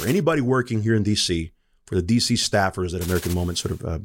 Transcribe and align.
for 0.00 0.08
anybody 0.08 0.40
working 0.40 0.82
here 0.82 0.94
in 0.94 1.04
DC, 1.04 1.50
for 1.84 1.94
the 1.94 2.02
DC 2.02 2.36
staffers 2.36 2.92
that 2.92 3.04
American 3.04 3.34
Moment 3.34 3.58
sort 3.58 3.72
of 3.72 3.84
uh, 3.84 3.98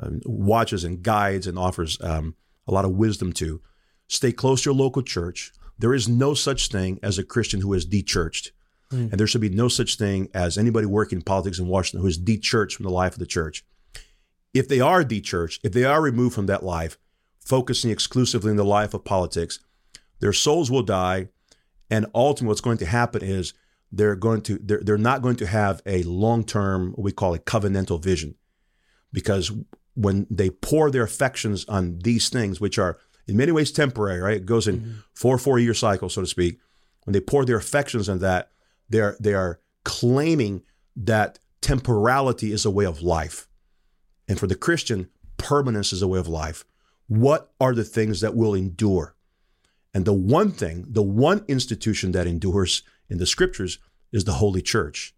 uh, 0.00 0.10
watches 0.24 0.84
and 0.84 1.02
guides 1.02 1.46
and 1.46 1.58
offers 1.58 2.00
um, 2.02 2.36
a 2.68 2.72
lot 2.72 2.84
of 2.84 2.92
wisdom 2.92 3.32
to, 3.34 3.60
stay 4.06 4.32
close 4.32 4.62
to 4.62 4.70
your 4.70 4.76
local 4.76 5.02
church. 5.02 5.52
There 5.78 5.94
is 5.94 6.08
no 6.08 6.34
such 6.34 6.68
thing 6.68 7.00
as 7.02 7.18
a 7.18 7.24
Christian 7.24 7.60
who 7.60 7.72
is 7.74 7.86
dechurched. 7.86 8.50
And 8.92 9.12
there 9.12 9.26
should 9.28 9.40
be 9.40 9.48
no 9.48 9.68
such 9.68 9.96
thing 9.96 10.28
as 10.34 10.58
anybody 10.58 10.84
working 10.84 11.18
in 11.18 11.22
politics 11.22 11.60
in 11.60 11.68
Washington 11.68 12.00
who 12.00 12.08
is 12.08 12.18
dechurched 12.18 12.74
from 12.74 12.84
the 12.84 12.90
life 12.90 13.12
of 13.12 13.20
the 13.20 13.26
church. 13.26 13.64
If 14.52 14.66
they 14.66 14.80
are 14.80 15.04
dechurched, 15.04 15.60
if 15.62 15.72
they 15.72 15.84
are 15.84 16.02
removed 16.02 16.34
from 16.34 16.46
that 16.46 16.64
life, 16.64 16.98
focusing 17.38 17.92
exclusively 17.92 18.50
on 18.50 18.56
the 18.56 18.64
life 18.64 18.92
of 18.92 19.04
politics, 19.04 19.60
their 20.18 20.32
souls 20.32 20.72
will 20.72 20.82
die. 20.82 21.28
And 21.88 22.06
ultimately, 22.16 22.48
what's 22.48 22.60
going 22.60 22.78
to 22.78 22.86
happen 22.86 23.22
is 23.22 23.54
they're 23.92 24.16
going 24.16 24.40
to 24.42 24.58
they're, 24.62 24.80
they're 24.82 24.98
not 24.98 25.22
going 25.22 25.36
to 25.36 25.46
have 25.46 25.82
a 25.86 26.02
long-term 26.04 26.92
what 26.92 27.04
we 27.04 27.12
call 27.12 27.34
a 27.34 27.38
covenantal 27.38 28.02
vision. 28.02 28.34
Because 29.12 29.52
when 29.94 30.26
they 30.30 30.50
pour 30.50 30.90
their 30.90 31.02
affections 31.02 31.64
on 31.66 31.98
these 31.98 32.28
things 32.28 32.60
which 32.60 32.78
are 32.78 32.98
in 33.26 33.36
many 33.36 33.52
ways 33.52 33.72
temporary 33.72 34.20
right? 34.20 34.36
It 34.36 34.46
goes 34.46 34.68
in 34.68 34.80
mm-hmm. 34.80 34.92
four 35.14 35.38
four 35.38 35.58
year 35.58 35.74
cycles 35.74 36.14
so 36.14 36.20
to 36.20 36.26
speak. 36.26 36.60
When 37.04 37.12
they 37.12 37.20
pour 37.20 37.44
their 37.44 37.56
affections 37.56 38.08
on 38.08 38.20
that 38.20 38.50
they're 38.88 39.16
they 39.20 39.34
are 39.34 39.60
claiming 39.84 40.62
that 40.96 41.38
temporality 41.60 42.52
is 42.52 42.64
a 42.64 42.70
way 42.70 42.84
of 42.84 43.02
life. 43.02 43.48
And 44.28 44.38
for 44.38 44.46
the 44.46 44.54
christian 44.54 45.08
permanence 45.36 45.92
is 45.92 46.02
a 46.02 46.08
way 46.08 46.18
of 46.18 46.28
life. 46.28 46.64
What 47.08 47.52
are 47.60 47.74
the 47.74 47.84
things 47.84 48.20
that 48.20 48.36
will 48.36 48.54
endure? 48.54 49.16
And 49.92 50.04
the 50.04 50.12
one 50.12 50.52
thing 50.52 50.84
the 50.88 51.02
one 51.02 51.44
institution 51.48 52.12
that 52.12 52.28
endures 52.28 52.84
in 53.10 53.18
the 53.18 53.26
scriptures 53.26 53.78
is 54.12 54.24
the 54.24 54.34
holy 54.34 54.62
church 54.62 55.14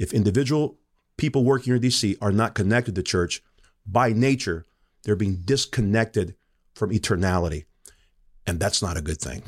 if 0.00 0.14
individual 0.14 0.78
people 1.18 1.44
working 1.44 1.74
in 1.74 1.80
DC 1.80 2.16
are 2.22 2.32
not 2.32 2.54
connected 2.54 2.94
to 2.94 3.02
church, 3.02 3.42
by 3.86 4.12
nature, 4.14 4.64
they're 5.04 5.14
being 5.14 5.42
disconnected 5.44 6.34
from 6.74 6.90
eternality. 6.90 7.66
And 8.46 8.58
that's 8.58 8.80
not 8.80 8.96
a 8.96 9.02
good 9.02 9.20
thing. 9.20 9.42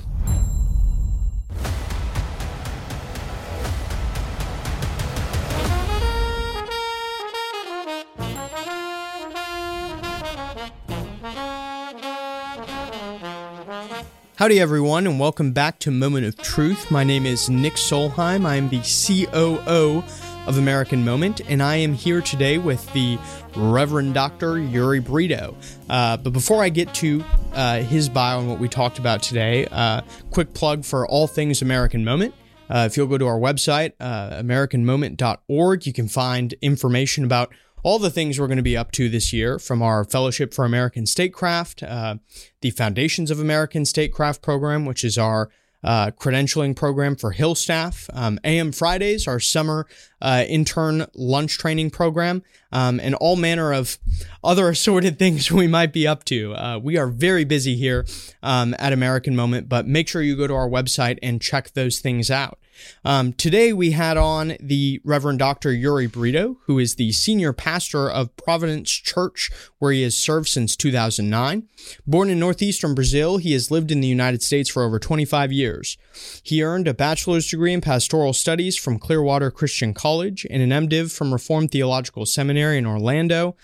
Howdy, 14.43 14.59
everyone, 14.59 15.07
and 15.07 15.21
welcome 15.21 15.53
back 15.53 15.79
to 15.79 15.93
Moment 15.93 16.27
of 16.27 16.37
Truth. 16.37 16.91
My 16.91 17.05
name 17.05 17.27
is 17.27 17.49
Nick 17.49 17.75
Solheim. 17.75 18.45
I 18.45 18.57
am 18.57 18.69
the 18.69 18.81
COO 18.81 20.03
of 20.49 20.59
American 20.59 21.05
Moment, 21.05 21.41
and 21.49 21.63
I 21.63 21.77
am 21.77 21.95
here 21.95 22.21
today 22.21 22.59
with 22.59 22.93
the 22.93 23.21
Reverend 23.55 24.15
Dr. 24.15 24.59
Uri 24.59 24.99
Brito. 24.99 25.55
Uh, 25.89 26.17
but 26.17 26.33
before 26.33 26.61
I 26.61 26.71
get 26.71 26.93
to 26.95 27.25
uh, 27.53 27.83
his 27.83 28.09
bio 28.09 28.41
and 28.41 28.49
what 28.49 28.59
we 28.59 28.69
talked 28.69 28.99
about 28.99 29.23
today, 29.23 29.69
uh, 29.71 30.01
quick 30.33 30.53
plug 30.55 30.85
for 30.85 31.07
all 31.07 31.29
things 31.29 31.63
American 31.63 32.05
Moment. 32.05 32.35
Uh, 32.69 32.89
if 32.91 32.97
you'll 32.97 33.07
go 33.07 33.19
to 33.19 33.27
our 33.29 33.39
website, 33.39 33.93
uh, 34.01 34.43
AmericanMoment.org, 34.43 35.87
you 35.87 35.93
can 35.93 36.09
find 36.09 36.53
information 36.61 37.23
about 37.23 37.55
all 37.83 37.99
the 37.99 38.11
things 38.11 38.39
we're 38.39 38.47
going 38.47 38.57
to 38.57 38.63
be 38.63 38.77
up 38.77 38.93
to 38.93 39.09
this 39.09 39.33
year 39.33 39.59
from 39.59 39.83
our 39.83 40.05
Fellowship 40.05 40.55
for 40.55 40.65
American 40.65 41.07
Statecraft, 41.07 41.83
uh, 41.83 42.17
the 42.61 42.71
Foundations 42.71 43.31
of 43.31 43.41
American 43.41 43.85
Statecraft 43.85 44.43
program, 44.43 44.87
which 44.87 45.05
is 45.05 45.19
our 45.19 45.51
uh, 45.85 46.13
credentialing 46.13 46.77
program 46.77 47.17
for 47.17 47.33
Hill 47.33 47.55
staff, 47.55 48.09
um, 48.13 48.39
AM 48.45 48.73
Fridays, 48.73 49.27
our 49.27 49.41
summer 49.41 49.87
uh, 50.21 50.45
intern 50.49 51.07
lunch 51.15 51.59
training 51.59 51.91
program, 51.91 52.43
um, 52.71 53.01
and 53.01 53.15
all 53.17 53.37
manner 53.37 53.73
of 53.73 53.99
other 54.45 54.69
assorted 54.71 55.19
things 55.19 55.51
we 55.51 55.67
might 55.67 55.93
be 55.93 56.07
up 56.07 56.25
to. 56.25 56.55
Uh, 56.55 56.79
we 56.79 56.97
are 56.97 57.09
very 57.09 57.45
busy 57.45 57.77
here 57.77 58.07
um, 58.43 58.75
at 58.79 58.93
American 58.93 59.35
Moment, 59.35 59.69
but 59.69 59.87
make 59.87 60.09
sure 60.09 60.23
you 60.23 60.37
go 60.37 60.47
to 60.47 60.55
our 60.55 60.69
website 60.69 61.19
and 61.23 61.43
check 61.43 61.73
those 61.73 61.99
things 61.99 62.31
out. 62.31 62.59
Um, 63.05 63.33
today 63.33 63.73
we 63.73 63.93
had 63.93 64.17
on 64.17 64.57
the 64.61 65.01
Reverend 65.05 65.39
Dr. 65.39 65.73
Uri 65.73 66.07
Brito, 66.07 66.59
who 66.67 66.79
is 66.79 66.95
the 66.95 67.13
senior 67.13 67.53
pastor 67.53 68.11
of 68.11 68.37
Providence 68.37 68.91
Church, 68.91 69.51
where 69.79 69.93
he 69.93 70.03
has 70.03 70.15
served 70.15 70.49
since 70.49 70.77
2009. 70.77 71.69
Born 72.07 72.31
in 72.31 72.39
northeastern 72.39 72.95
Brazil, 72.95 73.39
he 73.39 73.53
has 73.53 73.71
lived 73.71 73.91
in 73.91 74.01
the 74.01 74.09
United 74.09 74.43
States 74.43 74.71
for 74.71 74.85
over 74.85 74.99
25 74.99 75.53
years. 75.53 75.99
He 76.43 76.63
earned 76.63 76.87
a 76.89 76.95
bachelor's 76.95 77.49
degree 77.49 77.73
in 77.73 77.81
pastoral 77.81 78.33
studies 78.33 78.77
from 78.77 78.99
Clearwater 78.99 79.51
Christian 79.51 79.95
College 79.95 80.47
and 80.51 80.63
an 80.63 80.89
MDiv 80.89 81.17
from 81.17 81.33
Reformed 81.33 81.71
Theological 81.71 82.27
Seminary 82.27 82.79
in 82.79 82.87
Orlando 82.87 83.57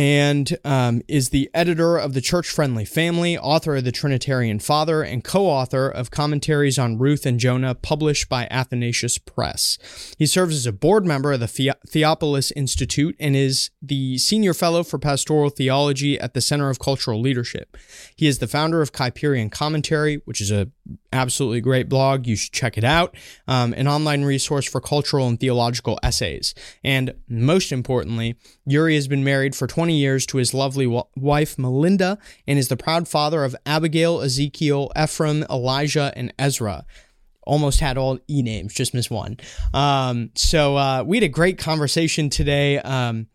and 0.00 0.56
um, 0.64 1.02
is 1.08 1.28
the 1.28 1.50
editor 1.52 1.98
of 1.98 2.14
the 2.14 2.22
Church 2.22 2.48
Friendly 2.48 2.86
Family, 2.86 3.36
author 3.36 3.76
of 3.76 3.84
The 3.84 3.92
Trinitarian 3.92 4.58
Father, 4.58 5.02
and 5.02 5.22
co 5.22 5.44
author 5.44 5.90
of 5.90 6.10
commentaries 6.10 6.78
on 6.78 6.96
Ruth 6.96 7.26
and 7.26 7.38
Jonah 7.38 7.74
published 7.74 8.30
by 8.30 8.48
Athanasius 8.50 9.18
Press. 9.18 9.76
He 10.16 10.24
serves 10.24 10.56
as 10.56 10.64
a 10.64 10.72
board 10.72 11.04
member 11.04 11.32
of 11.32 11.40
the 11.40 11.46
The- 11.54 11.76
Theopolis 11.86 12.50
Institute 12.56 13.14
and 13.20 13.36
is 13.36 13.68
the 13.82 14.16
senior 14.16 14.54
fellow 14.54 14.84
for 14.84 14.98
pastoral 14.98 15.50
theology 15.50 16.18
at 16.18 16.32
the 16.32 16.40
Center 16.40 16.70
of 16.70 16.78
Cultural 16.78 17.20
Leadership. 17.20 17.76
He 18.16 18.26
is 18.26 18.38
the 18.38 18.48
founder 18.48 18.80
of 18.80 18.92
Kuyperian 18.92 19.52
Commentary, 19.52 20.22
which 20.24 20.40
is 20.40 20.50
a 20.50 20.70
absolutely 21.12 21.60
great 21.60 21.88
blog. 21.88 22.26
You 22.26 22.36
should 22.36 22.52
check 22.52 22.78
it 22.78 22.84
out. 22.84 23.14
Um, 23.46 23.72
an 23.74 23.88
online 23.88 24.22
resource 24.22 24.68
for 24.68 24.80
cultural 24.80 25.26
and 25.26 25.38
theological 25.38 25.98
essays. 26.02 26.54
And 26.84 27.14
most 27.28 27.72
importantly, 27.72 28.36
Uri 28.66 28.94
has 28.94 29.08
been 29.08 29.24
married 29.24 29.54
for 29.54 29.66
20 29.66 29.96
years 29.96 30.26
to 30.26 30.38
his 30.38 30.54
lovely 30.54 30.84
w- 30.84 31.04
wife, 31.16 31.58
Melinda, 31.58 32.18
and 32.46 32.58
is 32.58 32.68
the 32.68 32.76
proud 32.76 33.08
father 33.08 33.44
of 33.44 33.56
Abigail, 33.66 34.20
Ezekiel, 34.20 34.90
Ephraim, 35.00 35.44
Elijah, 35.50 36.12
and 36.16 36.32
Ezra. 36.38 36.84
Almost 37.42 37.80
had 37.80 37.96
all 37.96 38.18
E 38.28 38.42
names, 38.42 38.74
just 38.74 38.94
missed 38.94 39.10
one. 39.10 39.38
Um, 39.72 40.30
so 40.34 40.76
uh, 40.76 41.02
we 41.04 41.16
had 41.16 41.24
a 41.24 41.28
great 41.28 41.58
conversation 41.58 42.30
today. 42.30 42.78
Um, 42.78 43.26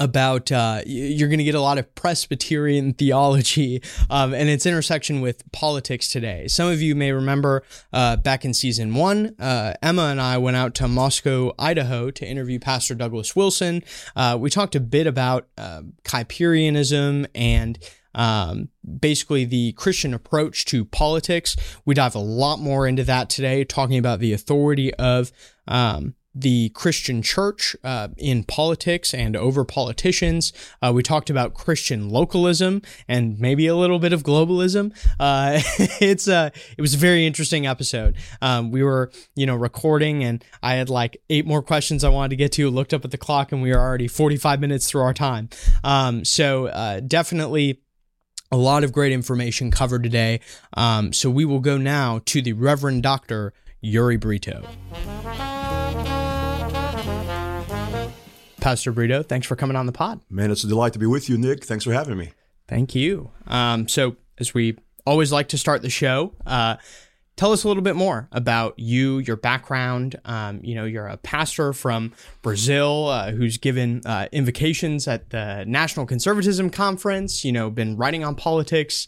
about 0.00 0.52
uh, 0.52 0.80
you're 0.86 1.28
going 1.28 1.38
to 1.38 1.44
get 1.44 1.54
a 1.54 1.60
lot 1.60 1.78
of 1.78 1.94
Presbyterian 1.94 2.92
theology 2.98 3.82
um, 4.10 4.32
and 4.32 4.48
its 4.48 4.66
intersection 4.66 5.20
with 5.20 5.50
politics 5.52 6.08
today. 6.10 6.46
Some 6.48 6.68
of 6.68 6.80
you 6.80 6.94
may 6.94 7.12
remember 7.12 7.64
uh, 7.92 8.16
back 8.16 8.44
in 8.44 8.54
season 8.54 8.94
one, 8.94 9.34
uh, 9.38 9.74
Emma 9.82 10.02
and 10.04 10.20
I 10.20 10.38
went 10.38 10.56
out 10.56 10.74
to 10.76 10.88
Moscow, 10.88 11.52
Idaho 11.58 12.10
to 12.12 12.26
interview 12.26 12.58
Pastor 12.58 12.94
Douglas 12.94 13.34
Wilson. 13.34 13.82
Uh, 14.14 14.36
we 14.38 14.50
talked 14.50 14.74
a 14.74 14.80
bit 14.80 15.06
about 15.06 15.48
uh, 15.56 15.82
Kuyperianism 16.04 17.26
and 17.34 17.78
um, 18.14 18.68
basically 19.00 19.44
the 19.44 19.72
Christian 19.72 20.14
approach 20.14 20.64
to 20.66 20.84
politics. 20.84 21.56
We 21.84 21.94
dive 21.94 22.14
a 22.14 22.20
lot 22.20 22.58
more 22.58 22.86
into 22.86 23.04
that 23.04 23.30
today, 23.30 23.64
talking 23.64 23.98
about 23.98 24.20
the 24.20 24.32
authority 24.32 24.94
of 24.94 25.30
um, 25.66 26.14
the 26.40 26.68
Christian 26.70 27.22
church 27.22 27.74
uh, 27.82 28.08
in 28.16 28.44
politics 28.44 29.12
and 29.12 29.36
over 29.36 29.64
politicians. 29.64 30.52
Uh, 30.80 30.92
we 30.94 31.02
talked 31.02 31.30
about 31.30 31.54
Christian 31.54 32.08
localism 32.08 32.82
and 33.08 33.38
maybe 33.38 33.66
a 33.66 33.74
little 33.74 33.98
bit 33.98 34.12
of 34.12 34.22
globalism. 34.22 34.92
Uh, 35.18 35.60
it's 36.00 36.28
a 36.28 36.52
it 36.76 36.80
was 36.80 36.94
a 36.94 36.98
very 36.98 37.26
interesting 37.26 37.66
episode. 37.66 38.16
Um, 38.40 38.70
we 38.70 38.82
were 38.82 39.10
you 39.34 39.46
know 39.46 39.56
recording 39.56 40.22
and 40.24 40.44
I 40.62 40.74
had 40.74 40.88
like 40.88 41.20
eight 41.28 41.46
more 41.46 41.62
questions 41.62 42.04
I 42.04 42.08
wanted 42.08 42.30
to 42.30 42.36
get 42.36 42.52
to. 42.52 42.70
Looked 42.70 42.94
up 42.94 43.04
at 43.04 43.10
the 43.10 43.18
clock 43.18 43.52
and 43.52 43.62
we 43.62 43.70
were 43.70 43.78
already 43.78 44.08
45 44.08 44.60
minutes 44.60 44.88
through 44.88 45.02
our 45.02 45.14
time. 45.14 45.48
Um, 45.82 46.24
so 46.24 46.66
uh, 46.66 47.00
definitely 47.00 47.80
a 48.50 48.56
lot 48.56 48.84
of 48.84 48.92
great 48.92 49.12
information 49.12 49.70
covered 49.70 50.02
today. 50.02 50.40
Um, 50.74 51.12
so 51.12 51.30
we 51.30 51.44
will 51.44 51.60
go 51.60 51.76
now 51.76 52.20
to 52.26 52.40
the 52.40 52.52
Reverend 52.52 53.02
Doctor 53.02 53.52
Uri 53.80 54.16
Brito. 54.16 54.66
Pastor 58.68 58.92
Brito, 58.92 59.22
thanks 59.22 59.46
for 59.46 59.56
coming 59.56 59.76
on 59.76 59.86
the 59.86 59.92
pod. 59.92 60.20
Man, 60.28 60.50
it's 60.50 60.62
a 60.62 60.66
delight 60.66 60.92
to 60.92 60.98
be 60.98 61.06
with 61.06 61.30
you, 61.30 61.38
Nick. 61.38 61.64
Thanks 61.64 61.84
for 61.84 61.92
having 61.94 62.18
me. 62.18 62.32
Thank 62.66 62.94
you. 62.94 63.30
Um, 63.46 63.88
so, 63.88 64.16
as 64.36 64.52
we 64.52 64.76
always 65.06 65.32
like 65.32 65.48
to 65.48 65.56
start 65.56 65.80
the 65.80 65.88
show, 65.88 66.34
uh, 66.44 66.76
tell 67.36 67.52
us 67.52 67.64
a 67.64 67.68
little 67.68 67.82
bit 67.82 67.96
more 67.96 68.28
about 68.30 68.78
you, 68.78 69.20
your 69.20 69.36
background. 69.36 70.20
Um, 70.26 70.60
you 70.62 70.74
know, 70.74 70.84
you're 70.84 71.06
a 71.06 71.16
pastor 71.16 71.72
from 71.72 72.12
Brazil 72.42 73.06
uh, 73.08 73.30
who's 73.30 73.56
given 73.56 74.02
uh, 74.04 74.28
invocations 74.32 75.08
at 75.08 75.30
the 75.30 75.64
National 75.66 76.04
Conservatism 76.04 76.68
Conference. 76.68 77.46
You 77.46 77.52
know, 77.52 77.70
been 77.70 77.96
writing 77.96 78.22
on 78.22 78.34
politics. 78.34 79.06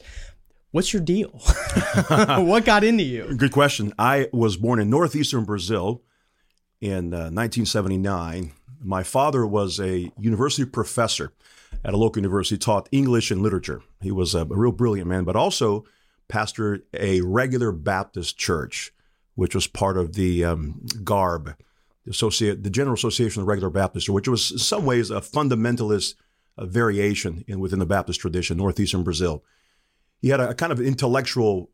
What's 0.71 0.95
your 0.95 1.03
deal? 1.03 1.33
what 2.09 2.65
got 2.65 2.83
into 2.83 3.05
you? 3.05 3.25
Good 3.37 3.53
question. 3.53 3.93
I 3.99 4.31
was 4.33 4.57
born 4.57 4.81
in 4.81 4.89
northeastern 4.89 5.45
Brazil 5.45 6.03
in 6.81 7.13
uh, 7.13 7.29
1979. 7.29 8.53
My 8.83 9.03
father 9.03 9.47
was 9.47 9.79
a 9.79 10.11
university 10.19 10.65
professor 10.65 11.33
at 11.85 11.95
a 11.95 11.97
local 11.97 12.21
university, 12.21 12.59
taught 12.59 12.89
English 12.91 13.31
and 13.31 13.43
literature. 13.43 13.83
He 14.01 14.11
was 14.11 14.35
a, 14.35 14.45
real 14.45 14.73
brilliant 14.73 15.09
man, 15.09 15.25
but 15.25 15.37
also 15.37 15.85
pastored 16.29 16.83
a 16.95 17.21
regular 17.21 17.73
Baptist 17.73 18.39
church, 18.39 18.93
which 19.35 19.55
was 19.55 19.67
part 19.67 19.97
of 19.97 20.15
the 20.15 20.45
um, 20.45 20.81
GARB, 21.05 21.57
the, 22.05 22.59
the 22.61 22.71
General 22.71 22.95
Association 22.95 23.43
of 23.43 23.49
Regular 23.49 23.71
Baptists, 23.71 24.09
which 24.09 24.29
was 24.29 24.53
in 24.53 24.59
some 24.59 24.87
ways 24.87 25.11
a 25.11 25.21
fundamentalist 25.21 26.15
uh, 26.57 26.67
variation 26.67 27.45
in, 27.47 27.61
within 27.61 27.79
the 27.79 27.87
Baptist 27.87 28.21
tradition, 28.21 28.57
northeastern 28.57 29.03
Brazil. 29.03 29.45
He 30.21 30.29
had 30.29 30.41
a, 30.41 30.51
a 30.51 30.55
kind 30.55 30.73
of 30.73 30.81
intellectual, 30.81 31.71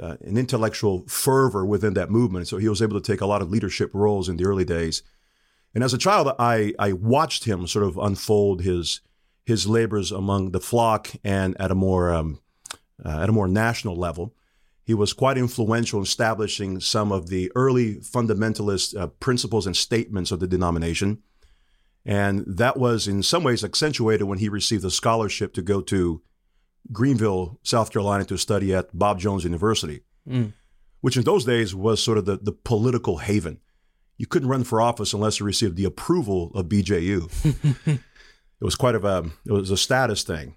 uh, 0.00 0.16
an 0.20 0.36
intellectual 0.36 1.04
fervor 1.06 1.64
within 1.64 1.94
that 1.94 2.10
movement, 2.10 2.48
so 2.48 2.58
he 2.58 2.68
was 2.68 2.82
able 2.82 3.00
to 3.00 3.12
take 3.12 3.20
a 3.20 3.26
lot 3.26 3.42
of 3.42 3.50
leadership 3.50 3.90
roles 3.92 4.28
in 4.28 4.36
the 4.36 4.44
early 4.44 4.64
days. 4.64 5.02
And 5.74 5.82
as 5.82 5.94
a 5.94 5.98
child, 5.98 6.34
I 6.38 6.74
I 6.78 6.92
watched 6.92 7.44
him 7.44 7.66
sort 7.66 7.84
of 7.84 7.96
unfold 7.96 8.62
his 8.62 9.00
his 9.44 9.66
labors 9.66 10.12
among 10.12 10.52
the 10.52 10.60
flock 10.60 11.08
and 11.24 11.60
at 11.60 11.70
a 11.70 11.74
more 11.74 12.12
um, 12.12 12.40
uh, 13.04 13.20
at 13.22 13.28
a 13.28 13.32
more 13.32 13.48
national 13.48 13.96
level. 13.96 14.34
He 14.84 14.94
was 14.94 15.12
quite 15.12 15.38
influential 15.38 16.00
in 16.00 16.04
establishing 16.04 16.80
some 16.80 17.12
of 17.12 17.28
the 17.28 17.52
early 17.54 17.96
fundamentalist 17.96 18.96
uh, 18.98 19.06
principles 19.06 19.66
and 19.66 19.76
statements 19.76 20.32
of 20.32 20.40
the 20.40 20.48
denomination. 20.48 21.22
And 22.04 22.44
that 22.46 22.76
was 22.76 23.06
in 23.06 23.22
some 23.22 23.44
ways 23.44 23.62
accentuated 23.62 24.26
when 24.26 24.38
he 24.38 24.48
received 24.48 24.84
a 24.84 24.90
scholarship 24.90 25.54
to 25.54 25.62
go 25.62 25.80
to 25.82 26.22
Greenville, 26.90 27.60
South 27.62 27.92
Carolina 27.92 28.24
to 28.24 28.36
study 28.36 28.74
at 28.74 28.96
Bob 28.96 29.20
Jones 29.20 29.44
University, 29.44 30.02
mm. 30.28 30.52
which 31.00 31.16
in 31.16 31.22
those 31.22 31.44
days 31.44 31.76
was 31.76 32.02
sort 32.02 32.18
of 32.18 32.24
the, 32.24 32.38
the 32.38 32.52
political 32.52 33.18
haven. 33.18 33.60
You 34.18 34.26
couldn't 34.26 34.48
run 34.48 34.64
for 34.64 34.80
office 34.80 35.12
unless 35.12 35.40
you 35.40 35.46
received 35.46 35.76
the 35.76 35.84
approval 35.84 36.52
of 36.54 36.66
BJU. 36.66 37.28
it 37.86 38.00
was 38.64 38.76
quite 38.76 38.94
of 38.94 39.04
a 39.04 39.30
it 39.46 39.52
was 39.52 39.70
a 39.70 39.76
status 39.76 40.22
thing. 40.22 40.54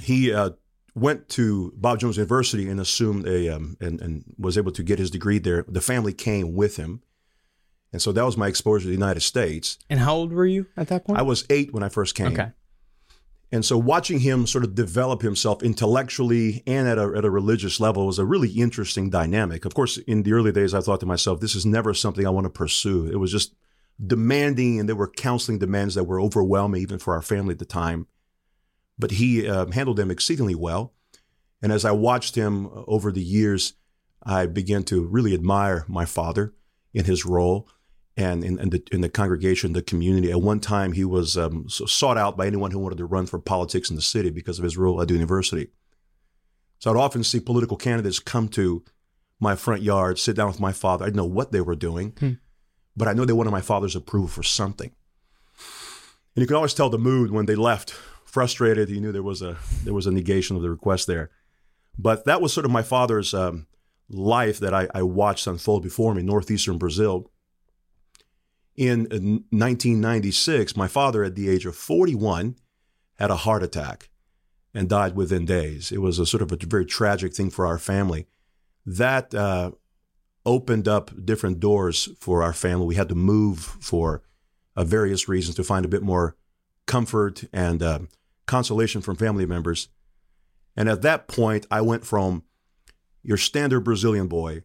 He 0.00 0.32
uh, 0.32 0.50
went 0.94 1.28
to 1.30 1.72
Bob 1.76 2.00
Jones 2.00 2.16
University 2.16 2.68
and 2.68 2.80
assumed 2.80 3.26
a 3.28 3.54
um, 3.54 3.76
and, 3.80 4.00
and 4.00 4.24
was 4.38 4.58
able 4.58 4.72
to 4.72 4.82
get 4.82 4.98
his 4.98 5.10
degree 5.10 5.38
there. 5.38 5.64
The 5.68 5.80
family 5.80 6.12
came 6.12 6.54
with 6.54 6.76
him. 6.76 7.02
And 7.92 8.02
so 8.02 8.12
that 8.12 8.24
was 8.24 8.36
my 8.36 8.48
exposure 8.48 8.82
to 8.82 8.88
the 8.88 8.94
United 8.94 9.20
States. 9.20 9.78
And 9.88 10.00
how 10.00 10.14
old 10.14 10.32
were 10.32 10.44
you 10.44 10.66
at 10.76 10.88
that 10.88 11.04
point? 11.04 11.18
I 11.18 11.22
was 11.22 11.46
eight 11.48 11.72
when 11.72 11.82
I 11.82 11.88
first 11.88 12.14
came. 12.14 12.32
Okay. 12.32 12.50
And 13.52 13.64
so 13.64 13.78
watching 13.78 14.20
him 14.20 14.46
sort 14.46 14.64
of 14.64 14.74
develop 14.74 15.22
himself 15.22 15.62
intellectually 15.62 16.62
and 16.66 16.88
at 16.88 16.98
a, 16.98 17.12
at 17.16 17.24
a 17.24 17.30
religious 17.30 17.78
level 17.78 18.06
was 18.06 18.18
a 18.18 18.24
really 18.24 18.50
interesting 18.50 19.08
dynamic. 19.08 19.64
Of 19.64 19.74
course, 19.74 19.98
in 19.98 20.24
the 20.24 20.32
early 20.32 20.50
days, 20.50 20.74
I 20.74 20.80
thought 20.80 21.00
to 21.00 21.06
myself, 21.06 21.40
this 21.40 21.54
is 21.54 21.64
never 21.64 21.94
something 21.94 22.26
I 22.26 22.30
want 22.30 22.46
to 22.46 22.50
pursue. 22.50 23.06
It 23.06 23.16
was 23.16 23.30
just 23.30 23.54
demanding, 24.04 24.80
and 24.80 24.88
there 24.88 24.96
were 24.96 25.08
counseling 25.08 25.58
demands 25.58 25.94
that 25.94 26.04
were 26.04 26.20
overwhelming, 26.20 26.82
even 26.82 26.98
for 26.98 27.14
our 27.14 27.22
family 27.22 27.52
at 27.52 27.60
the 27.60 27.64
time 27.64 28.08
but 28.98 29.12
he 29.12 29.48
uh, 29.48 29.66
handled 29.72 29.96
them 29.96 30.10
exceedingly 30.10 30.54
well. 30.54 30.94
And 31.62 31.72
as 31.72 31.84
I 31.84 31.92
watched 31.92 32.34
him 32.34 32.66
uh, 32.66 32.84
over 32.86 33.12
the 33.12 33.22
years, 33.22 33.74
I 34.22 34.46
began 34.46 34.84
to 34.84 35.04
really 35.04 35.34
admire 35.34 35.84
my 35.88 36.04
father 36.04 36.54
in 36.92 37.04
his 37.04 37.24
role 37.24 37.68
and 38.16 38.42
in, 38.44 38.58
in, 38.58 38.70
the, 38.70 38.82
in 38.90 39.00
the 39.02 39.08
congregation, 39.08 39.72
the 39.72 39.82
community. 39.82 40.30
At 40.30 40.40
one 40.40 40.60
time, 40.60 40.92
he 40.92 41.04
was 41.04 41.36
um, 41.36 41.68
sought 41.68 42.16
out 42.16 42.36
by 42.36 42.46
anyone 42.46 42.70
who 42.70 42.78
wanted 42.78 42.98
to 42.98 43.04
run 43.04 43.26
for 43.26 43.38
politics 43.38 43.90
in 43.90 43.96
the 43.96 44.02
city 44.02 44.30
because 44.30 44.58
of 44.58 44.64
his 44.64 44.76
role 44.76 45.00
at 45.02 45.08
the 45.08 45.14
university. 45.14 45.68
So 46.78 46.90
I'd 46.90 46.96
often 46.96 47.24
see 47.24 47.40
political 47.40 47.76
candidates 47.76 48.18
come 48.18 48.48
to 48.50 48.84
my 49.38 49.54
front 49.54 49.82
yard, 49.82 50.18
sit 50.18 50.36
down 50.36 50.48
with 50.48 50.60
my 50.60 50.72
father. 50.72 51.04
I 51.04 51.08
didn't 51.08 51.16
know 51.16 51.24
what 51.24 51.52
they 51.52 51.60
were 51.60 51.76
doing, 51.76 52.14
hmm. 52.18 52.32
but 52.96 53.08
I 53.08 53.12
know 53.12 53.24
they 53.24 53.32
wanted 53.32 53.50
my 53.50 53.60
father's 53.60 53.96
approval 53.96 54.28
for 54.28 54.42
something. 54.42 54.92
And 56.34 56.42
you 56.42 56.46
could 56.46 56.56
always 56.56 56.74
tell 56.74 56.90
the 56.90 56.98
mood 56.98 57.30
when 57.30 57.46
they 57.46 57.54
left 57.54 57.90
frustrated. 58.24 58.88
He 58.88 59.00
knew 59.00 59.12
there 59.12 59.22
was 59.22 59.40
a 59.40 59.56
there 59.84 59.94
was 59.94 60.06
a 60.06 60.10
negation 60.10 60.56
of 60.56 60.62
the 60.62 60.70
request 60.70 61.06
there. 61.06 61.30
But 61.98 62.26
that 62.26 62.42
was 62.42 62.52
sort 62.52 62.66
of 62.66 62.70
my 62.70 62.82
father's 62.82 63.32
um, 63.32 63.66
life 64.10 64.58
that 64.60 64.74
I, 64.74 64.88
I, 64.94 65.02
watched 65.02 65.46
unfold 65.46 65.82
before 65.82 66.14
me, 66.14 66.22
northeastern 66.22 66.76
Brazil. 66.76 67.30
In 68.76 69.00
1996, 69.04 70.76
my 70.76 70.86
father, 70.86 71.24
at 71.24 71.34
the 71.34 71.48
age 71.48 71.64
of 71.64 71.76
41, 71.76 72.56
had 73.18 73.30
a 73.30 73.36
heart 73.36 73.62
attack 73.62 74.10
and 74.74 74.88
died 74.88 75.16
within 75.16 75.46
days. 75.46 75.90
It 75.90 76.02
was 76.02 76.18
a 76.18 76.26
sort 76.26 76.42
of 76.42 76.52
a 76.52 76.58
very 76.66 76.84
tragic 76.84 77.34
thing 77.34 77.48
for 77.48 77.66
our 77.66 77.78
family. 77.78 78.26
That 78.84 79.34
uh, 79.34 79.72
opened 80.44 80.86
up 80.86 81.10
different 81.24 81.58
doors 81.58 82.10
for 82.18 82.42
our 82.42 82.52
family. 82.52 82.86
We 82.86 82.94
had 82.94 83.08
to 83.08 83.14
move 83.14 83.58
for 83.58 84.22
uh, 84.76 84.84
various 84.84 85.28
reasons 85.28 85.56
to 85.56 85.64
find 85.64 85.84
a 85.84 85.88
bit 85.88 86.02
more 86.02 86.36
comfort 86.86 87.44
and 87.52 87.82
uh, 87.82 88.00
consolation 88.46 89.00
from 89.00 89.16
family 89.16 89.46
members. 89.46 89.88
And 90.76 90.88
at 90.88 91.02
that 91.02 91.26
point, 91.26 91.66
I 91.70 91.80
went 91.80 92.04
from 92.04 92.44
your 93.22 93.38
standard 93.38 93.80
Brazilian 93.80 94.28
boy, 94.28 94.62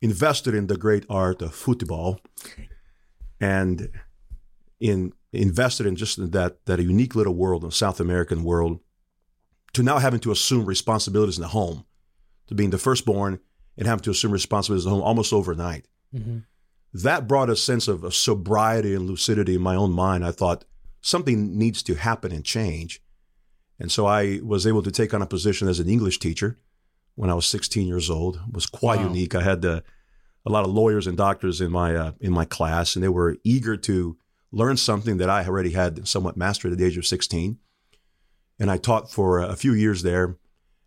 invested 0.00 0.54
in 0.54 0.68
the 0.68 0.76
great 0.76 1.04
art 1.10 1.42
of 1.42 1.54
football, 1.54 2.20
and 3.40 3.90
in 4.80 5.12
invested 5.32 5.86
in 5.86 5.96
just 5.96 6.32
that 6.32 6.64
that 6.66 6.80
unique 6.80 7.14
little 7.14 7.34
world, 7.34 7.64
a 7.64 7.72
South 7.72 8.00
American 8.00 8.44
world, 8.44 8.80
to 9.72 9.82
now 9.82 9.98
having 9.98 10.20
to 10.20 10.30
assume 10.30 10.64
responsibilities 10.64 11.36
in 11.36 11.42
the 11.42 11.48
home, 11.48 11.84
to 12.46 12.54
being 12.54 12.70
the 12.70 12.78
firstborn 12.78 13.40
and 13.76 13.86
having 13.86 14.02
to 14.02 14.10
assume 14.10 14.32
responsibilities 14.32 14.84
in 14.84 14.90
the 14.90 14.96
home 14.96 15.04
almost 15.04 15.32
overnight. 15.32 15.86
Mm-hmm. 16.14 16.38
That 16.94 17.28
brought 17.28 17.50
a 17.50 17.56
sense 17.56 17.88
of, 17.88 18.04
of 18.04 18.14
sobriety 18.14 18.94
and 18.94 19.06
lucidity 19.06 19.54
in 19.54 19.60
my 19.60 19.74
own 19.74 19.92
mind. 19.92 20.24
I 20.24 20.30
thought, 20.30 20.64
something 21.02 21.58
needs 21.58 21.82
to 21.84 21.94
happen 21.94 22.32
and 22.32 22.44
change. 22.44 23.02
And 23.78 23.92
so 23.92 24.06
I 24.06 24.40
was 24.42 24.66
able 24.66 24.82
to 24.82 24.90
take 24.90 25.12
on 25.12 25.20
a 25.20 25.26
position 25.26 25.68
as 25.68 25.78
an 25.78 25.88
English 25.88 26.18
teacher 26.18 26.58
when 27.14 27.28
I 27.28 27.34
was 27.34 27.46
16 27.46 27.86
years 27.86 28.08
old. 28.08 28.36
It 28.48 28.54
was 28.54 28.66
quite 28.66 29.00
wow. 29.00 29.08
unique. 29.08 29.34
I 29.34 29.42
had 29.42 29.64
uh, 29.64 29.82
a 30.46 30.50
lot 30.50 30.64
of 30.64 30.70
lawyers 30.70 31.06
and 31.06 31.16
doctors 31.16 31.60
in 31.60 31.72
my 31.72 31.94
uh, 31.94 32.12
in 32.20 32.32
my 32.32 32.44
class, 32.44 32.94
and 32.94 33.02
they 33.02 33.08
were 33.08 33.36
eager 33.44 33.76
to 33.76 34.16
learn 34.52 34.76
something 34.76 35.16
that 35.18 35.28
I 35.28 35.44
already 35.44 35.72
had 35.72 36.06
somewhat 36.06 36.36
mastered 36.36 36.72
at 36.72 36.78
the 36.78 36.84
age 36.84 36.96
of 36.96 37.06
16. 37.06 37.58
And 38.58 38.70
I 38.70 38.78
taught 38.78 39.10
for 39.10 39.40
a 39.40 39.56
few 39.56 39.74
years 39.74 40.02
there, 40.02 40.36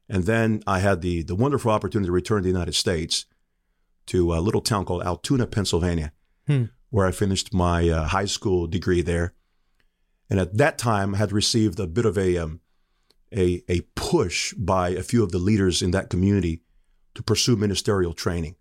and 0.08 0.24
then 0.24 0.64
I 0.66 0.80
had 0.80 1.02
the 1.02 1.24
the 1.24 1.36
wonderful 1.36 1.72
opportunity 1.72 2.08
to 2.08 2.14
return 2.14 2.40
to 2.40 2.44
the 2.44 2.50
United 2.50 2.76
States 2.76 3.26
to 4.08 4.34
a 4.34 4.40
little 4.40 4.62
town 4.62 4.86
called 4.86 5.04
Altoona, 5.04 5.46
Pennsylvania, 5.46 6.14
hmm. 6.48 6.66
where 6.90 7.06
I 7.06 7.12
finished 7.12 7.54
my 7.54 7.88
uh, 7.90 8.06
high 8.06 8.26
school 8.26 8.66
degree 8.66 9.02
there 9.02 9.34
and 10.30 10.40
at 10.40 10.58
that 10.58 10.78
time 10.78 11.14
had 11.14 11.32
received 11.32 11.80
a 11.80 11.88
bit 11.88 12.06
of 12.06 12.18
a, 12.18 12.38
um, 12.38 12.62
a, 13.36 13.64
a 13.68 13.82
push 13.96 14.54
by 14.54 14.90
a 14.90 15.04
few 15.04 15.24
of 15.24 15.32
the 15.32 15.40
leaders 15.40 15.82
in 15.82 15.92
that 15.92 16.10
community 16.10 16.62
to 17.16 17.24
pursue 17.24 17.56
ministerial 17.56 18.14
training. 18.14 18.56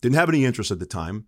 Didn't 0.00 0.16
have 0.16 0.28
any 0.28 0.44
interest 0.44 0.70
at 0.70 0.78
the 0.78 0.86
time, 0.86 1.26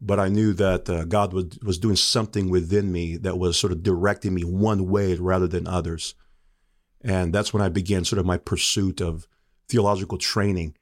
but 0.00 0.20
I 0.20 0.28
knew 0.28 0.52
that 0.54 0.88
uh, 0.88 1.04
God 1.04 1.32
was, 1.32 1.58
was 1.62 1.78
doing 1.78 1.96
something 1.96 2.50
within 2.50 2.92
me 2.92 3.16
that 3.18 3.38
was 3.38 3.58
sort 3.58 3.72
of 3.72 3.82
directing 3.82 4.34
me 4.34 4.42
one 4.42 4.88
way 4.88 5.14
rather 5.14 5.46
than 5.46 5.66
others. 5.66 6.14
And 7.02 7.32
that's 7.32 7.52
when 7.52 7.62
I 7.62 7.68
began 7.68 8.04
sort 8.04 8.18
of 8.18 8.26
my 8.26 8.36
pursuit 8.36 9.00
of 9.00 9.26
theological 9.68 10.18
training, 10.18 10.76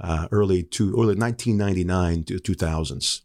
uh, 0.00 0.28
early 0.30 0.62
to 0.62 0.92
early 0.92 1.16
1999 1.16 2.24
to 2.24 2.38
2000s. 2.38 3.22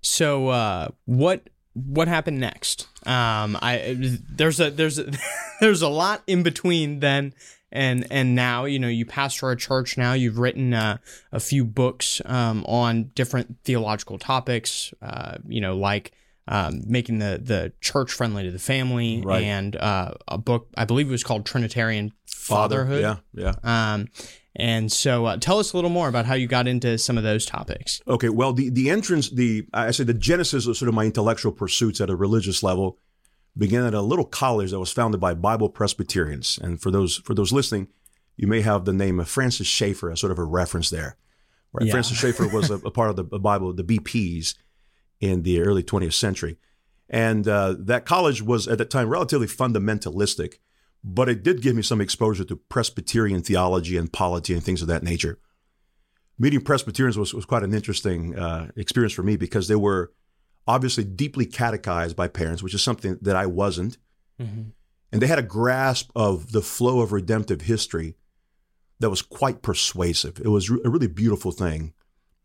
So, 0.00 0.48
uh, 0.48 0.88
what 1.04 1.48
what 1.74 2.08
happened 2.08 2.40
next? 2.40 2.88
Um, 3.06 3.56
I 3.62 3.96
there's 4.28 4.60
a 4.60 4.70
there's 4.70 4.98
a, 4.98 5.12
there's 5.60 5.82
a 5.82 5.88
lot 5.88 6.22
in 6.26 6.42
between 6.42 7.00
then 7.00 7.34
and 7.72 8.06
and 8.10 8.34
now. 8.34 8.64
You 8.64 8.78
know, 8.78 8.88
you 8.88 9.04
pastor 9.04 9.50
a 9.50 9.56
church 9.56 9.96
now. 9.98 10.12
You've 10.12 10.38
written 10.38 10.74
uh, 10.74 10.98
a 11.32 11.40
few 11.40 11.64
books 11.64 12.20
um, 12.24 12.64
on 12.66 13.10
different 13.14 13.56
theological 13.64 14.18
topics. 14.18 14.94
Uh, 15.02 15.38
you 15.46 15.60
know, 15.60 15.76
like 15.76 16.12
um, 16.48 16.82
making 16.86 17.18
the 17.18 17.40
the 17.42 17.72
church 17.80 18.12
friendly 18.12 18.44
to 18.44 18.50
the 18.50 18.58
family, 18.58 19.22
right. 19.24 19.42
and 19.42 19.76
uh, 19.76 20.12
a 20.28 20.38
book 20.38 20.68
I 20.76 20.84
believe 20.84 21.08
it 21.08 21.12
was 21.12 21.24
called 21.24 21.46
Trinitarian 21.46 22.12
Fatherhood. 22.26 23.02
Father, 23.02 23.20
yeah, 23.34 23.54
yeah. 23.64 23.92
Um, 23.94 24.08
and 24.54 24.92
so, 24.92 25.24
uh, 25.24 25.36
tell 25.38 25.58
us 25.58 25.72
a 25.72 25.76
little 25.76 25.90
more 25.90 26.08
about 26.08 26.26
how 26.26 26.34
you 26.34 26.46
got 26.46 26.68
into 26.68 26.98
some 26.98 27.16
of 27.16 27.24
those 27.24 27.46
topics. 27.46 28.02
Okay, 28.06 28.28
well, 28.28 28.52
the 28.52 28.68
the 28.68 28.90
entrance, 28.90 29.30
the 29.30 29.66
I 29.72 29.90
say 29.92 30.04
the 30.04 30.14
genesis 30.14 30.66
of 30.66 30.76
sort 30.76 30.88
of 30.88 30.94
my 30.94 31.04
intellectual 31.04 31.52
pursuits 31.52 32.00
at 32.00 32.10
a 32.10 32.16
religious 32.16 32.62
level 32.62 32.98
began 33.56 33.84
at 33.84 33.94
a 33.94 34.00
little 34.00 34.24
college 34.24 34.70
that 34.70 34.80
was 34.80 34.92
founded 34.92 35.20
by 35.20 35.34
Bible 35.34 35.68
Presbyterians. 35.68 36.58
And 36.62 36.80
for 36.80 36.90
those 36.90 37.16
for 37.18 37.34
those 37.34 37.52
listening, 37.52 37.88
you 38.36 38.46
may 38.46 38.60
have 38.62 38.84
the 38.84 38.92
name 38.92 39.20
of 39.20 39.28
Francis 39.28 39.66
Schaeffer 39.66 40.10
as 40.10 40.20
sort 40.20 40.32
of 40.32 40.38
a 40.38 40.44
reference 40.44 40.90
there. 40.90 41.16
Right? 41.72 41.86
Yeah. 41.86 41.92
Francis 41.92 42.18
Schaeffer 42.18 42.48
was 42.48 42.70
a, 42.70 42.74
a, 42.74 42.90
part 42.90 43.10
of 43.10 43.16
the 43.16 43.24
Bible, 43.24 43.72
the 43.72 43.84
BPs, 43.84 44.54
in 45.20 45.42
the 45.42 45.62
early 45.62 45.82
20th 45.82 46.12
century, 46.12 46.58
and 47.08 47.48
uh, 47.48 47.74
that 47.78 48.04
college 48.04 48.42
was 48.42 48.68
at 48.68 48.78
that 48.78 48.90
time 48.90 49.08
relatively 49.08 49.46
fundamentalistic 49.46 50.56
but 51.04 51.28
it 51.28 51.42
did 51.42 51.62
give 51.62 51.74
me 51.74 51.82
some 51.82 52.00
exposure 52.00 52.44
to 52.44 52.56
Presbyterian 52.56 53.42
theology 53.42 53.96
and 53.96 54.12
polity 54.12 54.54
and 54.54 54.62
things 54.62 54.82
of 54.82 54.88
that 54.88 55.02
nature. 55.02 55.38
Meeting 56.38 56.60
Presbyterians 56.60 57.18
was, 57.18 57.34
was 57.34 57.44
quite 57.44 57.62
an 57.62 57.74
interesting 57.74 58.38
uh, 58.38 58.70
experience 58.76 59.12
for 59.12 59.22
me 59.22 59.36
because 59.36 59.68
they 59.68 59.76
were 59.76 60.12
obviously 60.66 61.04
deeply 61.04 61.46
catechized 61.46 62.16
by 62.16 62.28
parents, 62.28 62.62
which 62.62 62.74
is 62.74 62.82
something 62.82 63.18
that 63.20 63.36
I 63.36 63.46
wasn't. 63.46 63.98
Mm-hmm. 64.40 64.62
And 65.12 65.20
they 65.20 65.26
had 65.26 65.38
a 65.38 65.42
grasp 65.42 66.10
of 66.16 66.52
the 66.52 66.62
flow 66.62 67.00
of 67.00 67.12
redemptive 67.12 67.62
history 67.62 68.16
that 69.00 69.10
was 69.10 69.20
quite 69.20 69.62
persuasive. 69.62 70.40
It 70.42 70.48
was 70.48 70.70
a 70.70 70.88
really 70.88 71.08
beautiful 71.08 71.52
thing, 71.52 71.92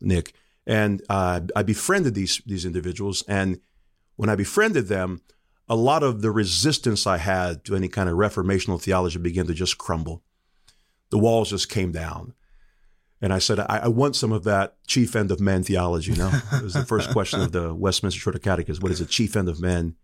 Nick. 0.00 0.34
And 0.66 1.02
uh, 1.08 1.40
I 1.56 1.62
befriended 1.62 2.14
these 2.14 2.42
these 2.44 2.66
individuals, 2.66 3.22
and 3.26 3.60
when 4.16 4.28
I 4.28 4.34
befriended 4.34 4.88
them, 4.88 5.22
a 5.68 5.76
lot 5.76 6.02
of 6.02 6.20
the 6.20 6.30
resistance 6.30 7.06
I 7.06 7.18
had 7.18 7.64
to 7.64 7.76
any 7.76 7.88
kind 7.88 8.08
of 8.08 8.16
reformational 8.16 8.82
theology 8.82 9.18
began 9.18 9.46
to 9.46 9.54
just 9.54 9.78
crumble. 9.78 10.22
The 11.10 11.18
walls 11.18 11.50
just 11.50 11.70
came 11.70 11.92
down. 11.92 12.34
And 13.20 13.32
I 13.32 13.38
said, 13.38 13.58
I, 13.58 13.80
I 13.84 13.88
want 13.88 14.14
some 14.16 14.32
of 14.32 14.44
that 14.44 14.76
chief 14.86 15.16
end 15.16 15.30
of 15.30 15.40
men 15.40 15.64
theology. 15.64 16.12
You 16.12 16.18
know, 16.18 16.40
it 16.52 16.62
was 16.62 16.74
the 16.74 16.84
first 16.84 17.10
question 17.12 17.40
of 17.40 17.52
the 17.52 17.74
Westminster 17.74 18.20
Shorter 18.20 18.38
Catechism. 18.38 18.80
What 18.80 18.92
is 18.92 19.00
the 19.00 19.06
chief 19.06 19.36
end 19.36 19.48
of 19.48 19.60
men? 19.60 19.96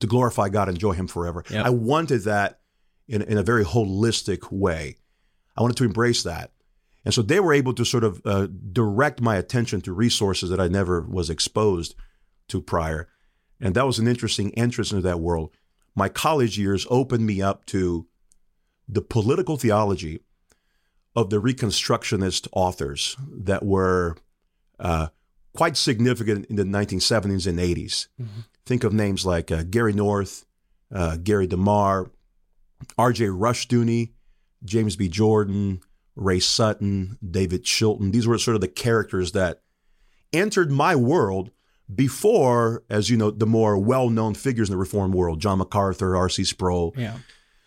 To 0.00 0.06
glorify 0.06 0.48
God, 0.48 0.68
and 0.68 0.76
enjoy 0.76 0.92
Him 0.92 1.06
forever. 1.06 1.44
Yep. 1.50 1.66
I 1.66 1.70
wanted 1.70 2.22
that 2.22 2.60
in, 3.06 3.20
in 3.20 3.36
a 3.36 3.42
very 3.42 3.64
holistic 3.64 4.50
way. 4.50 4.96
I 5.56 5.62
wanted 5.62 5.76
to 5.76 5.84
embrace 5.84 6.22
that. 6.22 6.52
And 7.04 7.12
so 7.12 7.22
they 7.22 7.40
were 7.40 7.52
able 7.52 7.74
to 7.74 7.84
sort 7.84 8.04
of 8.04 8.22
uh, 8.24 8.46
direct 8.72 9.20
my 9.20 9.36
attention 9.36 9.80
to 9.82 9.92
resources 9.92 10.50
that 10.50 10.60
I 10.60 10.68
never 10.68 11.02
was 11.02 11.28
exposed 11.28 11.94
to 12.48 12.60
prior. 12.60 13.08
And 13.60 13.74
that 13.74 13.86
was 13.86 13.98
an 13.98 14.08
interesting 14.08 14.54
entrance 14.54 14.90
into 14.90 15.02
that 15.02 15.20
world. 15.20 15.50
My 15.94 16.08
college 16.08 16.58
years 16.58 16.86
opened 16.88 17.26
me 17.26 17.42
up 17.42 17.66
to 17.66 18.06
the 18.88 19.02
political 19.02 19.56
theology 19.56 20.20
of 21.16 21.30
the 21.30 21.40
Reconstructionist 21.40 22.48
authors 22.52 23.16
that 23.30 23.64
were 23.64 24.16
uh, 24.78 25.08
quite 25.54 25.76
significant 25.76 26.46
in 26.46 26.56
the 26.56 26.64
1970s 26.64 27.46
and 27.46 27.58
80s. 27.58 28.08
Mm-hmm. 28.20 28.40
Think 28.64 28.84
of 28.84 28.92
names 28.92 29.26
like 29.26 29.50
uh, 29.50 29.64
Gary 29.64 29.92
North, 29.92 30.46
uh, 30.94 31.16
Gary 31.16 31.46
DeMar, 31.46 32.10
R.J. 32.96 33.26
Rushdoony, 33.26 34.12
James 34.64 34.96
B. 34.96 35.08
Jordan, 35.08 35.80
Ray 36.14 36.40
Sutton, 36.40 37.18
David 37.28 37.64
Chilton. 37.64 38.10
These 38.10 38.26
were 38.26 38.38
sort 38.38 38.54
of 38.54 38.60
the 38.60 38.68
characters 38.68 39.32
that 39.32 39.62
entered 40.32 40.70
my 40.70 40.94
world 40.94 41.50
before, 41.92 42.84
as 42.88 43.10
you 43.10 43.16
know, 43.16 43.30
the 43.30 43.46
more 43.46 43.76
well-known 43.76 44.34
figures 44.34 44.68
in 44.68 44.72
the 44.72 44.78
Reformed 44.78 45.14
world, 45.14 45.40
John 45.40 45.58
MacArthur, 45.58 46.16
R.C. 46.16 46.44
Sproul. 46.44 46.94
Yeah. 46.96 47.18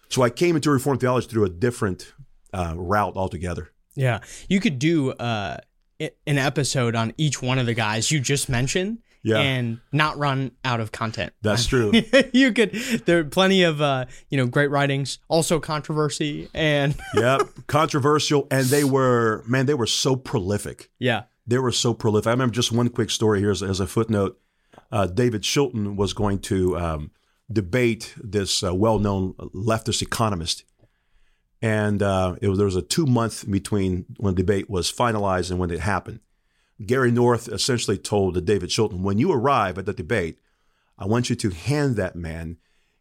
So 0.07 0.21
I 0.21 0.29
came 0.29 0.55
into 0.55 0.71
Reformed 0.71 1.01
theology 1.01 1.27
through 1.27 1.45
a 1.45 1.49
different 1.49 2.13
uh, 2.53 2.73
route 2.77 3.15
altogether. 3.15 3.71
Yeah, 3.95 4.19
you 4.49 4.59
could 4.59 4.79
do 4.79 5.11
uh, 5.11 5.57
an 5.99 6.37
episode 6.37 6.95
on 6.95 7.13
each 7.17 7.41
one 7.41 7.59
of 7.59 7.65
the 7.65 7.73
guys 7.73 8.11
you 8.11 8.19
just 8.19 8.49
mentioned. 8.49 8.99
Yeah. 9.25 9.37
and 9.37 9.79
not 9.93 10.17
run 10.17 10.51
out 10.65 10.81
of 10.81 10.91
content. 10.91 11.31
That's 11.41 11.65
true. 11.73 11.93
you 12.33 12.51
could. 12.51 12.73
There 13.05 13.19
are 13.19 13.23
plenty 13.23 13.63
of 13.63 13.81
uh, 13.81 14.03
you 14.29 14.37
know 14.37 14.45
great 14.47 14.69
writings, 14.69 15.19
also 15.29 15.61
controversy, 15.61 16.49
and 16.53 16.93
yep, 17.15 17.39
controversial, 17.67 18.47
and 18.51 18.65
they 18.65 18.83
were 18.83 19.41
man, 19.47 19.65
they 19.65 19.75
were 19.75 19.87
so 19.87 20.17
prolific. 20.17 20.89
Yeah, 20.99 21.23
they 21.47 21.57
were 21.57 21.71
so 21.71 21.93
prolific. 21.93 22.27
I 22.27 22.31
remember 22.31 22.53
just 22.53 22.73
one 22.73 22.89
quick 22.89 23.09
story 23.09 23.39
here 23.39 23.51
as, 23.51 23.63
as 23.63 23.79
a 23.79 23.87
footnote. 23.87 24.37
Uh, 24.91 25.07
David 25.07 25.43
Chilton 25.43 25.95
was 25.95 26.11
going 26.11 26.39
to 26.39 26.77
um, 26.77 27.11
debate 27.49 28.13
this 28.21 28.61
uh, 28.61 28.75
well-known 28.75 29.33
leftist 29.55 30.01
economist, 30.01 30.65
and 31.63 32.03
uh, 32.03 32.35
it 32.41 32.49
was, 32.49 32.57
there 32.57 32.65
was 32.65 32.75
a 32.75 32.81
two-month 32.81 33.49
between 33.49 34.05
when 34.17 34.35
the 34.35 34.43
debate 34.43 34.69
was 34.69 34.91
finalized 34.91 35.49
and 35.49 35.59
when 35.59 35.71
it 35.71 35.79
happened. 35.79 36.19
Gary 36.85 37.09
North 37.09 37.47
essentially 37.47 37.97
told 37.97 38.45
David 38.45 38.69
Chilton, 38.69 39.01
when 39.01 39.17
you 39.17 39.31
arrive 39.31 39.77
at 39.77 39.85
the 39.85 39.93
debate, 39.93 40.39
I 40.99 41.05
want 41.05 41.29
you 41.29 41.37
to 41.37 41.49
hand 41.51 41.95
that 41.95 42.17
man 42.17 42.57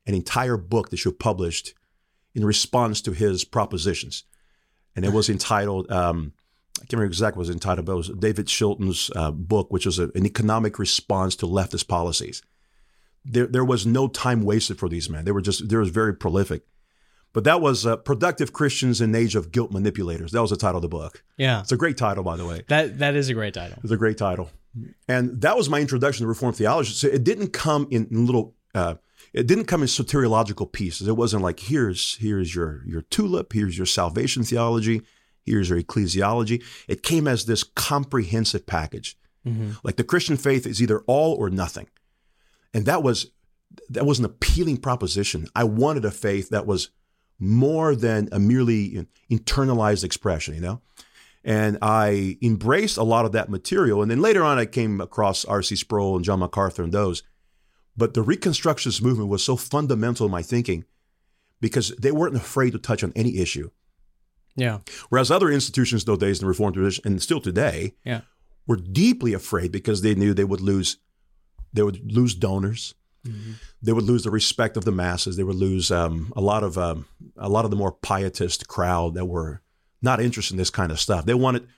an 0.07 0.15
entire 0.15 0.57
book 0.57 0.91
that 0.91 1.05
you 1.05 1.11
published 1.11 1.75
in 2.37 2.45
response 2.45 3.01
to 3.03 3.13
his 3.13 3.45
propositions. 3.45 4.23
And 4.95 5.05
it 5.05 5.13
was 5.13 5.29
entitled, 5.29 5.91
um, 5.91 6.33
I 6.77 6.83
can't 6.83 6.93
remember 6.93 7.07
exactly 7.07 7.39
what 7.39 7.47
it 7.47 7.49
was 7.49 7.57
entitled, 7.57 7.87
but 7.87 7.93
it 7.95 7.97
was 7.97 8.09
David 8.11 8.47
Chilton's 8.47 9.11
uh, 9.17 9.33
book, 9.33 9.73
which 9.73 9.87
was 9.87 9.99
a, 9.99 10.11
an 10.15 10.25
economic 10.25 10.79
response 10.79 11.35
to 11.37 11.47
leftist 11.47 11.89
policies. 11.89 12.43
There, 13.25 13.47
there 13.47 13.65
was 13.65 13.87
no 13.87 14.07
time 14.07 14.45
wasted 14.45 14.79
for 14.79 14.89
these 14.89 15.11
men. 15.11 15.25
They 15.25 15.33
were 15.33 15.41
just, 15.41 15.69
they 15.69 15.77
were 15.77 15.85
very 15.85 16.15
prolific. 16.15 16.63
But 17.33 17.45
that 17.45 17.61
was 17.61 17.87
uh, 17.87 17.97
"Productive 17.97 18.53
Christians 18.53 19.01
in 19.01 19.15
Age 19.15 19.35
of 19.35 19.53
Guilt 19.53 19.73
Manipulators." 19.73 20.33
That 20.33 20.43
was 20.43 20.51
the 20.51 20.57
title 20.57 20.77
of 20.77 20.83
the 20.83 20.89
book. 20.89 21.23
Yeah, 21.37 21.61
it's 21.61 21.73
a 21.73 21.77
great 21.77 21.97
title, 21.97 22.23
by 22.23 22.37
the 22.37 22.47
way. 22.47 22.63
That 22.69 22.99
that 22.99 23.15
is 23.15 23.29
a 23.29 23.35
great 23.35 23.55
title. 23.55 23.79
It's 23.83 23.93
a 23.93 23.97
great 23.97 24.19
title, 24.19 24.51
and 25.09 25.41
that 25.41 25.57
was 25.57 25.69
my 25.69 25.81
introduction 25.81 26.25
to 26.25 26.29
Reformed 26.29 26.57
theology. 26.57 26.93
So 26.93 27.09
it 27.09 27.25
didn't 27.25 27.53
come 27.53 27.89
in 27.91 28.09
little. 28.11 28.55
Uh, 28.75 28.95
it 29.33 29.47
didn't 29.47 29.65
come 29.65 29.83
in 29.83 29.89
soteriological 29.89 30.71
pieces. 30.73 31.09
It 31.09 31.17
wasn't 31.17 31.43
like 31.43 31.61
here's 31.61 32.17
here's 32.17 32.55
your 32.55 32.83
your 32.87 33.03
tulip, 33.03 33.53
here's 33.53 33.79
your 33.79 33.87
salvation 33.87 34.45
theology, 34.45 35.03
here's 35.45 35.71
your 35.71 35.81
ecclesiology. 35.81 36.63
It 36.87 37.03
came 37.03 37.27
as 37.27 37.47
this 37.47 37.63
comprehensive 37.65 38.67
package. 38.67 39.17
Mm-hmm. 39.47 39.73
Like 39.83 39.97
the 39.97 40.05
Christian 40.05 40.37
faith 40.37 40.67
is 40.67 40.83
either 40.83 41.01
all 41.07 41.35
or 41.35 41.51
nothing, 41.51 41.89
and 42.75 42.85
that 42.87 43.03
was 43.03 43.31
that 43.89 44.07
was 44.07 44.19
an 44.19 44.25
appealing 44.25 44.77
proposition. 44.77 45.49
I 45.57 45.65
wanted 45.65 46.05
a 46.05 46.11
faith 46.11 46.51
that 46.51 46.67
was 46.67 46.91
more 47.43 47.97
than 47.97 48.29
a 48.31 48.39
merely 48.39 49.07
internalized 49.31 50.05
expression, 50.05 50.55
you 50.55 50.61
know? 50.61 50.81
And 51.45 51.77
I 51.83 52.39
embraced 52.41 52.97
a 52.97 53.03
lot 53.03 53.25
of 53.25 53.33
that 53.33 53.51
material. 53.51 54.01
And 54.01 54.11
then 54.11 54.21
later 54.21 54.45
on, 54.45 54.59
I 54.59 54.67
came 54.67 55.01
across 55.01 55.45
R.C. 55.45 55.75
Sproul 55.75 56.15
and 56.15 56.25
John 56.25 56.39
MacArthur 56.39 56.85
and 56.85 56.93
those. 56.93 57.25
But 57.97 58.15
the 58.15 58.23
Reconstructionist 58.23 59.03
movement 59.03 59.29
was 59.29 59.43
so 59.43 59.57
fundamental 59.57 60.27
in 60.27 60.33
my 60.33 60.43
thinking 60.43 60.85
because 61.61 61.91
they 61.99 62.13
weren't 62.13 62.37
afraid 62.37 62.73
to 62.73 62.79
touch 62.79 63.03
on 63.03 63.13
any 63.17 63.39
issue. 63.39 63.71
Yeah. 64.55 64.79
Whereas 65.09 65.31
other 65.31 65.51
institutions 65.51 66.05
those 66.05 66.19
days 66.19 66.39
in 66.39 66.45
the 66.45 66.49
Reformed 66.49 66.75
tradition, 66.75 67.03
and 67.05 67.21
still 67.21 67.41
today, 67.41 67.95
yeah. 68.05 68.21
were 68.69 68.77
deeply 68.77 69.33
afraid 69.33 69.73
because 69.73 70.03
they 70.03 70.15
knew 70.15 70.33
they 70.33 70.45
would 70.45 70.61
lose, 70.61 70.99
they 71.73 71.83
would 71.83 72.13
lose 72.13 72.37
donors, 72.37 72.95
Mm-hmm. 73.27 73.53
They 73.83 73.93
would 73.93 74.05
lose 74.05 74.25
the 74.25 74.31
respect 74.31 74.77
of 74.77 74.85
the 74.85 74.93
masses. 74.93 75.37
They 75.37 75.45
would 75.45 75.57
lose 75.57 75.91
um, 75.91 76.33
a 76.37 76.41
lot 76.41 76.65
of 76.65 76.77
um, 76.77 77.07
a 77.37 77.49
lot 77.49 77.65
of 77.65 77.71
the 77.71 77.77
more 77.77 77.93
pietist 77.93 78.67
crowd 78.69 79.15
that 79.15 79.27
were 79.27 79.63
not 80.01 80.21
interested 80.21 80.55
in 80.55 80.59
this 80.59 80.71
kind 80.71 80.91
of 80.91 81.01
stuff. 81.01 81.25
They 81.25 81.35
wanted 81.35 81.69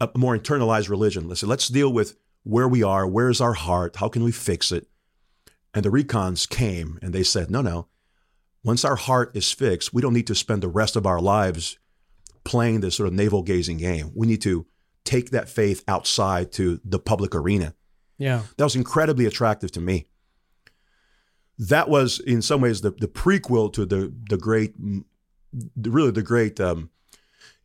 a 0.00 0.08
more 0.16 0.38
internalized 0.38 0.88
religion. 0.88 1.28
Let's 1.28 1.40
say, 1.40 1.46
let's 1.46 1.68
deal 1.68 1.92
with 1.92 2.16
where 2.44 2.68
we 2.68 2.82
are. 2.82 3.06
Where's 3.06 3.40
our 3.40 3.54
heart? 3.54 3.96
How 3.96 4.08
can 4.08 4.22
we 4.22 4.32
fix 4.32 4.70
it? 4.70 4.86
And 5.74 5.84
the 5.84 5.90
recons 5.90 6.48
came 6.48 6.98
and 7.02 7.12
they 7.12 7.22
said, 7.22 7.50
no, 7.50 7.60
no. 7.60 7.88
Once 8.64 8.84
our 8.84 8.96
heart 8.96 9.30
is 9.34 9.52
fixed, 9.52 9.92
we 9.92 10.02
don't 10.02 10.14
need 10.14 10.26
to 10.26 10.34
spend 10.34 10.62
the 10.62 10.68
rest 10.68 10.96
of 10.96 11.06
our 11.06 11.20
lives 11.20 11.78
playing 12.44 12.80
this 12.80 12.96
sort 12.96 13.08
of 13.08 13.12
navel 13.12 13.42
gazing 13.42 13.78
game. 13.78 14.10
We 14.14 14.26
need 14.26 14.42
to 14.42 14.66
take 15.04 15.30
that 15.30 15.48
faith 15.48 15.84
outside 15.86 16.52
to 16.52 16.80
the 16.84 16.98
public 16.98 17.34
arena. 17.34 17.74
Yeah. 18.18 18.42
That 18.56 18.64
was 18.64 18.76
incredibly 18.76 19.26
attractive 19.26 19.70
to 19.72 19.80
me 19.80 20.06
that 21.58 21.88
was 21.88 22.20
in 22.20 22.40
some 22.42 22.60
ways 22.60 22.80
the, 22.80 22.90
the 22.90 23.08
prequel 23.08 23.72
to 23.72 23.84
the 23.84 24.12
the 24.28 24.36
great 24.36 24.74
really 25.76 26.10
the 26.10 26.22
great 26.22 26.60
um, 26.60 26.90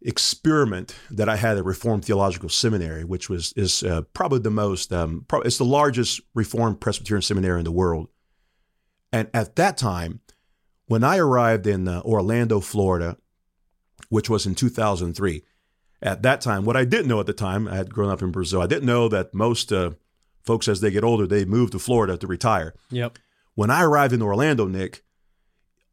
experiment 0.02 0.96
that 1.12 1.30
I 1.30 1.36
had 1.36 1.58
at 1.58 1.66
Reformed 1.66 2.06
Theological 2.06 2.50
Seminary, 2.50 3.04
which 3.04 3.30
was 3.30 3.54
is 3.54 3.84
uh, 3.84 4.02
probably 4.14 4.40
the 4.40 4.52
most 4.52 4.92
um, 4.92 5.26
pro- 5.28 5.42
it's 5.42 5.58
the 5.58 5.66
largest 5.66 6.22
Reformed 6.34 6.82
Presbyterian 6.82 7.22
seminary 7.22 7.60
in 7.60 7.66
the 7.66 7.72
world. 7.72 8.08
And 9.12 9.30
at 9.34 9.56
that 9.58 9.78
time, 9.78 10.22
when 10.88 11.04
I 11.04 11.18
arrived 11.18 11.68
in 11.68 11.88
uh, 11.88 12.02
Orlando, 12.02 12.60
Florida, 12.60 13.18
which 14.10 14.30
was 14.30 14.46
in 14.46 14.56
2003, 14.56 15.44
at 16.02 16.24
that 16.24 16.42
time, 16.42 16.66
what 16.66 16.76
I 16.76 16.84
didn't 16.84 17.08
know 17.08 17.20
at 17.20 17.28
the 17.28 17.34
time, 17.34 17.68
I 17.68 17.76
had 17.76 17.94
grown 17.94 18.10
up 18.10 18.22
in 18.22 18.32
Brazil. 18.32 18.62
I 18.62 18.68
didn't 18.68 18.86
know 18.86 19.08
that 19.08 19.34
most 19.34 19.72
uh, 19.72 19.92
folks, 20.44 20.68
as 20.68 20.82
they 20.82 20.92
get 20.92 21.04
older, 21.04 21.26
they 21.26 21.46
move 21.46 21.72
to 21.72 21.80
Florida 21.80 22.18
to 22.18 22.28
retire. 22.28 22.74
Yep. 22.90 23.20
When 23.56 23.70
I 23.70 23.84
arrived 23.84 24.14
in 24.14 24.22
Orlando, 24.22 24.68
Nick, 24.68 25.04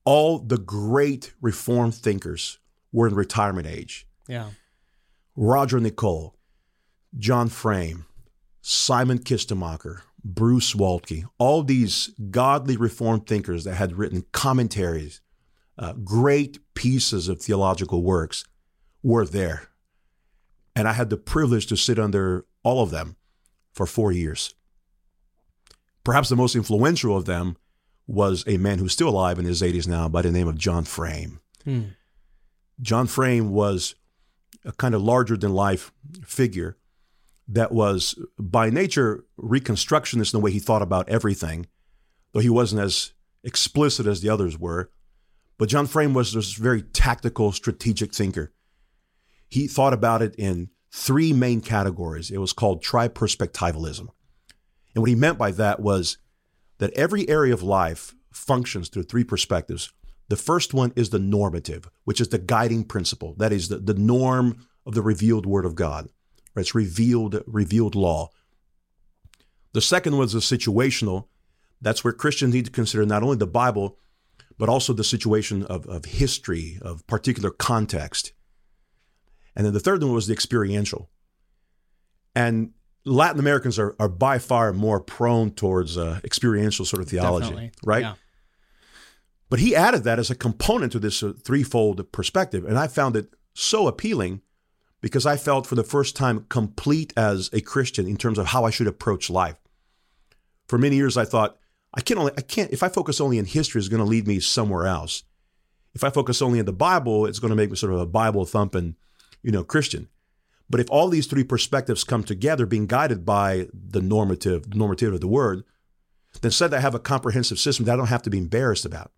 all 0.05 0.39
the 0.39 0.59
great 0.59 1.35
reform 1.41 1.93
thinkers 1.93 2.59
were 2.93 3.07
in 3.07 3.15
retirement 3.15 3.67
age. 3.67 4.07
Yeah. 4.27 4.51
Roger 5.37 5.79
Nicole, 5.79 6.37
John 7.19 7.49
Frame, 7.49 8.07
Simon 8.63 9.19
Kistemaker, 9.19 10.03
Bruce 10.25 10.75
Waltke, 10.75 11.25
all 11.39 11.63
these 11.63 12.11
godly 12.31 12.77
reformed 12.77 13.27
thinkers 13.27 13.65
that 13.65 13.75
had 13.75 13.97
written 13.97 14.25
commentaries, 14.33 15.21
uh, 15.79 15.95
great 15.95 16.59
pieces 16.75 17.29
of 17.29 17.41
theological 17.41 18.03
works 18.03 18.45
were 19.03 19.25
there. 19.25 19.69
And 20.77 20.87
I 20.87 20.93
had 20.93 21.11
the 21.11 21.17
privilege 21.17 21.67
to 21.67 21.77
sit 21.77 21.99
under 21.99 22.45
all 22.63 22.83
of 22.83 22.91
them 22.91 23.17
for 23.73 23.87
four 23.87 24.13
years. 24.13 24.55
Perhaps 26.05 26.29
the 26.29 26.37
most 26.37 26.57
influential 26.57 27.17
of 27.17 27.27
them 27.27 27.57
was 28.07 28.45
a 28.47 28.57
man 28.57 28.79
who's 28.79 28.93
still 28.93 29.09
alive 29.09 29.39
in 29.39 29.45
his 29.45 29.63
80s 29.63 29.87
now 29.87 30.09
by 30.09 30.23
the 30.23 30.33
name 30.33 30.49
of 30.49 30.59
John 30.59 30.85
Frame. 30.85 31.41
Hmm. 31.65 31.83
John 32.81 33.07
Frame 33.07 33.51
was 33.51 33.95
a 34.65 34.73
kind 34.73 34.95
of 34.95 35.03
larger 35.03 35.37
than 35.37 35.55
life 35.55 35.93
figure 36.25 36.77
that 37.49 37.73
was 37.73 38.15
by 38.39 38.71
nature 38.71 39.25
reconstructionist 39.39 40.33
in 40.33 40.41
the 40.41 40.45
way 40.45 40.51
he 40.51 40.59
thought 40.59 40.83
about 40.83 41.09
everything, 41.09 41.67
though 42.33 42.41
he 42.41 42.49
wasn't 42.49 42.81
as 42.81 43.13
explicit 43.43 44.07
as 44.07 44.21
the 44.21 44.29
others 44.29 44.59
were. 44.59 44.91
But 45.59 45.69
John 45.69 45.87
Frame 45.87 46.15
was 46.15 46.33
this 46.33 46.53
very 46.53 46.83
tactical, 46.83 47.53
strategic 47.53 48.15
thinker. 48.15 48.53
He 49.49 49.67
thought 49.67 49.93
about 49.93 50.23
it 50.23 50.35
in 50.37 50.71
three 50.93 51.33
main 51.33 51.61
categories. 51.61 52.31
It 52.31 52.39
was 52.39 52.53
called 52.53 52.83
triperspectivalism. 52.83 54.09
And 54.95 55.03
what 55.03 55.09
he 55.09 55.15
meant 55.15 55.39
by 55.39 55.53
that 55.53 55.81
was 55.81 56.19
that 56.79 56.93
every 56.95 57.29
area 57.29 57.55
of 57.55 57.63
life 57.63 58.15
functions 58.33 58.89
through 58.89 59.05
three 59.05 59.25
perspectives. 59.25 59.93
The 60.29 60.37
first 60.37 60.73
one 60.73 60.93
is 60.97 61.11
the 61.11 61.19
normative, 61.19 61.91
which 62.05 62.21
is 62.21 62.29
the 62.29 62.39
guiding 62.39 62.85
principle. 62.85 63.35
That 63.39 63.53
is 63.53 63.69
the, 63.69 63.79
the 63.79 63.95
norm 63.95 64.67
of 64.87 64.95
the 64.95 65.03
revealed 65.03 65.47
word 65.47 65.65
of 65.65 65.75
God. 65.75 66.09
Right? 66.55 66.63
It's 66.63 66.75
revealed, 66.75 67.43
revealed 67.47 67.95
law. 67.95 68.31
The 69.73 69.81
second 69.81 70.17
was 70.17 70.33
the 70.33 70.41
situational. 70.41 71.27
That's 71.81 72.05
where 72.05 72.13
Christians 72.13 72.55
need 72.55 72.67
to 72.67 72.71
consider 72.71 73.05
not 73.07 73.23
only 73.23 73.37
the 73.37 73.47
Bible, 73.47 73.99
but 74.59 74.69
also 74.69 74.93
the 74.93 75.05
situation 75.05 75.65
of, 75.65 75.87
of 75.87 76.05
history, 76.05 76.79
of 76.83 77.07
particular 77.07 77.51
context. 77.51 78.33
And 79.57 79.67
then 79.67 79.73
the 79.73 79.81
third 79.81 80.03
one 80.03 80.13
was 80.13 80.27
the 80.27 80.33
experiential. 80.33 81.11
And 82.35 82.73
Latin 83.05 83.41
Americans 83.41 83.79
are, 83.79 83.97
are 83.99 84.09
by 84.09 84.39
far 84.39 84.73
more 84.73 85.01
prone 85.01 85.51
towards 85.51 85.97
uh, 85.97 86.21
experiential 86.23 86.85
sort 86.85 87.03
of 87.03 87.09
theology, 87.09 87.49
Definitely. 87.49 87.73
right? 87.85 88.03
Yeah. 88.03 88.15
But 89.49 89.59
he 89.59 89.75
added 89.75 90.05
that 90.05 90.19
as 90.19 90.31
a 90.31 90.35
component 90.35 90.93
to 90.93 90.99
this 90.99 91.23
uh, 91.23 91.33
threefold 91.43 92.11
perspective. 92.13 92.65
And 92.65 92.79
I 92.79 92.87
found 92.87 93.17
it 93.17 93.35
so 93.55 93.89
appealing 93.89 94.43
because 95.01 95.27
I 95.27 95.37
felt 95.37 95.67
for 95.67 95.75
the 95.75 95.83
first 95.83 96.15
time 96.15 96.47
complete 96.49 97.13
as 97.17 97.51
a 97.53 97.61
Christian 97.61 98.07
in 98.07 98.17
terms 98.17 98.39
of 98.39 98.47
how 98.47 98.65
I 98.65 98.71
should 98.71 98.87
approach 98.87 99.31
life. 99.31 99.59
For 100.69 100.79
many 100.79 100.97
years, 100.97 101.17
I 101.17 101.25
thought, 101.25 101.57
I 101.95 102.01
can't 102.01 102.21
only, 102.21 102.33
I 102.37 102.43
can't, 102.43 102.71
if 102.71 102.83
I 102.83 102.89
focus 102.89 103.21
only 103.21 103.39
in 103.39 103.45
history, 103.45 103.81
it's 103.81 103.89
going 103.89 104.03
to 104.03 104.09
lead 104.09 104.29
me 104.29 104.39
somewhere 104.39 104.87
else. 104.87 105.25
If 105.95 106.05
I 106.05 106.11
focus 106.11 106.41
only 106.41 106.61
in 106.61 106.67
the 106.67 106.73
Bible, 106.73 107.27
it's 107.27 107.41
going 107.41 107.49
to 107.51 107.57
make 107.57 107.71
me 107.71 107.77
sort 107.77 107.93
of 107.93 107.99
a 107.99 108.07
Bible 108.07 108.45
thumping, 108.45 108.95
you 109.43 109.51
know, 109.51 109.65
Christian. 109.65 110.09
But 110.71 110.79
if 110.79 110.89
all 110.89 111.09
these 111.09 111.27
three 111.27 111.43
perspectives 111.43 112.05
come 112.05 112.23
together, 112.23 112.65
being 112.65 112.87
guided 112.87 113.27
by 113.27 113.67
the 113.75 114.01
normative, 114.01 114.73
normative 114.73 115.13
of 115.13 115.21
the 115.21 115.27
word, 115.27 115.65
then 116.41 116.53
said 116.53 116.73
I 116.73 116.79
have 116.79 116.95
a 116.95 117.01
comprehensive 117.01 117.59
system 117.59 117.85
that 117.85 117.95
I 117.95 117.97
don't 117.97 118.07
have 118.07 118.23
to 118.23 118.31
be 118.31 118.39
embarrassed 118.39 118.85
about. 118.85 119.11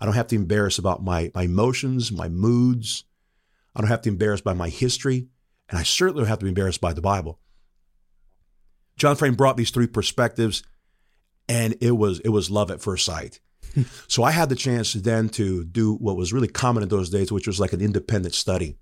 I 0.00 0.04
don't 0.04 0.14
have 0.14 0.26
to 0.28 0.36
be 0.36 0.42
embarrassed 0.42 0.78
about 0.78 1.02
my, 1.02 1.32
my 1.34 1.44
emotions, 1.44 2.12
my 2.12 2.28
moods. 2.28 3.04
I 3.74 3.80
don't 3.80 3.88
have 3.88 4.02
to 4.02 4.10
be 4.10 4.14
embarrassed 4.14 4.44
by 4.44 4.52
my 4.52 4.68
history. 4.68 5.28
And 5.70 5.78
I 5.78 5.82
certainly 5.82 6.20
don't 6.20 6.28
have 6.28 6.38
to 6.40 6.44
be 6.44 6.50
embarrassed 6.50 6.80
by 6.80 6.92
the 6.92 7.00
Bible. 7.00 7.40
John 8.96 9.16
Frame 9.16 9.34
brought 9.34 9.56
these 9.56 9.70
three 9.70 9.86
perspectives, 9.86 10.62
and 11.48 11.76
it 11.80 11.92
was 11.92 12.20
it 12.20 12.30
was 12.30 12.50
love 12.50 12.70
at 12.70 12.82
first 12.82 13.04
sight. 13.04 13.40
so 14.08 14.22
I 14.22 14.32
had 14.32 14.48
the 14.48 14.56
chance 14.56 14.92
then 14.92 15.28
to 15.30 15.64
do 15.64 15.94
what 15.94 16.16
was 16.16 16.32
really 16.32 16.48
common 16.48 16.82
in 16.82 16.88
those 16.88 17.10
days, 17.10 17.30
which 17.30 17.46
was 17.46 17.60
like 17.60 17.72
an 17.72 17.80
independent 17.80 18.34
study. 18.34 18.76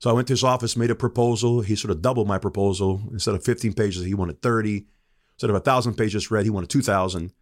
So 0.00 0.08
I 0.08 0.14
went 0.14 0.28
to 0.28 0.32
his 0.32 0.42
office, 0.42 0.78
made 0.78 0.90
a 0.90 0.94
proposal. 0.94 1.60
He 1.60 1.76
sort 1.76 1.90
of 1.90 2.00
doubled 2.00 2.26
my 2.26 2.38
proposal. 2.38 3.02
Instead 3.12 3.34
of 3.34 3.44
15 3.44 3.74
pages, 3.74 4.04
he 4.04 4.14
wanted 4.14 4.40
30. 4.40 4.86
Instead 5.34 5.50
of 5.50 5.54
1,000 5.54 5.94
pages 5.94 6.30
read, 6.30 6.44
he 6.44 6.50
wanted 6.50 6.70
2,000. 6.70 7.32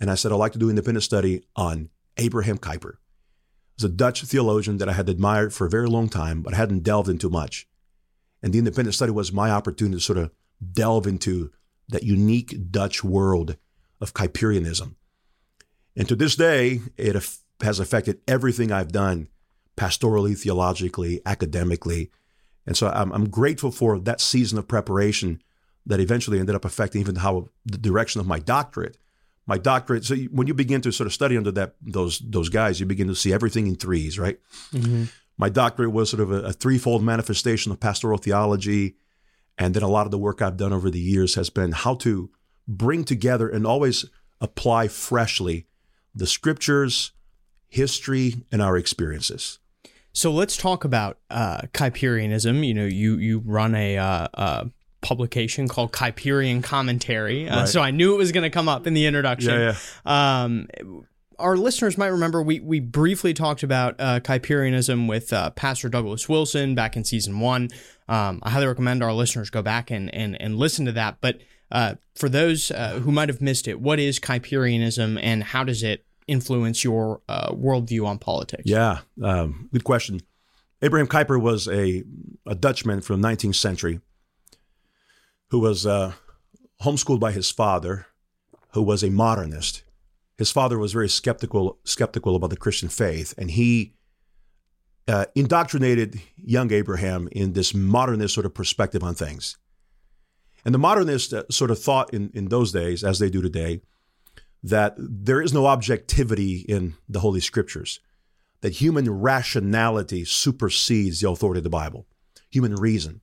And 0.00 0.10
I 0.10 0.16
said, 0.16 0.32
I'd 0.32 0.36
like 0.36 0.52
to 0.52 0.58
do 0.58 0.66
an 0.66 0.70
independent 0.70 1.04
study 1.04 1.44
on 1.54 1.90
Abraham 2.16 2.58
Kuyper. 2.58 2.94
was 3.76 3.84
a 3.84 3.88
Dutch 3.88 4.22
theologian 4.22 4.78
that 4.78 4.88
I 4.88 4.94
had 4.94 5.08
admired 5.08 5.54
for 5.54 5.66
a 5.66 5.70
very 5.70 5.86
long 5.86 6.08
time, 6.08 6.42
but 6.42 6.54
I 6.54 6.56
hadn't 6.56 6.82
delved 6.82 7.08
into 7.08 7.30
much. 7.30 7.68
And 8.42 8.52
the 8.52 8.58
independent 8.58 8.96
study 8.96 9.12
was 9.12 9.32
my 9.32 9.50
opportunity 9.50 9.98
to 9.98 10.02
sort 10.02 10.18
of 10.18 10.32
delve 10.72 11.06
into 11.06 11.52
that 11.88 12.02
unique 12.02 12.72
Dutch 12.72 13.04
world 13.04 13.56
of 14.00 14.12
Kuyperianism. 14.12 14.96
And 15.96 16.08
to 16.08 16.16
this 16.16 16.34
day, 16.34 16.80
it 16.96 17.14
has 17.60 17.78
affected 17.78 18.20
everything 18.26 18.72
I've 18.72 18.90
done 18.90 19.28
pastorally, 19.76 20.38
theologically, 20.38 21.20
academically. 21.26 22.10
And 22.66 22.76
so 22.76 22.88
I'm, 22.88 23.12
I'm 23.12 23.28
grateful 23.28 23.70
for 23.70 23.98
that 23.98 24.20
season 24.20 24.58
of 24.58 24.68
preparation 24.68 25.42
that 25.86 26.00
eventually 26.00 26.38
ended 26.38 26.54
up 26.54 26.64
affecting 26.64 27.00
even 27.00 27.16
how 27.16 27.48
the 27.64 27.78
direction 27.78 28.20
of 28.20 28.26
my 28.26 28.38
doctorate. 28.38 28.96
My 29.46 29.58
doctorate. 29.58 30.04
So 30.04 30.14
when 30.14 30.46
you 30.46 30.54
begin 30.54 30.80
to 30.82 30.92
sort 30.92 31.06
of 31.06 31.12
study 31.12 31.36
under 31.36 31.50
that 31.52 31.74
those 31.82 32.20
those 32.20 32.48
guys, 32.48 32.78
you 32.78 32.86
begin 32.86 33.08
to 33.08 33.14
see 33.16 33.32
everything 33.32 33.66
in 33.66 33.74
threes, 33.74 34.16
right? 34.16 34.38
Mm-hmm. 34.72 35.04
My 35.36 35.48
doctorate 35.48 35.90
was 35.90 36.10
sort 36.10 36.20
of 36.20 36.30
a, 36.30 36.42
a 36.42 36.52
threefold 36.52 37.02
manifestation 37.02 37.72
of 37.72 37.80
pastoral 37.80 38.18
theology, 38.18 38.94
and 39.58 39.74
then 39.74 39.82
a 39.82 39.88
lot 39.88 40.06
of 40.06 40.12
the 40.12 40.18
work 40.18 40.40
I've 40.40 40.56
done 40.56 40.72
over 40.72 40.90
the 40.90 41.00
years 41.00 41.34
has 41.34 41.50
been 41.50 41.72
how 41.72 41.96
to 41.96 42.30
bring 42.68 43.02
together 43.02 43.48
and 43.48 43.66
always 43.66 44.04
apply 44.40 44.86
freshly 44.86 45.66
the 46.14 46.26
scriptures, 46.26 47.10
history, 47.68 48.44
and 48.52 48.62
our 48.62 48.76
experiences. 48.76 49.58
So 50.12 50.30
let's 50.32 50.56
talk 50.56 50.84
about 50.84 51.18
uh, 51.30 51.62
Kuyperianism. 51.72 52.66
You 52.66 52.74
know, 52.74 52.84
you 52.84 53.16
you 53.16 53.38
run 53.44 53.74
a, 53.74 53.96
uh, 53.98 54.28
a 54.34 54.70
publication 55.00 55.68
called 55.68 55.92
Kuyperian 55.92 56.62
Commentary, 56.62 57.48
uh, 57.48 57.60
Right. 57.60 57.68
so 57.68 57.80
I 57.80 57.90
knew 57.90 58.14
it 58.14 58.18
was 58.18 58.30
going 58.32 58.44
to 58.44 58.50
come 58.50 58.68
up 58.68 58.86
in 58.86 58.94
the 58.94 59.06
introduction. 59.06 59.52
Yeah, 59.52 59.74
Um, 60.04 60.68
our 61.38 61.56
listeners 61.56 61.98
might 61.98 62.08
remember 62.08 62.40
we 62.42 62.60
we 62.60 62.78
briefly 62.78 63.34
talked 63.34 63.62
about 63.62 63.96
uh, 63.98 64.20
Kuyperianism 64.20 65.08
with 65.08 65.32
uh, 65.32 65.50
Pastor 65.50 65.88
Douglas 65.88 66.28
Wilson 66.28 66.74
back 66.74 66.96
in 66.96 67.04
season 67.04 67.40
one. 67.40 67.70
Um, 68.08 68.40
I 68.42 68.50
highly 68.50 68.66
recommend 68.66 69.02
our 69.02 69.12
listeners 69.12 69.50
go 69.50 69.62
back 69.62 69.90
and 69.90 70.14
and 70.14 70.40
and 70.40 70.56
listen 70.56 70.84
to 70.86 70.92
that. 70.92 71.16
But 71.20 71.38
uh, 71.72 71.94
for 72.14 72.28
those 72.28 72.70
uh, 72.70 73.00
who 73.02 73.10
might 73.10 73.28
have 73.30 73.40
missed 73.40 73.66
it, 73.66 73.80
what 73.80 73.98
is 73.98 74.20
Kuyperianism 74.20 75.18
and 75.22 75.42
how 75.42 75.64
does 75.64 75.82
it 75.82 76.04
influence 76.26 76.84
your 76.84 77.20
uh, 77.28 77.52
worldview 77.52 78.06
on 78.06 78.18
politics? 78.18 78.62
Yeah, 78.66 79.00
um, 79.22 79.68
good 79.72 79.84
question. 79.84 80.20
Abraham 80.82 81.06
Kuyper 81.06 81.40
was 81.40 81.68
a, 81.68 82.02
a 82.46 82.54
Dutchman 82.54 83.00
from 83.00 83.20
the 83.20 83.28
19th 83.28 83.54
century 83.54 84.00
who 85.50 85.60
was 85.60 85.86
uh, 85.86 86.12
homeschooled 86.82 87.20
by 87.20 87.30
his 87.30 87.50
father, 87.50 88.06
who 88.72 88.82
was 88.82 89.02
a 89.02 89.10
modernist. 89.10 89.84
His 90.38 90.50
father 90.50 90.78
was 90.78 90.92
very 90.92 91.08
skeptical 91.08 91.78
skeptical 91.84 92.34
about 92.34 92.50
the 92.50 92.56
Christian 92.56 92.88
faith, 92.88 93.34
and 93.38 93.50
he 93.50 93.94
uh, 95.06 95.26
indoctrinated 95.34 96.20
young 96.36 96.72
Abraham 96.72 97.28
in 97.32 97.52
this 97.52 97.74
modernist 97.74 98.34
sort 98.34 98.46
of 98.46 98.54
perspective 98.54 99.02
on 99.04 99.14
things. 99.14 99.56
And 100.64 100.74
the 100.74 100.78
modernists 100.78 101.32
uh, 101.32 101.42
sort 101.50 101.70
of 101.70 101.78
thought 101.78 102.12
in, 102.14 102.30
in 102.34 102.48
those 102.48 102.72
days, 102.72 103.04
as 103.04 103.18
they 103.18 103.30
do 103.30 103.42
today, 103.42 103.82
that 104.62 104.94
there 104.96 105.42
is 105.42 105.52
no 105.52 105.66
objectivity 105.66 106.58
in 106.68 106.94
the 107.08 107.20
Holy 107.20 107.40
Scriptures, 107.40 108.00
that 108.60 108.74
human 108.74 109.10
rationality 109.10 110.24
supersedes 110.24 111.20
the 111.20 111.28
authority 111.28 111.58
of 111.58 111.64
the 111.64 111.70
Bible, 111.70 112.06
human 112.50 112.76
reason. 112.76 113.20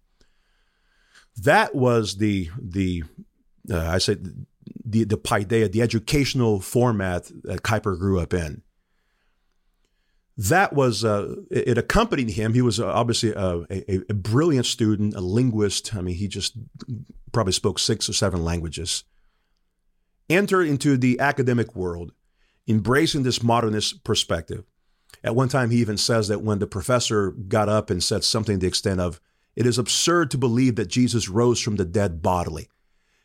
That 1.38 1.74
was 1.74 2.18
the 2.18 2.50
the 2.62 3.04
uh, 3.72 3.88
I 3.88 4.00
say 4.00 4.18
the 4.84 5.06
the 5.06 5.18
paideia, 5.18 5.72
the 5.72 5.82
educational 5.82 6.60
format 6.60 7.32
that 7.44 7.64
Kuyper 7.64 7.98
grew 7.98 8.20
up 8.20 8.34
in. 8.34 8.64
That 10.36 10.74
was 10.74 11.04
uh, 11.04 11.36
it, 11.52 11.78
accompanied 11.78 12.32
him. 12.32 12.54
He 12.54 12.62
was 12.62 12.80
uh, 12.80 12.88
obviously 12.88 13.34
a, 13.34 13.66
a, 13.70 14.02
a 14.10 14.14
brilliant 14.14 14.66
student, 14.66 15.14
a 15.14 15.20
linguist. 15.20 15.94
I 15.94 16.02
mean, 16.02 16.16
he 16.16 16.30
just 16.30 16.58
probably 17.34 17.52
spoke 17.52 17.78
six 17.78 18.08
or 18.08 18.14
seven 18.14 18.44
languages 18.46 19.04
enter 20.30 20.62
into 20.62 20.98
the 20.98 21.20
academic 21.20 21.76
world, 21.76 22.14
embracing 22.68 23.24
this 23.24 23.42
modernist 23.42 24.04
perspective. 24.04 24.66
At 25.24 25.36
one 25.36 25.50
time, 25.50 25.72
he 25.72 25.78
even 25.78 25.98
says 25.98 26.28
that 26.28 26.42
when 26.42 26.60
the 26.60 26.68
professor 26.68 27.32
got 27.32 27.68
up 27.68 27.90
and 27.90 28.04
said 28.04 28.24
something 28.24 28.58
to 28.58 28.62
the 28.62 28.68
extent 28.68 29.00
of, 29.00 29.20
It 29.56 29.66
is 29.66 29.78
absurd 29.78 30.32
to 30.32 30.38
believe 30.38 30.76
that 30.76 30.88
Jesus 30.88 31.30
rose 31.30 31.60
from 31.60 31.76
the 31.76 31.86
dead 31.86 32.22
bodily. 32.22 32.70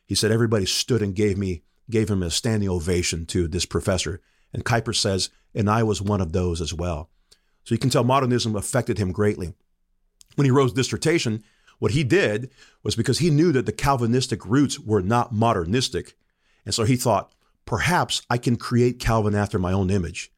He 0.07 0.15
said, 0.15 0.33
Everybody 0.33 0.67
stood 0.67 1.03
and 1.03 1.15
gave 1.15 1.39
me, 1.39 1.63
gave 1.91 2.11
him 2.11 2.23
a 2.23 2.31
standing 2.31 2.69
ovation 2.69 3.27
to 3.27 3.47
this 3.47 3.67
professor. 3.67 4.21
And 4.53 4.65
Kuyper 4.65 4.95
says, 4.95 5.31
And 5.55 5.71
I 5.71 5.83
was 5.83 6.03
one 6.03 6.21
of 6.21 6.33
those 6.33 6.61
as 6.61 6.75
well. 6.75 7.11
So 7.65 7.75
you 7.75 7.79
can 7.79 7.91
tell 7.91 8.05
modernism 8.05 8.57
affected 8.57 8.99
him 8.99 9.13
greatly. 9.13 9.55
When 10.37 10.45
he 10.45 10.51
wrote 10.51 10.65
his 10.65 10.73
dissertation, 10.73 11.45
what 11.79 11.93
he 11.93 12.05
did 12.05 12.51
was 12.83 12.97
because 12.97 13.19
he 13.19 13.31
knew 13.31 13.53
that 13.53 13.67
the 13.67 13.73
Calvinistic 13.73 14.45
roots 14.47 14.79
were 14.79 15.03
not 15.03 15.33
modernistic, 15.33 16.17
and 16.65 16.75
so 16.75 16.85
he 16.85 16.97
thought, 16.97 17.33
perhaps 17.65 18.23
I 18.29 18.39
can 18.39 18.57
create 18.57 18.99
Calvin 18.99 19.35
after 19.35 19.59
my 19.59 19.73
own 19.73 19.91
image. 19.91 20.33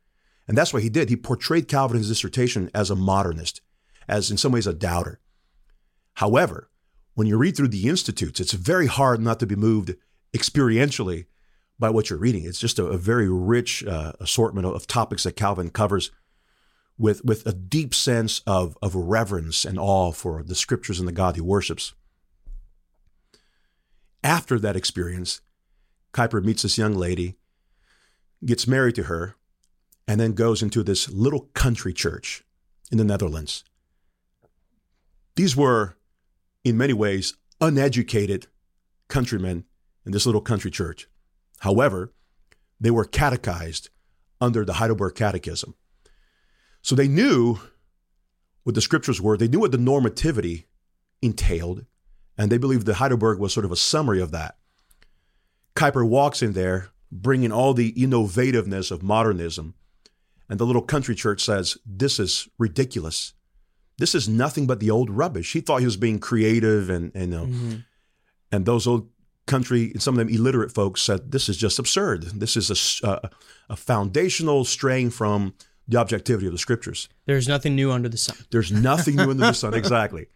And 0.49 0.57
that's 0.57 0.73
what 0.73 0.83
he 0.83 0.89
did. 0.89 1.09
He 1.09 1.17
portrayed 1.17 1.69
Calvin 1.69 1.97
in 1.97 2.03
his 2.03 2.09
dissertation 2.09 2.71
as 2.75 2.91
a 2.91 2.97
modernist, 2.97 3.61
as 4.09 4.31
in 4.31 4.37
some 4.37 4.53
ways 4.53 4.67
a 4.67 4.73
doubter. 4.73 5.21
However, 6.15 6.71
when 7.15 7.27
you 7.27 7.37
read 7.37 7.57
through 7.57 7.69
the 7.69 7.89
Institutes, 7.89 8.41
it's 8.41 8.53
very 8.53 8.87
hard 8.87 9.21
not 9.21 9.41
to 9.41 9.47
be 9.47 9.57
moved 9.57 9.95
experientially 10.35 11.27
by 11.79 11.91
what 11.91 12.11
you're 12.11 12.19
reading. 12.19 12.45
It's 12.45 12.61
just 12.61 12.79
a, 12.79 12.87
a 12.87 12.97
very 12.97 13.29
rich 13.29 13.85
uh, 13.85 14.13
assortment 14.21 14.67
of, 14.67 14.75
of 14.75 14.87
topics 14.87 15.25
that 15.25 15.37
Calvin 15.37 15.71
covers 15.71 16.11
with, 16.99 17.25
with 17.25 17.47
a 17.47 17.53
deep 17.53 17.95
sense 17.95 18.41
of, 18.47 18.79
of 18.81 18.95
reverence 18.95 19.65
and 19.65 19.79
awe 19.79 20.13
for 20.13 20.43
the 20.43 20.55
scriptures 20.55 20.99
and 20.99 21.09
the 21.09 21.13
God 21.13 21.35
he 21.35 21.41
worships. 21.41 21.95
After 24.23 24.59
that 24.59 24.77
experience, 24.77 25.41
Kuyper 26.17 26.43
meets 26.43 26.63
this 26.63 26.79
young 26.79 26.95
lady, 26.95 27.37
gets 28.43 28.67
married 28.67 28.95
to 28.95 29.03
her, 29.03 29.37
and 30.09 30.19
then 30.19 30.33
goes 30.33 30.63
into 30.63 30.83
this 30.83 31.11
little 31.11 31.51
country 31.53 31.93
church 31.93 32.43
in 32.91 32.97
the 32.97 33.05
Netherlands. 33.05 33.65
These 35.35 35.55
were 35.55 35.97
in 36.65 36.79
many 36.79 36.95
ways, 36.95 37.35
uneducated 37.61 38.47
countrymen 39.09 39.65
in 40.07 40.13
this 40.13 40.25
little 40.25 40.41
country 40.41 40.71
church. 40.71 41.07
However, 41.61 42.15
they 42.81 42.91
were 42.91 43.05
catechized 43.05 43.91
under 44.41 44.65
the 44.65 44.75
Heidelberg 44.75 45.15
Catechism. 45.17 45.75
So 46.81 46.95
they 46.95 47.09
knew 47.09 47.59
what 48.63 48.75
the 48.75 48.81
scriptures 48.81 49.21
were, 49.21 49.37
they 49.37 49.49
knew 49.49 49.61
what 49.61 49.71
the 49.71 49.79
normativity 49.79 50.65
entailed, 51.21 51.85
and 52.39 52.51
they 52.51 52.59
believed 52.59 52.87
that 52.87 52.95
Heidelberg 52.95 53.39
was 53.39 53.53
sort 53.53 53.67
of 53.67 53.73
a 53.73 53.77
summary 53.77 54.21
of 54.23 54.31
that. 54.31 54.57
Kuyper 55.77 56.07
walks 56.07 56.43
in 56.43 56.53
there, 56.53 56.89
bringing 57.13 57.53
all 57.53 57.75
the 57.75 57.93
innovativeness 57.93 58.91
of 58.91 59.03
modernism, 59.03 59.75
and 60.49 60.59
the 60.59 60.67
little 60.67 60.83
country 60.83 61.15
church 61.15 61.45
says, 61.45 61.77
This 61.87 62.19
is 62.19 62.49
ridiculous. 62.59 63.35
This 63.99 64.15
is 64.15 64.29
nothing 64.29 64.67
but 64.67 64.81
the 64.81 64.91
old 64.91 65.11
rubbish. 65.11 65.53
He 65.53 65.61
thought 65.61 65.81
he 65.81 65.87
was 65.87 65.97
being 65.97 66.19
creative, 66.19 66.91
and, 66.91 67.13
and, 67.15 67.31
know, 67.31 67.47
mm-hmm. 67.47 67.77
and 68.51 68.67
those 68.67 68.87
old 68.87 69.09
country, 69.47 69.93
some 69.99 70.15
of 70.15 70.19
them 70.19 70.35
illiterate 70.35 70.73
folks 70.73 71.03
said, 71.03 71.31
This 71.31 71.49
is 71.49 71.57
just 71.57 71.79
absurd. 71.79 72.23
This 72.25 72.57
is 72.57 73.01
a, 73.03 73.09
a, 73.09 73.31
a 73.71 73.77
foundational 73.77 74.65
straying 74.65 75.11
from 75.11 75.55
the 75.89 75.99
objectivity 75.99 76.47
of 76.47 76.53
the 76.53 76.59
scriptures. 76.59 77.09
There's 77.27 77.49
nothing 77.49 77.77
new 77.77 77.93
under 77.93 78.09
the 78.09 78.17
sun. 78.17 78.37
There's 78.51 78.73
nothing 78.73 79.17
new 79.17 79.31
under 79.31 79.47
the 79.47 79.53
sun, 79.53 79.75
exactly. 79.83 80.27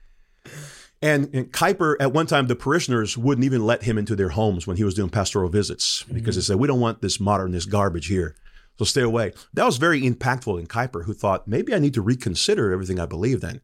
And, 1.02 1.34
and 1.34 1.50
Kuyper, 1.50 1.96
at 1.98 2.12
one 2.12 2.26
time, 2.26 2.46
the 2.46 2.56
parishioners 2.56 3.16
wouldn't 3.16 3.44
even 3.44 3.64
let 3.64 3.84
him 3.84 3.96
into 3.96 4.14
their 4.14 4.28
homes 4.30 4.66
when 4.66 4.76
he 4.76 4.84
was 4.84 4.94
doing 4.94 5.08
pastoral 5.08 5.48
visits 5.48 6.02
because 6.02 6.20
mm-hmm. 6.20 6.40
they 6.40 6.42
said, 6.42 6.56
We 6.56 6.68
don't 6.68 6.80
want 6.80 7.00
this 7.00 7.18
modernist 7.18 7.70
garbage 7.70 8.08
here. 8.08 8.36
So 8.78 8.84
stay 8.84 9.02
away. 9.02 9.32
That 9.54 9.64
was 9.64 9.76
very 9.76 10.02
impactful 10.02 10.58
in 10.58 10.66
Kuyper, 10.66 11.04
who 11.04 11.12
thought, 11.12 11.46
maybe 11.48 11.74
I 11.74 11.78
need 11.78 11.94
to 11.94 12.02
reconsider 12.02 12.72
everything 12.72 12.98
I 12.98 13.06
believe 13.06 13.40
then. 13.40 13.60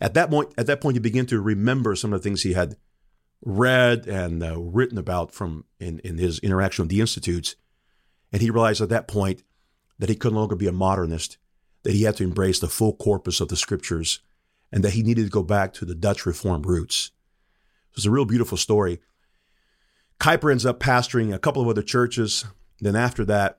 At 0.00 0.14
that 0.14 0.30
point, 0.30 0.52
at 0.56 0.66
that 0.66 0.80
point, 0.80 0.94
you 0.94 1.00
begin 1.00 1.26
to 1.26 1.40
remember 1.40 1.94
some 1.94 2.12
of 2.12 2.20
the 2.20 2.24
things 2.24 2.42
he 2.42 2.52
had 2.52 2.76
read 3.42 4.06
and 4.06 4.42
uh, 4.42 4.58
written 4.58 4.98
about 4.98 5.32
from 5.32 5.64
in, 5.78 5.98
in 6.00 6.18
his 6.18 6.38
interaction 6.38 6.84
with 6.84 6.90
the 6.90 7.00
institutes. 7.00 7.56
And 8.32 8.42
he 8.42 8.50
realized 8.50 8.80
at 8.80 8.88
that 8.90 9.08
point 9.08 9.42
that 9.98 10.08
he 10.08 10.14
could 10.14 10.32
no 10.32 10.40
longer 10.40 10.56
be 10.56 10.66
a 10.66 10.72
modernist, 10.72 11.38
that 11.82 11.92
he 11.92 12.02
had 12.02 12.16
to 12.16 12.24
embrace 12.24 12.58
the 12.58 12.68
full 12.68 12.94
corpus 12.94 13.40
of 13.40 13.48
the 13.48 13.56
scriptures, 13.56 14.20
and 14.72 14.82
that 14.84 14.92
he 14.92 15.02
needed 15.02 15.24
to 15.24 15.30
go 15.30 15.42
back 15.42 15.72
to 15.74 15.84
the 15.84 15.94
Dutch 15.94 16.26
Reformed 16.26 16.66
roots. 16.66 17.10
It 17.90 17.96
was 17.96 18.06
a 18.06 18.10
real 18.10 18.24
beautiful 18.24 18.58
story. 18.58 19.00
Kuyper 20.20 20.50
ends 20.50 20.66
up 20.66 20.80
pastoring 20.80 21.34
a 21.34 21.38
couple 21.38 21.62
of 21.62 21.68
other 21.68 21.82
churches. 21.82 22.44
Then 22.80 22.96
after 22.96 23.24
that, 23.26 23.58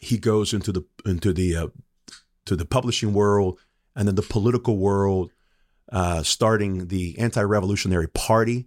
he 0.00 0.18
goes 0.18 0.52
into 0.52 0.72
the 0.72 0.84
into 1.06 1.32
the 1.32 1.56
uh, 1.56 1.66
to 2.46 2.56
the 2.56 2.64
publishing 2.64 3.12
world 3.12 3.58
and 3.96 4.08
then 4.08 4.16
the 4.16 4.22
political 4.22 4.76
world, 4.76 5.30
uh, 5.92 6.22
starting 6.22 6.88
the 6.88 7.18
anti-revolutionary 7.18 8.08
party, 8.08 8.66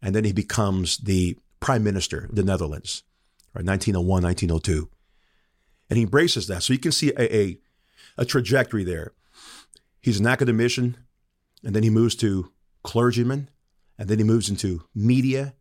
and 0.00 0.14
then 0.14 0.24
he 0.24 0.32
becomes 0.32 0.98
the 0.98 1.36
prime 1.58 1.82
minister 1.82 2.26
of 2.26 2.34
the 2.36 2.44
Netherlands, 2.44 3.02
right, 3.54 3.64
1901, 3.64 4.22
1902 4.22 4.88
and 5.92 5.98
he 5.98 6.04
embraces 6.04 6.46
that. 6.46 6.62
So 6.62 6.72
you 6.72 6.78
can 6.78 6.90
see 6.90 7.10
a, 7.18 7.36
a, 7.36 7.58
a 8.16 8.24
trajectory 8.24 8.82
there. 8.82 9.12
He's 10.02 10.20
an 10.20 10.26
academician, 10.26 10.96
and 11.64 11.74
then 11.74 11.82
he 11.82 11.90
moves 11.90 12.16
to 12.16 12.50
clergyman, 12.82 13.48
and 13.98 14.08
then 14.08 14.18
he 14.18 14.24
moves 14.24 14.50
into 14.50 14.82
media, 14.94 15.54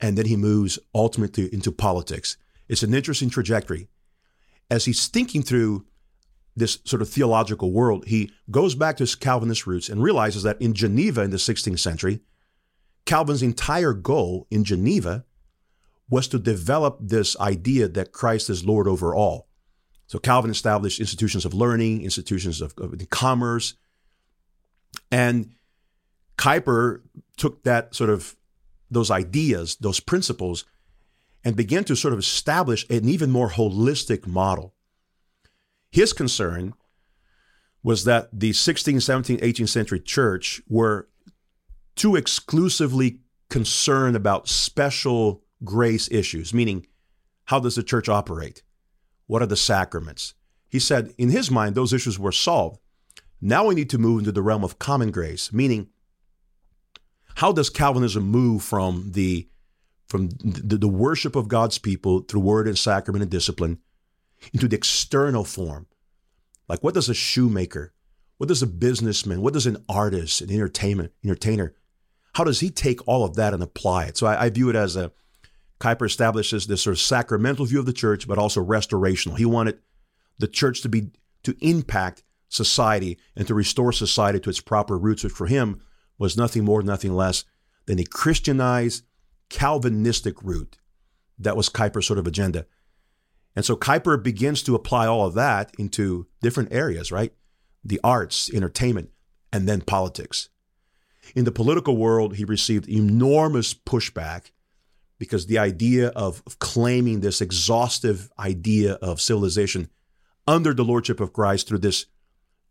and 0.00 0.18
then 0.18 0.26
he 0.26 0.36
moves 0.36 0.78
ultimately 0.94 1.52
into 1.52 1.72
politics. 1.72 2.36
It's 2.68 2.82
an 2.82 2.94
interesting 2.94 3.30
trajectory. 3.30 3.88
As 4.70 4.84
he's 4.84 5.08
thinking 5.08 5.42
through 5.42 5.86
this 6.54 6.78
sort 6.84 7.02
of 7.02 7.08
theological 7.08 7.70
world, 7.72 8.06
he 8.06 8.30
goes 8.50 8.74
back 8.74 8.96
to 8.96 9.02
his 9.02 9.14
Calvinist 9.14 9.66
roots 9.66 9.88
and 9.88 10.02
realizes 10.02 10.42
that 10.42 10.60
in 10.60 10.74
Geneva 10.74 11.22
in 11.22 11.30
the 11.30 11.36
16th 11.36 11.78
century, 11.78 12.20
Calvin's 13.06 13.42
entire 13.42 13.92
goal 13.92 14.46
in 14.50 14.64
Geneva 14.64 15.24
was 16.08 16.28
to 16.28 16.38
develop 16.38 16.98
this 17.00 17.38
idea 17.38 17.88
that 17.88 18.12
Christ 18.12 18.50
is 18.50 18.64
Lord 18.64 18.88
over 18.88 19.14
all. 19.14 19.48
So 20.06 20.18
Calvin 20.18 20.50
established 20.50 21.00
institutions 21.00 21.44
of 21.44 21.54
learning, 21.54 22.02
institutions 22.02 22.60
of, 22.60 22.74
of 22.78 22.94
commerce, 23.10 23.74
and 25.10 25.52
Kuyper 26.36 27.02
took 27.36 27.62
that 27.64 27.94
sort 27.94 28.10
of 28.10 28.36
those 28.90 29.10
ideas, 29.10 29.76
those 29.76 30.00
principles, 30.00 30.64
and 31.44 31.56
began 31.56 31.84
to 31.84 31.96
sort 31.96 32.12
of 32.12 32.18
establish 32.18 32.86
an 32.90 33.08
even 33.08 33.30
more 33.30 33.50
holistic 33.50 34.26
model. 34.26 34.74
His 35.90 36.12
concern 36.12 36.74
was 37.82 38.04
that 38.04 38.28
the 38.32 38.50
16th, 38.50 38.96
17th, 38.96 39.40
18th 39.40 39.68
century 39.68 40.00
church 40.00 40.60
were 40.68 41.08
too 41.94 42.16
exclusively 42.16 43.20
concerned 43.48 44.16
about 44.16 44.48
special 44.48 45.42
grace 45.64 46.10
issues, 46.10 46.52
meaning 46.52 46.86
how 47.44 47.60
does 47.60 47.76
the 47.76 47.82
church 47.82 48.08
operate? 48.08 48.62
What 49.26 49.40
are 49.40 49.46
the 49.46 49.56
sacraments? 49.56 50.34
He 50.68 50.78
said, 50.80 51.14
in 51.16 51.30
his 51.30 51.50
mind, 51.50 51.74
those 51.74 51.92
issues 51.92 52.18
were 52.18 52.32
solved. 52.32 52.80
Now 53.40 53.66
we 53.66 53.74
need 53.74 53.90
to 53.90 53.98
move 53.98 54.20
into 54.20 54.32
the 54.32 54.42
realm 54.42 54.64
of 54.64 54.78
common 54.78 55.10
grace, 55.10 55.52
meaning, 55.52 55.88
how 57.36 57.52
does 57.52 57.70
Calvinism 57.70 58.24
move 58.24 58.62
from 58.62 59.12
the 59.12 59.48
from 60.08 60.28
the, 60.28 60.78
the 60.78 60.88
worship 60.88 61.34
of 61.34 61.48
God's 61.48 61.78
people 61.78 62.20
through 62.20 62.40
word 62.40 62.68
and 62.68 62.78
sacrament 62.78 63.22
and 63.22 63.30
discipline 63.30 63.78
into 64.52 64.68
the 64.68 64.76
external 64.76 65.44
form? 65.44 65.86
Like, 66.68 66.82
what 66.82 66.94
does 66.94 67.08
a 67.08 67.14
shoemaker, 67.14 67.92
what 68.38 68.48
does 68.48 68.62
a 68.62 68.66
businessman, 68.66 69.42
what 69.42 69.52
does 69.52 69.66
an 69.66 69.84
artist, 69.88 70.40
an 70.40 70.50
entertainment 70.50 71.12
entertainer, 71.24 71.74
how 72.34 72.44
does 72.44 72.60
he 72.60 72.70
take 72.70 73.06
all 73.06 73.24
of 73.24 73.34
that 73.36 73.52
and 73.52 73.62
apply 73.62 74.04
it? 74.04 74.16
So 74.16 74.26
I, 74.26 74.44
I 74.44 74.50
view 74.50 74.68
it 74.70 74.76
as 74.76 74.96
a 74.96 75.12
Kuyper 75.80 76.06
establishes 76.06 76.66
this 76.66 76.82
sort 76.82 76.94
of 76.94 77.00
sacramental 77.00 77.66
view 77.66 77.80
of 77.80 77.86
the 77.86 77.92
church, 77.92 78.26
but 78.26 78.38
also 78.38 78.64
restorational. 78.64 79.36
He 79.36 79.44
wanted 79.44 79.78
the 80.38 80.48
church 80.48 80.80
to 80.82 80.88
be 80.88 81.10
to 81.42 81.56
impact 81.60 82.22
society 82.48 83.18
and 83.34 83.46
to 83.46 83.54
restore 83.54 83.92
society 83.92 84.40
to 84.40 84.50
its 84.50 84.60
proper 84.60 84.96
roots, 84.98 85.24
which 85.24 85.32
for 85.32 85.46
him 85.46 85.80
was 86.18 86.36
nothing 86.36 86.64
more, 86.64 86.82
nothing 86.82 87.14
less 87.14 87.44
than 87.86 87.98
a 87.98 88.04
Christianized, 88.04 89.04
Calvinistic 89.48 90.42
root. 90.42 90.78
That 91.38 91.56
was 91.56 91.68
Kuyper's 91.68 92.06
sort 92.06 92.18
of 92.18 92.26
agenda. 92.26 92.66
And 93.54 93.64
so 93.64 93.76
Kuyper 93.76 94.22
begins 94.22 94.62
to 94.64 94.74
apply 94.74 95.06
all 95.06 95.26
of 95.26 95.34
that 95.34 95.72
into 95.78 96.26
different 96.42 96.72
areas, 96.72 97.10
right? 97.10 97.32
The 97.84 98.00
arts, 98.02 98.52
entertainment, 98.52 99.10
and 99.52 99.68
then 99.68 99.80
politics. 99.80 100.48
In 101.34 101.44
the 101.44 101.52
political 101.52 101.96
world, 101.96 102.36
he 102.36 102.44
received 102.44 102.88
enormous 102.88 103.74
pushback 103.74 104.50
because 105.18 105.46
the 105.46 105.58
idea 105.58 106.08
of, 106.08 106.42
claiming 106.58 107.20
this 107.20 107.40
exhaustive 107.40 108.30
idea 108.38 108.94
of 108.94 109.20
civilization 109.20 109.88
under 110.46 110.74
the 110.74 110.84
lordship 110.84 111.20
of 111.20 111.32
Christ 111.32 111.66
through 111.66 111.78
this 111.78 112.06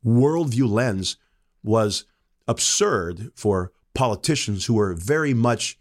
worldview 0.06 0.70
lens 0.70 1.18
was 1.63 2.06
absurd 2.48 3.32
for 3.36 3.72
politicians 3.94 4.65
who 4.65 4.76
were 4.76 4.94
very 4.94 5.34
much, 5.34 5.80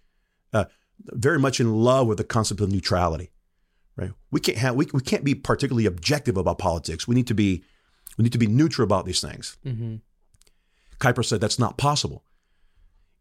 uh, 0.52 0.64
very 0.98 1.38
much 1.38 1.60
in 1.60 1.74
love 1.74 2.06
with 2.06 2.18
the 2.18 2.24
concept 2.24 2.60
of 2.60 2.70
neutrality. 2.70 3.30
Right? 3.96 4.12
We 4.30 4.40
can't 4.40 4.58
have 4.58 4.74
we, 4.74 4.88
we 4.92 5.00
can't 5.00 5.24
be 5.24 5.34
particularly 5.34 5.86
objective 5.86 6.36
about 6.36 6.58
politics. 6.58 7.06
We 7.06 7.14
need 7.14 7.28
to 7.28 7.34
be 7.34 7.62
we 8.16 8.22
need 8.22 8.32
to 8.32 8.38
be 8.38 8.46
neutral 8.46 8.84
about 8.84 9.04
these 9.04 9.20
things. 9.20 9.56
Mm-hmm. 9.64 9.96
Kuyper 10.98 11.24
said 11.24 11.40
that's 11.40 11.58
not 11.58 11.76
possible. 11.76 12.24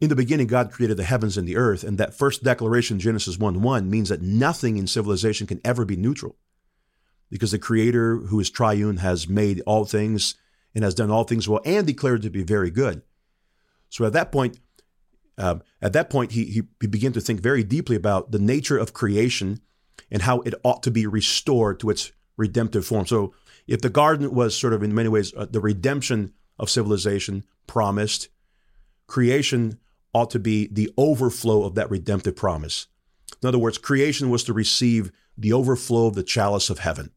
In 0.00 0.08
the 0.08 0.16
beginning, 0.16 0.48
God 0.48 0.72
created 0.72 0.96
the 0.96 1.04
heavens 1.04 1.36
and 1.36 1.46
the 1.46 1.56
earth, 1.56 1.84
and 1.84 1.98
that 1.98 2.14
first 2.14 2.42
declaration, 2.42 2.98
Genesis 2.98 3.38
1 3.38 3.62
1, 3.62 3.88
means 3.88 4.08
that 4.08 4.22
nothing 4.22 4.76
in 4.76 4.86
civilization 4.86 5.46
can 5.46 5.60
ever 5.64 5.84
be 5.84 5.96
neutral. 5.96 6.36
Because 7.30 7.52
the 7.52 7.58
Creator, 7.58 8.16
who 8.16 8.38
is 8.40 8.50
triune, 8.50 8.98
has 8.98 9.28
made 9.28 9.62
all 9.66 9.84
things 9.84 10.34
and 10.74 10.84
has 10.84 10.94
done 10.94 11.10
all 11.10 11.24
things 11.24 11.48
well 11.48 11.60
and 11.64 11.86
declared 11.86 12.22
to 12.22 12.30
be 12.30 12.42
very 12.42 12.70
good. 12.70 13.02
So 13.88 14.04
at 14.04 14.12
that 14.12 14.32
point, 14.32 14.58
um, 15.38 15.62
at 15.82 15.92
that 15.92 16.10
point, 16.10 16.32
he, 16.32 16.44
he, 16.44 16.62
he 16.80 16.86
began 16.86 17.12
to 17.12 17.20
think 17.20 17.40
very 17.40 17.64
deeply 17.64 17.96
about 17.96 18.30
the 18.30 18.38
nature 18.38 18.78
of 18.78 18.92
creation 18.92 19.60
and 20.10 20.22
how 20.22 20.40
it 20.40 20.54
ought 20.62 20.82
to 20.84 20.90
be 20.90 21.06
restored 21.06 21.80
to 21.80 21.90
its 21.90 22.12
redemptive 22.36 22.86
form. 22.86 23.06
So, 23.06 23.34
if 23.66 23.80
the 23.80 23.88
garden 23.88 24.34
was 24.34 24.56
sort 24.56 24.74
of 24.74 24.82
in 24.82 24.94
many 24.94 25.08
ways 25.08 25.32
uh, 25.34 25.46
the 25.46 25.60
redemption 25.60 26.34
of 26.58 26.68
civilization 26.68 27.44
promised, 27.66 28.28
creation 29.06 29.78
ought 30.12 30.30
to 30.30 30.38
be 30.38 30.68
the 30.68 30.92
overflow 30.96 31.64
of 31.64 31.74
that 31.74 31.90
redemptive 31.90 32.36
promise. 32.36 32.86
In 33.42 33.48
other 33.48 33.58
words, 33.58 33.78
creation 33.78 34.30
was 34.30 34.44
to 34.44 34.52
receive 34.52 35.10
the 35.36 35.52
overflow 35.52 36.06
of 36.06 36.14
the 36.14 36.22
chalice 36.22 36.70
of 36.70 36.78
heaven. 36.80 37.10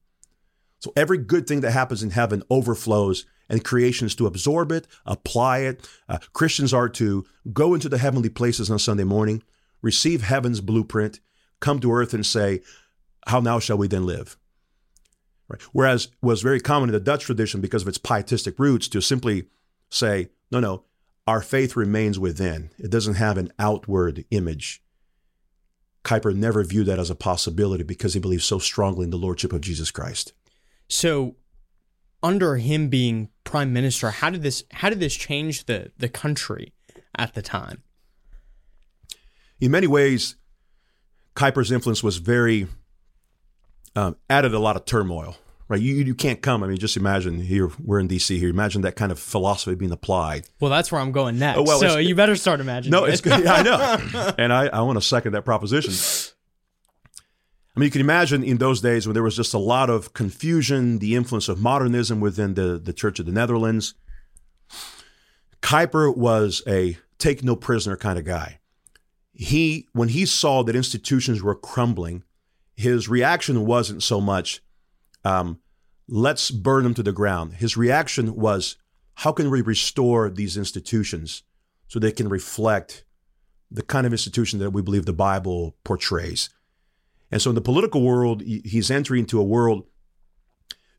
So 0.79 0.93
every 0.95 1.17
good 1.17 1.47
thing 1.47 1.61
that 1.61 1.71
happens 1.71 2.01
in 2.01 2.11
heaven 2.11 2.43
overflows, 2.49 3.25
and 3.49 3.63
creation 3.63 4.07
is 4.07 4.15
to 4.15 4.27
absorb 4.27 4.71
it, 4.71 4.87
apply 5.05 5.59
it. 5.59 5.87
Uh, 6.07 6.17
Christians 6.33 6.73
are 6.73 6.89
to 6.89 7.25
go 7.53 7.73
into 7.73 7.89
the 7.89 7.97
heavenly 7.97 8.29
places 8.29 8.69
on 8.69 8.79
Sunday 8.79 9.03
morning, 9.03 9.43
receive 9.81 10.21
heaven's 10.21 10.61
blueprint, 10.61 11.19
come 11.59 11.79
to 11.79 11.91
earth 11.91 12.13
and 12.13 12.25
say, 12.25 12.61
How 13.27 13.39
now 13.39 13.59
shall 13.59 13.77
we 13.77 13.87
then 13.87 14.05
live? 14.05 14.37
Right. 15.47 15.61
Whereas 15.71 16.09
was 16.21 16.41
very 16.41 16.59
common 16.59 16.89
in 16.89 16.93
the 16.93 16.99
Dutch 16.99 17.23
tradition 17.23 17.61
because 17.61 17.81
of 17.81 17.87
its 17.87 17.97
pietistic 17.97 18.59
roots 18.59 18.87
to 18.89 19.01
simply 19.01 19.45
say, 19.89 20.29
No, 20.51 20.59
no, 20.59 20.83
our 21.25 21.41
faith 21.41 21.75
remains 21.75 22.19
within. 22.19 22.69
It 22.77 22.91
doesn't 22.91 23.15
have 23.15 23.37
an 23.37 23.51
outward 23.59 24.25
image. 24.31 24.81
Kuyper 26.03 26.33
never 26.33 26.63
viewed 26.63 26.87
that 26.87 26.99
as 26.99 27.09
a 27.09 27.15
possibility 27.15 27.83
because 27.83 28.13
he 28.13 28.19
believed 28.19 28.43
so 28.43 28.59
strongly 28.59 29.03
in 29.03 29.09
the 29.09 29.17
lordship 29.17 29.51
of 29.51 29.59
Jesus 29.59 29.91
Christ. 29.91 30.31
So, 30.87 31.35
under 32.23 32.55
him 32.55 32.87
being 32.87 33.29
prime 33.47 33.71
minister, 33.71 34.11
how 34.11 34.29
did 34.29 34.43
this 34.43 34.63
how 34.71 34.89
did 34.89 34.99
this 34.99 35.15
change 35.15 35.65
the 35.65 35.91
the 35.97 36.09
country 36.09 36.73
at 37.17 37.33
the 37.33 37.41
time? 37.41 37.81
In 39.59 39.71
many 39.71 39.87
ways, 39.87 40.35
Kuyper's 41.35 41.71
influence 41.71 42.03
was 42.03 42.17
very 42.17 42.67
um, 43.95 44.17
added 44.29 44.53
a 44.53 44.59
lot 44.59 44.75
of 44.75 44.85
turmoil. 44.85 45.37
Right, 45.69 45.81
you 45.81 45.95
you 45.95 46.15
can't 46.15 46.41
come. 46.41 46.63
I 46.63 46.67
mean, 46.67 46.77
just 46.77 46.95
imagine 46.95 47.41
here 47.41 47.69
we're 47.83 47.99
in 47.99 48.07
D.C. 48.07 48.37
here. 48.39 48.49
Imagine 48.49 48.83
that 48.83 48.95
kind 48.95 49.11
of 49.11 49.19
philosophy 49.19 49.75
being 49.75 49.91
applied. 49.91 50.47
Well, 50.61 50.71
that's 50.71 50.93
where 50.93 51.01
I'm 51.01 51.11
going 51.11 51.39
next. 51.39 51.59
Oh, 51.59 51.63
well, 51.63 51.79
so 51.79 51.97
you 51.97 52.15
better 52.15 52.37
start 52.37 52.61
imagining. 52.61 52.91
No, 52.91 53.03
it. 53.03 53.11
it's 53.11 53.21
good. 53.21 53.43
Yeah, 53.43 53.53
I 53.53 53.63
know, 53.63 54.33
and 54.37 54.53
I 54.53 54.67
I 54.67 54.81
want 54.81 54.97
to 54.97 55.01
second 55.01 55.33
that 55.33 55.43
proposition. 55.43 55.91
I 57.77 57.79
mean, 57.79 57.85
you 57.85 57.91
can 57.91 58.01
imagine 58.01 58.43
in 58.43 58.57
those 58.57 58.81
days 58.81 59.05
when 59.05 59.13
there 59.13 59.21
was 59.21 59.35
just 59.35 59.53
a 59.53 59.59
lot 59.59 59.91
of 59.91 60.11
confusion, 60.13 60.97
the 60.97 61.13
influence 61.13 61.47
of 61.47 61.61
modernism 61.61 62.19
within 62.19 62.55
the, 62.55 62.79
the 62.79 62.91
Church 62.91 63.19
of 63.19 63.27
the 63.27 63.31
Netherlands. 63.31 63.93
Kuyper 65.61 66.17
was 66.17 66.63
a 66.65 66.97
take 67.19 67.43
no 67.43 67.55
prisoner 67.55 67.95
kind 67.95 68.17
of 68.17 68.25
guy. 68.25 68.57
He, 69.31 69.87
when 69.93 70.09
he 70.09 70.25
saw 70.25 70.63
that 70.63 70.75
institutions 70.75 71.43
were 71.43 71.53
crumbling, 71.53 72.23
his 72.75 73.07
reaction 73.07 73.63
wasn't 73.67 74.01
so 74.01 74.19
much, 74.19 74.63
um, 75.23 75.59
let's 76.07 76.49
burn 76.49 76.83
them 76.83 76.95
to 76.95 77.03
the 77.03 77.11
ground. 77.11 77.53
His 77.53 77.77
reaction 77.77 78.35
was, 78.35 78.77
how 79.17 79.31
can 79.31 79.51
we 79.51 79.61
restore 79.61 80.31
these 80.31 80.57
institutions 80.57 81.43
so 81.87 81.99
they 81.99 82.11
can 82.11 82.27
reflect 82.27 83.05
the 83.69 83.83
kind 83.83 84.07
of 84.07 84.13
institution 84.13 84.57
that 84.57 84.71
we 84.71 84.81
believe 84.81 85.05
the 85.05 85.13
Bible 85.13 85.75
portrays? 85.83 86.49
And 87.31 87.41
so 87.41 87.49
in 87.51 87.55
the 87.55 87.61
political 87.61 88.01
world, 88.01 88.41
he's 88.41 88.89
entering 88.89 89.21
into 89.21 89.39
a 89.39 89.43
world 89.43 89.85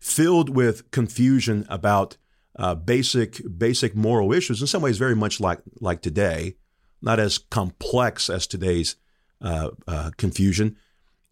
filled 0.00 0.54
with 0.54 0.90
confusion 0.90 1.66
about 1.68 2.16
uh, 2.56 2.74
basic 2.74 3.40
basic 3.56 3.94
moral 3.94 4.32
issues. 4.32 4.60
In 4.60 4.66
some 4.66 4.82
ways, 4.82 4.98
very 4.98 5.14
much 5.14 5.40
like 5.40 5.60
like 5.80 6.02
today, 6.02 6.56
not 7.00 7.20
as 7.20 7.38
complex 7.38 8.28
as 8.28 8.46
today's 8.46 8.96
uh, 9.40 9.70
uh, 9.86 10.10
confusion, 10.16 10.76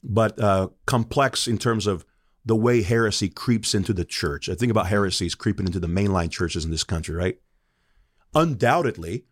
but 0.02 0.38
uh, 0.40 0.68
complex 0.86 1.48
in 1.48 1.58
terms 1.58 1.86
of 1.86 2.04
the 2.44 2.56
way 2.56 2.82
heresy 2.82 3.28
creeps 3.28 3.74
into 3.74 3.92
the 3.92 4.04
church. 4.04 4.48
I 4.48 4.54
think 4.54 4.70
about 4.70 4.86
heresies 4.86 5.34
creeping 5.34 5.66
into 5.66 5.80
the 5.80 5.88
mainline 5.88 6.30
churches 6.30 6.64
in 6.64 6.70
this 6.70 6.84
country, 6.84 7.14
right? 7.14 7.40
Undoubtedly, 8.34 9.24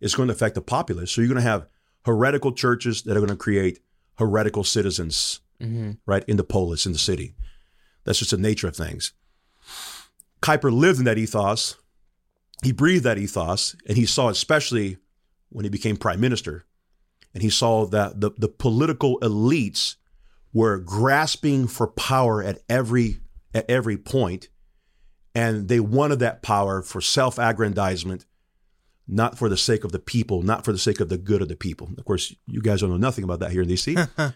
it's 0.00 0.14
going 0.14 0.28
to 0.28 0.34
affect 0.34 0.54
the 0.54 0.62
populace. 0.62 1.10
So 1.10 1.20
you're 1.20 1.28
going 1.28 1.42
to 1.42 1.50
have 1.50 1.66
heretical 2.04 2.52
churches 2.52 3.02
that 3.02 3.16
are 3.16 3.20
going 3.20 3.30
to 3.30 3.36
create 3.36 3.80
heretical 4.18 4.64
citizens, 4.64 5.40
mm-hmm. 5.60 5.92
right, 6.06 6.24
in 6.26 6.36
the 6.36 6.44
polis, 6.44 6.86
in 6.86 6.92
the 6.92 6.98
city. 6.98 7.34
That's 8.04 8.18
just 8.18 8.32
the 8.32 8.36
nature 8.36 8.68
of 8.68 8.76
things. 8.76 9.12
Kuyper 10.40 10.72
lived 10.72 10.98
in 10.98 11.04
that 11.04 11.18
ethos. 11.18 11.76
He 12.62 12.72
breathed 12.72 13.04
that 13.04 13.18
ethos, 13.18 13.76
and 13.86 13.96
he 13.96 14.06
saw, 14.06 14.28
especially 14.28 14.98
when 15.50 15.64
he 15.64 15.70
became 15.70 15.96
prime 15.96 16.20
minister, 16.20 16.64
and 17.34 17.42
he 17.42 17.50
saw 17.50 17.86
that 17.86 18.20
the, 18.20 18.30
the 18.36 18.48
political 18.48 19.18
elites 19.20 19.96
were 20.52 20.78
grasping 20.78 21.66
for 21.66 21.86
power 21.86 22.42
at 22.42 22.58
every 22.68 23.18
at 23.54 23.68
every 23.68 23.98
point, 23.98 24.48
and 25.34 25.68
they 25.68 25.80
wanted 25.80 26.18
that 26.20 26.42
power 26.42 26.82
for 26.82 27.00
self-aggrandizement 27.00 28.24
not 29.12 29.36
for 29.36 29.48
the 29.48 29.56
sake 29.56 29.84
of 29.84 29.92
the 29.92 29.98
people, 29.98 30.42
not 30.42 30.64
for 30.64 30.72
the 30.72 30.78
sake 30.78 30.98
of 30.98 31.10
the 31.10 31.18
good 31.18 31.42
of 31.42 31.48
the 31.48 31.56
people. 31.56 31.90
Of 31.98 32.04
course, 32.04 32.34
you 32.46 32.62
guys 32.62 32.80
don't 32.80 32.90
know 32.90 32.96
nothing 32.96 33.24
about 33.24 33.40
that 33.40 33.52
here 33.52 33.62
in 33.62 33.68
DC, 33.68 33.94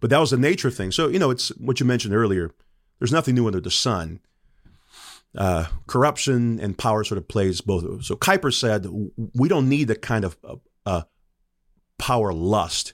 but 0.00 0.10
that 0.10 0.18
was 0.18 0.30
the 0.30 0.36
nature 0.36 0.68
of 0.68 0.74
things. 0.74 0.94
So, 0.94 1.08
you 1.08 1.18
know, 1.18 1.30
it's 1.30 1.48
what 1.56 1.80
you 1.80 1.86
mentioned 1.86 2.14
earlier. 2.14 2.50
There's 2.98 3.12
nothing 3.12 3.34
new 3.34 3.46
under 3.46 3.60
the 3.60 3.70
sun. 3.70 4.20
Uh, 5.36 5.66
corruption 5.86 6.60
and 6.60 6.76
power 6.76 7.04
sort 7.04 7.16
of 7.16 7.26
plays 7.26 7.62
both. 7.62 8.04
So 8.04 8.14
Kuyper 8.14 8.52
said, 8.52 8.86
we 9.34 9.48
don't 9.48 9.68
need 9.68 9.88
a 9.90 9.94
kind 9.94 10.26
of 10.26 10.36
uh, 10.44 10.56
uh, 10.84 11.02
power 11.98 12.34
lust. 12.34 12.92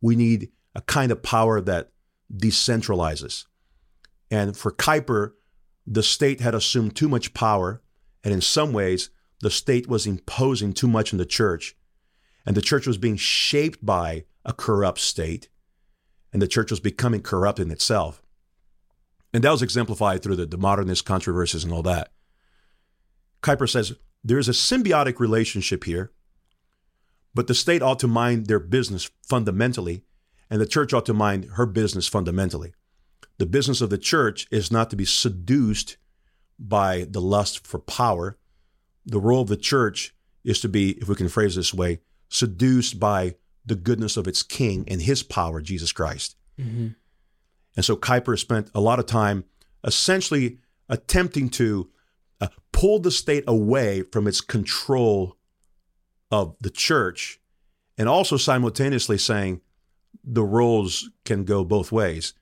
We 0.00 0.16
need 0.16 0.50
a 0.74 0.80
kind 0.80 1.12
of 1.12 1.22
power 1.22 1.60
that 1.60 1.90
decentralizes. 2.34 3.44
And 4.30 4.56
for 4.56 4.72
Kuyper, 4.72 5.32
the 5.86 6.02
state 6.02 6.40
had 6.40 6.54
assumed 6.54 6.96
too 6.96 7.10
much 7.10 7.34
power, 7.34 7.82
and 8.24 8.32
in 8.32 8.40
some 8.40 8.72
ways, 8.72 9.10
the 9.44 9.50
state 9.50 9.86
was 9.86 10.06
imposing 10.06 10.72
too 10.72 10.88
much 10.88 11.12
on 11.12 11.18
the 11.18 11.26
church, 11.26 11.76
and 12.46 12.56
the 12.56 12.62
church 12.62 12.86
was 12.86 12.96
being 12.96 13.16
shaped 13.16 13.84
by 13.84 14.24
a 14.42 14.54
corrupt 14.54 14.98
state, 14.98 15.50
and 16.32 16.40
the 16.40 16.48
church 16.48 16.70
was 16.70 16.80
becoming 16.80 17.20
corrupt 17.20 17.60
in 17.60 17.70
itself. 17.70 18.22
And 19.34 19.44
that 19.44 19.50
was 19.50 19.60
exemplified 19.60 20.22
through 20.22 20.36
the, 20.36 20.46
the 20.46 20.56
modernist 20.56 21.04
controversies 21.04 21.62
and 21.62 21.74
all 21.74 21.82
that. 21.82 22.10
Kuyper 23.42 23.68
says 23.68 23.92
there's 24.24 24.48
a 24.48 24.52
symbiotic 24.52 25.20
relationship 25.20 25.84
here, 25.84 26.10
but 27.34 27.46
the 27.46 27.54
state 27.54 27.82
ought 27.82 27.98
to 27.98 28.08
mind 28.08 28.46
their 28.46 28.58
business 28.58 29.10
fundamentally, 29.28 30.04
and 30.48 30.58
the 30.58 30.66
church 30.66 30.94
ought 30.94 31.04
to 31.04 31.12
mind 31.12 31.50
her 31.56 31.66
business 31.66 32.08
fundamentally. 32.08 32.72
The 33.36 33.44
business 33.44 33.82
of 33.82 33.90
the 33.90 33.98
church 33.98 34.46
is 34.50 34.72
not 34.72 34.88
to 34.88 34.96
be 34.96 35.04
seduced 35.04 35.98
by 36.58 37.06
the 37.10 37.20
lust 37.20 37.66
for 37.66 37.78
power, 37.78 38.38
the 39.06 39.20
role 39.20 39.42
of 39.42 39.48
the 39.48 39.56
church 39.56 40.14
is 40.44 40.60
to 40.60 40.68
be, 40.68 40.92
if 40.92 41.08
we 41.08 41.14
can 41.14 41.28
phrase 41.28 41.54
this 41.54 41.74
way, 41.74 42.00
seduced 42.28 42.98
by 42.98 43.34
the 43.64 43.74
goodness 43.74 44.16
of 44.16 44.28
its 44.28 44.42
king 44.42 44.84
and 44.88 45.02
his 45.02 45.22
power, 45.22 45.60
Jesus 45.60 45.92
Christ. 45.92 46.36
Mm-hmm. 46.58 46.88
And 47.76 47.84
so 47.84 47.96
Kuyper 47.96 48.38
spent 48.38 48.70
a 48.74 48.80
lot 48.80 48.98
of 48.98 49.06
time 49.06 49.44
essentially 49.82 50.58
attempting 50.88 51.48
to 51.50 51.90
uh, 52.40 52.48
pull 52.72 52.98
the 52.98 53.10
state 53.10 53.44
away 53.46 54.02
from 54.02 54.26
its 54.26 54.40
control 54.40 55.36
of 56.30 56.56
the 56.60 56.70
church 56.70 57.40
and 57.96 58.08
also 58.08 58.36
simultaneously 58.36 59.18
saying 59.18 59.60
the 60.22 60.44
roles 60.44 61.10
can 61.24 61.44
go 61.44 61.64
both 61.64 61.92
ways, 61.92 62.34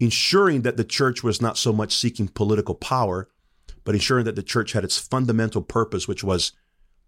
ensuring 0.00 0.62
that 0.62 0.76
the 0.76 0.84
church 0.84 1.22
was 1.22 1.40
not 1.40 1.58
so 1.58 1.72
much 1.72 1.94
seeking 1.94 2.28
political 2.28 2.74
power 2.74 3.28
but 3.84 3.94
ensuring 3.94 4.24
that 4.24 4.36
the 4.36 4.42
church 4.42 4.72
had 4.72 4.84
its 4.84 4.98
fundamental 4.98 5.62
purpose, 5.62 6.06
which 6.06 6.24
was 6.24 6.52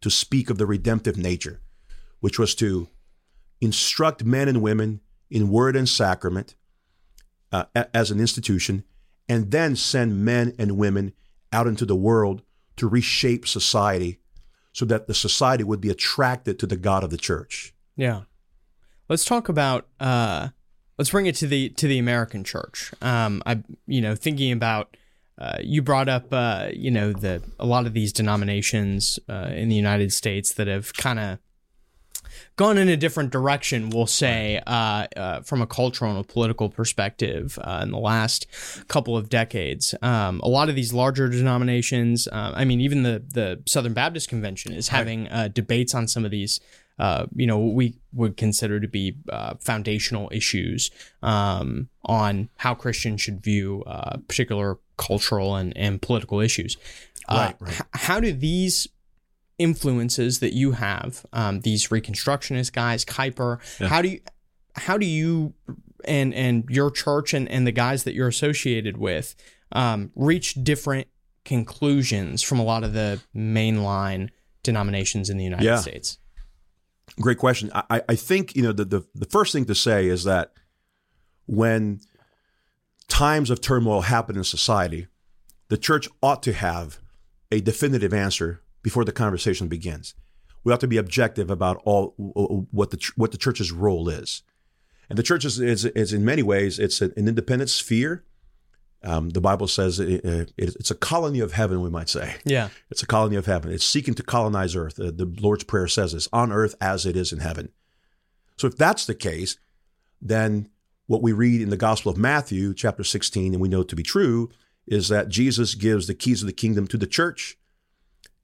to 0.00 0.10
speak 0.10 0.50
of 0.50 0.58
the 0.58 0.66
redemptive 0.66 1.16
nature, 1.16 1.60
which 2.20 2.38
was 2.38 2.54
to 2.56 2.88
instruct 3.60 4.24
men 4.24 4.48
and 4.48 4.62
women 4.62 5.00
in 5.30 5.48
word 5.48 5.76
and 5.76 5.88
sacrament 5.88 6.54
uh, 7.52 7.64
as 7.92 8.10
an 8.10 8.20
institution, 8.20 8.84
and 9.28 9.50
then 9.50 9.76
send 9.76 10.24
men 10.24 10.54
and 10.58 10.76
women 10.76 11.12
out 11.52 11.66
into 11.66 11.86
the 11.86 11.96
world 11.96 12.42
to 12.76 12.88
reshape 12.88 13.46
society 13.46 14.18
so 14.72 14.84
that 14.84 15.06
the 15.06 15.14
society 15.14 15.62
would 15.64 15.80
be 15.80 15.88
attracted 15.88 16.58
to 16.58 16.66
the 16.66 16.76
God 16.76 17.04
of 17.04 17.10
the 17.10 17.16
church. 17.16 17.72
Yeah. 17.96 18.22
Let's 19.08 19.24
talk 19.24 19.48
about 19.48 19.86
uh 20.00 20.48
let's 20.98 21.10
bring 21.10 21.26
it 21.26 21.36
to 21.36 21.46
the 21.46 21.68
to 21.70 21.86
the 21.86 21.98
American 21.98 22.42
church. 22.42 22.92
Um 23.00 23.42
I 23.46 23.62
you 23.86 24.00
know 24.00 24.14
thinking 24.14 24.50
about 24.52 24.96
uh, 25.38 25.58
you 25.62 25.82
brought 25.82 26.08
up, 26.08 26.32
uh, 26.32 26.68
you 26.72 26.90
know, 26.90 27.12
the 27.12 27.42
a 27.58 27.66
lot 27.66 27.86
of 27.86 27.92
these 27.92 28.12
denominations 28.12 29.18
uh, 29.28 29.50
in 29.54 29.68
the 29.68 29.74
United 29.74 30.12
States 30.12 30.52
that 30.54 30.66
have 30.66 30.94
kind 30.94 31.18
of 31.18 31.38
gone 32.56 32.78
in 32.78 32.88
a 32.88 32.96
different 32.96 33.30
direction. 33.30 33.90
We'll 33.90 34.06
say 34.06 34.60
uh, 34.66 35.06
uh, 35.16 35.40
from 35.40 35.60
a 35.60 35.66
cultural 35.66 36.12
and 36.12 36.20
a 36.20 36.24
political 36.24 36.68
perspective 36.68 37.58
in 37.82 37.90
the 37.90 37.98
last 37.98 38.46
couple 38.86 39.16
of 39.16 39.28
decades. 39.28 39.94
Um, 40.02 40.40
a 40.44 40.48
lot 40.48 40.68
of 40.68 40.76
these 40.76 40.92
larger 40.92 41.28
denominations. 41.28 42.28
I 42.32 42.64
mean, 42.64 42.80
even 42.80 43.02
the 43.02 43.24
the 43.26 43.62
Southern 43.66 43.94
Baptist 43.94 44.28
Convention 44.28 44.72
is 44.72 44.88
having 44.88 45.28
debates 45.52 45.94
on 45.94 46.06
some 46.06 46.24
of 46.24 46.30
these 46.30 46.60
uh, 46.98 47.26
you 47.34 47.46
know, 47.46 47.58
what 47.58 47.74
we 47.74 47.94
would 48.12 48.36
consider 48.36 48.78
to 48.78 48.86
be 48.86 49.16
uh, 49.28 49.54
foundational 49.60 50.28
issues 50.32 50.90
um, 51.22 51.88
on 52.04 52.48
how 52.56 52.74
Christians 52.74 53.20
should 53.20 53.42
view 53.42 53.82
uh, 53.86 54.18
particular 54.28 54.78
cultural 54.96 55.56
and, 55.56 55.76
and 55.76 56.00
political 56.00 56.40
issues. 56.40 56.76
Uh, 57.28 57.36
right, 57.36 57.56
right. 57.60 57.74
H- 57.74 57.80
how 57.92 58.20
do 58.20 58.32
these 58.32 58.88
influences 59.58 60.40
that 60.40 60.52
you 60.52 60.72
have, 60.72 61.24
um, 61.32 61.60
these 61.60 61.88
Reconstructionist 61.88 62.72
guys, 62.72 63.04
Kuyper, 63.04 63.58
yeah. 63.80 63.88
how 63.88 64.02
do 64.02 64.08
you, 64.08 64.20
how 64.76 64.98
do 64.98 65.06
you 65.06 65.54
and 66.04 66.34
and 66.34 66.64
your 66.68 66.90
church 66.90 67.34
and, 67.34 67.48
and 67.48 67.66
the 67.66 67.72
guys 67.72 68.04
that 68.04 68.14
you're 68.14 68.28
associated 68.28 68.96
with 68.96 69.34
um, 69.72 70.10
reach 70.14 70.54
different 70.62 71.08
conclusions 71.44 72.42
from 72.42 72.58
a 72.58 72.64
lot 72.64 72.84
of 72.84 72.92
the 72.92 73.20
mainline 73.34 74.30
denominations 74.62 75.30
in 75.30 75.36
the 75.36 75.44
United 75.44 75.64
yeah. 75.64 75.76
States? 75.76 76.18
Great 77.20 77.38
question. 77.38 77.70
I, 77.74 78.02
I 78.08 78.14
think 78.16 78.56
you 78.56 78.62
know 78.62 78.72
the, 78.72 78.84
the 78.84 79.06
the 79.14 79.26
first 79.26 79.52
thing 79.52 79.64
to 79.66 79.74
say 79.74 80.06
is 80.06 80.24
that 80.24 80.52
when 81.46 82.00
times 83.08 83.50
of 83.50 83.60
turmoil 83.60 84.02
happen 84.02 84.36
in 84.36 84.44
society, 84.44 85.06
the 85.68 85.76
church 85.76 86.08
ought 86.22 86.42
to 86.44 86.52
have 86.52 86.98
a 87.50 87.60
definitive 87.60 88.12
answer 88.12 88.62
before 88.82 89.04
the 89.04 89.12
conversation 89.12 89.68
begins. 89.68 90.14
we 90.64 90.72
have 90.72 90.80
to 90.80 90.88
be 90.88 90.96
objective 90.96 91.50
about 91.50 91.80
all 91.84 92.14
what 92.16 92.90
the 92.90 93.12
what 93.16 93.30
the 93.30 93.38
church's 93.38 93.70
role 93.70 94.08
is. 94.08 94.42
And 95.08 95.18
the 95.18 95.22
church 95.22 95.44
is, 95.44 95.60
is, 95.60 95.84
is 95.84 96.12
in 96.14 96.24
many 96.24 96.42
ways 96.42 96.78
it's 96.78 97.02
an 97.02 97.12
independent 97.16 97.70
sphere. 97.70 98.24
Um, 99.02 99.30
the 99.30 99.40
Bible 99.40 99.68
says 99.68 100.00
it, 100.00 100.24
it, 100.24 100.52
it's 100.56 100.90
a 100.90 100.94
colony 100.94 101.40
of 101.40 101.52
heaven, 101.52 101.82
we 101.82 101.90
might 101.90 102.08
say. 102.08 102.36
Yeah, 102.44 102.70
it's 102.90 103.02
a 103.02 103.06
colony 103.06 103.36
of 103.36 103.44
heaven. 103.44 103.70
It's 103.70 103.84
seeking 103.84 104.14
to 104.14 104.22
colonize 104.22 104.74
earth. 104.74 104.98
Uh, 104.98 105.10
the 105.14 105.30
Lord's 105.40 105.64
prayer 105.64 105.88
says 105.88 106.14
this: 106.14 106.26
on 106.32 106.50
earth 106.50 106.74
as 106.80 107.04
it 107.04 107.14
is 107.14 107.30
in 107.30 107.40
heaven. 107.40 107.68
So 108.56 108.66
if 108.66 108.78
that's 108.78 109.04
the 109.04 109.14
case, 109.14 109.58
then 110.22 110.70
what 111.06 111.22
we 111.22 111.32
read 111.32 111.60
in 111.60 111.70
the 111.70 111.76
Gospel 111.76 112.10
of 112.10 112.18
Matthew, 112.18 112.72
chapter 112.74 113.04
16, 113.04 113.52
and 113.52 113.60
we 113.60 113.68
know 113.68 113.82
to 113.82 113.96
be 113.96 114.02
true, 114.02 114.50
is 114.86 115.08
that 115.08 115.28
Jesus 115.28 115.74
gives 115.74 116.06
the 116.06 116.14
keys 116.14 116.42
of 116.42 116.46
the 116.46 116.52
kingdom 116.52 116.86
to 116.88 116.96
the 116.96 117.06
church, 117.06 117.56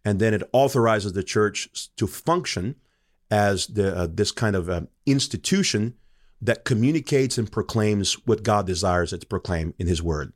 and 0.05 0.19
then 0.19 0.35
it 0.35 0.49
authorizes 0.53 1.13
the 1.13 1.23
church 1.23 1.69
to 1.97 2.07
function 2.07 2.77
as 3.31 3.67
the, 3.67 3.97
uh, 3.97 4.09
this 4.11 4.33
kind 4.33 4.57
of 4.57 4.69
uh, 4.69 4.83
institution 5.07 5.95
that 6.41 6.65
communicates 6.65 7.39
and 7.39 7.53
proclaims 7.53 8.15
what 8.27 8.43
God 8.43 8.67
desires 8.67 9.13
it 9.13 9.21
to 9.21 9.27
proclaim 9.27 9.75
in 9.79 9.87
His 9.87 10.03
Word. 10.03 10.33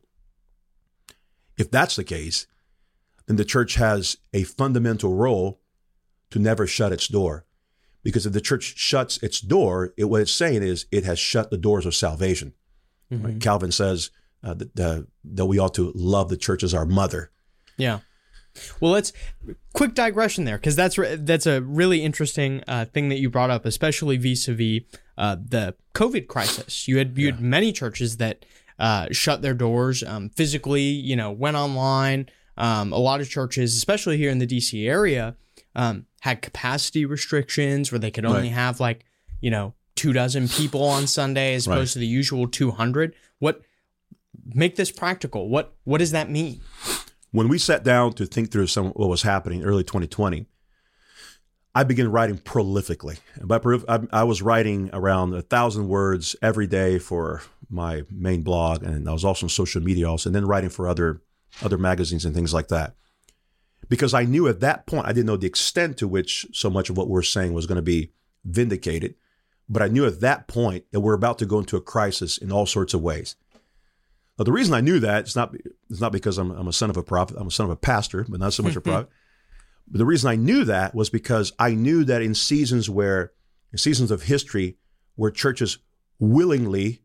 If 1.56 1.70
that's 1.70 1.96
the 1.96 2.04
case, 2.04 2.46
then 3.26 3.36
the 3.36 3.44
church 3.44 3.74
has 3.76 4.18
a 4.32 4.42
fundamental 4.44 5.14
role 5.14 5.60
to 6.30 6.38
never 6.38 6.66
shut 6.66 6.92
its 6.92 7.08
door. 7.08 7.46
Because 8.04 8.26
if 8.26 8.32
the 8.32 8.40
church 8.40 8.74
shuts 8.76 9.20
its 9.22 9.40
door, 9.40 9.92
it, 9.96 10.04
what 10.04 10.20
it's 10.20 10.32
saying 10.32 10.62
is 10.62 10.86
it 10.92 11.04
has 11.04 11.18
shut 11.18 11.50
the 11.50 11.58
doors 11.58 11.86
of 11.86 11.94
salvation. 11.94 12.52
Mm-hmm. 13.10 13.26
Right? 13.26 13.40
Calvin 13.40 13.72
says 13.72 14.10
uh, 14.44 14.54
that, 14.54 14.78
uh, 14.78 15.02
that 15.24 15.46
we 15.46 15.58
ought 15.58 15.74
to 15.74 15.90
love 15.96 16.28
the 16.28 16.36
church 16.36 16.62
as 16.62 16.72
our 16.72 16.86
mother. 16.86 17.32
Yeah. 17.76 18.00
Well, 18.78 18.92
let's 18.92 19.12
quick 19.72 19.94
digression 19.94 20.44
there 20.44 20.58
because 20.58 20.76
that's 20.76 20.96
that's 21.18 21.46
a 21.46 21.60
really 21.60 22.04
interesting 22.04 22.62
uh, 22.68 22.84
thing 22.84 23.08
that 23.08 23.18
you 23.18 23.28
brought 23.28 23.50
up, 23.50 23.64
especially 23.64 24.16
vis-a-vis 24.16 24.82
uh, 25.18 25.36
the 25.44 25.74
COVID 25.94 26.28
crisis. 26.28 26.86
You 26.86 26.98
had 26.98 27.18
you 27.18 27.26
yeah. 27.26 27.32
had 27.32 27.40
many 27.40 27.72
churches 27.72 28.18
that 28.18 28.44
uh, 28.78 29.08
shut 29.10 29.42
their 29.42 29.54
doors 29.54 30.02
um, 30.02 30.28
physically, 30.30 30.82
you 30.82 31.16
know, 31.16 31.30
went 31.30 31.56
online. 31.56 32.28
Um, 32.56 32.92
a 32.92 32.98
lot 32.98 33.20
of 33.20 33.28
churches, 33.28 33.76
especially 33.76 34.16
here 34.16 34.30
in 34.30 34.38
the 34.38 34.46
DC 34.46 34.88
area, 34.88 35.34
um, 35.74 36.06
had 36.24 36.40
capacity 36.40 37.04
restrictions 37.04 37.92
where 37.92 37.98
they 37.98 38.10
could 38.10 38.24
only 38.24 38.44
right. 38.44 38.52
have 38.52 38.80
like 38.80 39.04
you 39.42 39.50
know 39.50 39.74
two 39.94 40.14
dozen 40.14 40.48
people 40.48 40.82
on 40.82 41.06
Sunday 41.06 41.54
as 41.54 41.66
opposed 41.66 41.90
right. 41.90 41.92
to 41.92 41.98
the 41.98 42.06
usual 42.06 42.48
two 42.48 42.70
hundred. 42.70 43.14
What 43.40 43.60
make 44.46 44.76
this 44.76 44.90
practical? 44.90 45.50
What 45.50 45.74
what 45.84 45.98
does 45.98 46.12
that 46.12 46.30
mean? 46.30 46.62
When 47.30 47.48
we 47.48 47.58
sat 47.58 47.84
down 47.84 48.14
to 48.14 48.24
think 48.24 48.50
through 48.50 48.68
some 48.68 48.86
what 48.92 49.10
was 49.10 49.20
happening 49.20 49.64
early 49.64 49.84
2020, 49.84 50.46
I 51.74 51.84
began 51.84 52.10
writing 52.10 52.38
prolifically. 52.38 53.18
By 53.42 53.60
I 54.10 54.24
was 54.24 54.40
writing 54.40 54.88
around 54.94 55.34
a 55.34 55.42
thousand 55.42 55.88
words 55.88 56.34
every 56.40 56.66
day 56.66 56.98
for 56.98 57.42
my 57.68 58.04
main 58.10 58.40
blog, 58.40 58.82
and 58.82 59.10
I 59.10 59.12
was 59.12 59.26
also 59.26 59.44
on 59.44 59.50
social 59.50 59.82
media 59.82 60.08
also, 60.08 60.30
and 60.30 60.34
then 60.34 60.46
writing 60.46 60.70
for 60.70 60.88
other 60.88 61.20
other 61.62 61.76
magazines 61.76 62.24
and 62.24 62.34
things 62.34 62.54
like 62.54 62.68
that. 62.68 62.94
Because 63.88 64.14
I 64.14 64.24
knew 64.24 64.48
at 64.48 64.60
that 64.60 64.86
point, 64.86 65.06
I 65.06 65.12
didn't 65.12 65.26
know 65.26 65.36
the 65.36 65.46
extent 65.46 65.98
to 65.98 66.08
which 66.08 66.46
so 66.52 66.70
much 66.70 66.90
of 66.90 66.96
what 66.96 67.08
we're 67.08 67.22
saying 67.22 67.52
was 67.52 67.66
going 67.66 67.76
to 67.76 67.82
be 67.82 68.12
vindicated, 68.44 69.14
but 69.68 69.82
I 69.82 69.88
knew 69.88 70.06
at 70.06 70.20
that 70.20 70.46
point 70.48 70.84
that 70.92 71.00
we're 71.00 71.14
about 71.14 71.38
to 71.38 71.46
go 71.46 71.58
into 71.58 71.76
a 71.76 71.80
crisis 71.80 72.38
in 72.38 72.52
all 72.52 72.66
sorts 72.66 72.94
of 72.94 73.02
ways. 73.02 73.36
Now, 74.38 74.44
the 74.44 74.52
reason 74.52 74.74
I 74.74 74.80
knew 74.80 74.98
that 75.00 75.20
it's 75.20 75.36
not 75.36 75.54
it's 75.88 76.00
not 76.00 76.12
because 76.12 76.38
I'm, 76.38 76.50
I'm 76.50 76.68
a 76.68 76.72
son 76.72 76.90
of 76.90 76.96
a 76.96 77.02
prophet. 77.02 77.36
I'm 77.38 77.46
a 77.46 77.52
son 77.52 77.66
of 77.66 77.70
a 77.70 77.76
pastor, 77.76 78.26
but 78.28 78.40
not 78.40 78.52
so 78.52 78.62
much 78.62 78.76
a 78.76 78.80
prophet. 78.82 79.08
But 79.86 79.98
the 79.98 80.06
reason 80.06 80.30
I 80.30 80.36
knew 80.36 80.64
that 80.64 80.94
was 80.94 81.10
because 81.10 81.52
I 81.58 81.74
knew 81.74 82.04
that 82.04 82.22
in 82.22 82.34
seasons 82.34 82.90
where, 82.90 83.32
in 83.70 83.78
seasons 83.78 84.10
of 84.10 84.22
history, 84.22 84.76
where 85.14 85.30
churches 85.30 85.78
willingly 86.18 87.02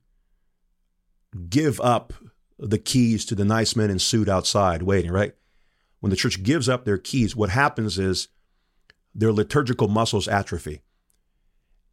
give 1.50 1.80
up 1.82 2.14
the 2.58 2.78
keys 2.78 3.26
to 3.26 3.36
the 3.36 3.46
nice 3.46 3.76
men 3.76 3.90
in 3.90 4.00
suit 4.00 4.28
outside 4.28 4.84
waiting, 4.84 5.12
right? 5.12 5.34
When 6.00 6.10
the 6.10 6.16
church 6.16 6.44
gives 6.44 6.70
up 6.70 6.86
their 6.86 6.98
keys, 6.98 7.36
what 7.36 7.50
happens 7.50 8.00
is 8.00 8.30
their 9.14 9.32
liturgical 9.32 9.88
muscles 9.88 10.28
atrophy. 10.28 10.82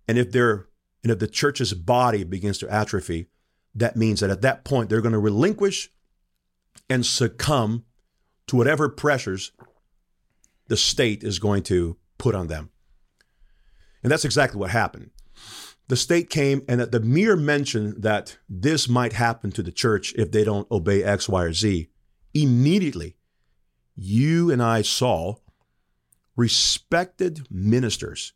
And 0.06 0.18
if 0.18 0.30
they're 0.30 0.68
and 1.02 1.12
if 1.12 1.18
the 1.18 1.28
church's 1.28 1.72
body 1.72 2.24
begins 2.24 2.58
to 2.58 2.68
atrophy, 2.68 3.28
that 3.74 3.96
means 3.96 4.20
that 4.20 4.30
at 4.30 4.42
that 4.42 4.64
point 4.64 4.90
they're 4.90 5.00
going 5.00 5.12
to 5.12 5.18
relinquish 5.18 5.90
and 6.88 7.04
succumb 7.06 7.84
to 8.48 8.56
whatever 8.56 8.88
pressures 8.88 9.52
the 10.68 10.76
state 10.76 11.22
is 11.22 11.38
going 11.38 11.62
to 11.64 11.96
put 12.18 12.34
on 12.34 12.48
them. 12.48 12.70
And 14.02 14.10
that's 14.10 14.24
exactly 14.24 14.58
what 14.58 14.70
happened. 14.70 15.10
The 15.88 15.96
state 15.96 16.30
came, 16.30 16.62
and 16.68 16.80
at 16.80 16.90
the 16.90 17.00
mere 17.00 17.36
mention 17.36 18.00
that 18.00 18.38
this 18.48 18.88
might 18.88 19.12
happen 19.12 19.52
to 19.52 19.62
the 19.62 19.70
church 19.70 20.12
if 20.16 20.32
they 20.32 20.42
don't 20.42 20.68
obey 20.70 21.04
X, 21.04 21.28
Y, 21.28 21.42
or 21.42 21.52
Z, 21.52 21.88
immediately 22.34 23.16
you 23.96 24.50
and 24.50 24.62
I 24.62 24.82
saw 24.82 25.36
respected 26.36 27.46
ministers 27.50 28.32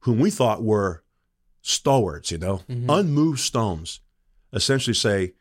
whom 0.00 0.18
we 0.18 0.30
thought 0.30 0.62
were 0.62 1.02
stalwarts, 1.62 2.30
you 2.30 2.38
know, 2.38 2.62
mm-hmm. 2.68 2.90
unmoved 2.90 3.40
stones, 3.40 4.00
essentially 4.52 4.94
say, 4.94 5.32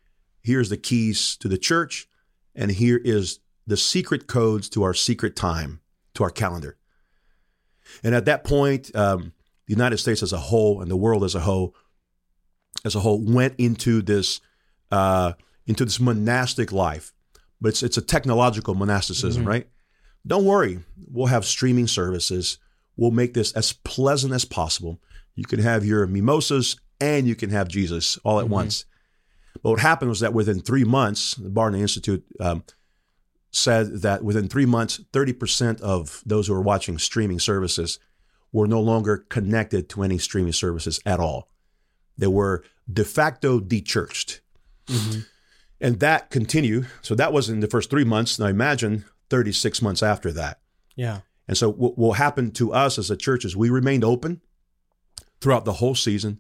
here's 0.42 0.70
the 0.70 0.78
keys 0.78 1.36
to 1.38 1.48
the 1.48 1.58
church, 1.58 2.08
and 2.56 2.72
here 2.72 3.00
is 3.04 3.40
the 3.66 3.78
secret 3.78 4.28
codes 4.28 4.70
to 4.70 4.84
our 4.84 4.94
secret 4.94 5.36
time, 5.36 5.82
to 6.14 6.24
our 6.24 6.30
calendar. 6.30 6.78
And 8.04 8.14
at 8.16 8.26
that 8.26 8.44
point, 8.44 8.94
um, 8.96 9.34
the 9.66 9.74
United 9.74 9.98
States 9.98 10.24
as 10.24 10.34
a 10.34 10.38
whole 10.38 10.82
and 10.82 10.92
the 10.92 10.98
world 10.98 11.24
as 11.24 11.36
a 11.36 11.42
whole, 11.42 11.76
as 12.84 12.96
a 12.96 13.00
whole, 13.00 13.22
went 13.24 13.56
into 13.58 14.02
this 14.02 14.42
uh, 14.92 15.34
into 15.66 15.86
this 15.86 16.00
monastic 16.00 16.72
life. 16.72 17.13
But 17.64 17.70
it's 17.70 17.84
it's 17.84 17.98
a 17.98 18.02
technological 18.02 18.76
monasticism, 18.76 19.44
mm-hmm. 19.44 19.50
right? 19.50 19.68
Don't 20.28 20.44
worry, 20.44 20.80
we'll 21.10 21.28
have 21.28 21.46
streaming 21.46 21.88
services. 21.88 22.58
We'll 22.98 23.12
make 23.12 23.34
this 23.34 23.54
as 23.54 23.72
pleasant 23.72 24.34
as 24.34 24.44
possible. 24.44 25.02
You 25.34 25.46
can 25.46 25.60
have 25.60 25.86
your 25.86 26.06
mimosas 26.06 26.76
and 27.00 27.26
you 27.26 27.36
can 27.36 27.52
have 27.52 27.70
Jesus 27.70 28.18
all 28.26 28.40
at 28.40 28.46
mm-hmm. 28.46 28.54
once. 28.54 28.86
But 29.62 29.72
what 29.72 29.80
happened 29.80 30.10
was 30.10 30.20
that 30.20 30.34
within 30.34 30.60
three 30.60 30.84
months, 30.84 31.36
the 31.36 31.50
Barna 31.50 31.80
Institute 31.80 32.26
um, 32.42 32.66
said 33.50 34.02
that 34.02 34.26
within 34.26 34.50
three 34.50 34.66
months, 34.66 35.00
30% 35.14 35.80
of 35.80 36.22
those 36.26 36.48
who 36.48 36.54
were 36.54 36.62
watching 36.62 36.98
streaming 36.98 37.40
services 37.40 37.98
were 38.52 38.68
no 38.68 38.82
longer 38.82 39.18
connected 39.30 39.88
to 39.90 40.04
any 40.04 40.18
streaming 40.18 40.54
services 40.54 41.00
at 41.06 41.22
all. 41.22 41.50
They 42.18 42.28
were 42.28 42.64
de 42.92 43.06
facto 43.06 43.62
dechurched. 43.62 44.42
Mm-hmm. 44.88 45.22
And 45.84 46.00
that 46.00 46.30
continued. 46.30 46.88
So 47.02 47.14
that 47.14 47.34
was 47.34 47.50
in 47.50 47.60
the 47.60 47.68
first 47.68 47.90
three 47.90 48.06
months. 48.06 48.40
Now 48.40 48.48
imagine 48.48 49.04
36 49.30 49.82
months 49.82 50.02
after 50.02 50.32
that. 50.32 50.62
Yeah. 50.96 51.20
And 51.48 51.58
so 51.58 51.70
what 51.70 51.98
will 51.98 52.14
happen 52.14 52.52
to 52.52 52.72
us 52.72 52.98
as 52.98 53.12
a 53.12 53.18
church 53.18 53.44
is 53.44 53.56
we 53.56 53.70
remained 53.70 54.06
open 54.06 54.42
throughout 55.42 55.66
the 55.66 55.74
whole 55.74 55.94
season. 55.94 56.40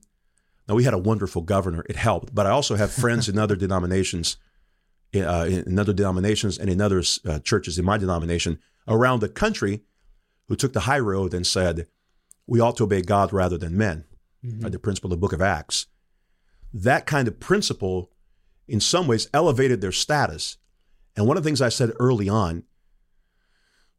Now 0.68 0.76
we 0.76 0.86
had 0.86 0.94
a 0.94 0.98
wonderful 0.98 1.42
governor; 1.42 1.86
it 1.90 1.98
helped. 1.98 2.34
But 2.34 2.48
I 2.48 2.52
also 2.52 2.76
have 2.76 2.92
friends 2.94 3.28
in 3.28 3.38
other 3.38 3.56
denominations, 3.66 4.38
uh, 5.14 5.46
in 5.50 5.78
other 5.78 5.92
denominations, 5.92 6.58
and 6.58 6.70
in 6.70 6.80
other 6.80 7.04
uh, 7.26 7.40
churches 7.40 7.78
in 7.78 7.84
my 7.84 7.98
denomination 7.98 8.60
around 8.88 9.20
the 9.20 9.28
country, 9.28 9.82
who 10.48 10.56
took 10.56 10.72
the 10.72 10.82
high 10.82 11.00
road 11.00 11.34
and 11.34 11.46
said, 11.46 11.88
"We 12.48 12.62
ought 12.62 12.78
to 12.78 12.86
obey 12.86 13.02
God 13.02 13.34
rather 13.34 13.58
than 13.58 13.76
men." 13.76 14.06
Mm-hmm. 14.46 14.70
the 14.70 14.80
principle 14.80 15.08
of 15.08 15.12
the 15.12 15.22
Book 15.22 15.32
of 15.32 15.42
Acts. 15.42 15.88
That 16.74 17.06
kind 17.06 17.30
of 17.30 17.40
principle, 17.40 18.12
in 18.68 18.80
some 18.80 19.08
ways, 19.08 19.30
elevated 19.34 19.82
their 19.82 19.92
status. 19.92 20.58
And 21.16 21.28
one 21.28 21.38
of 21.38 21.44
the 21.44 21.48
things 21.48 21.62
I 21.62 21.70
said 21.70 21.92
early 22.00 22.30
on 22.30 22.64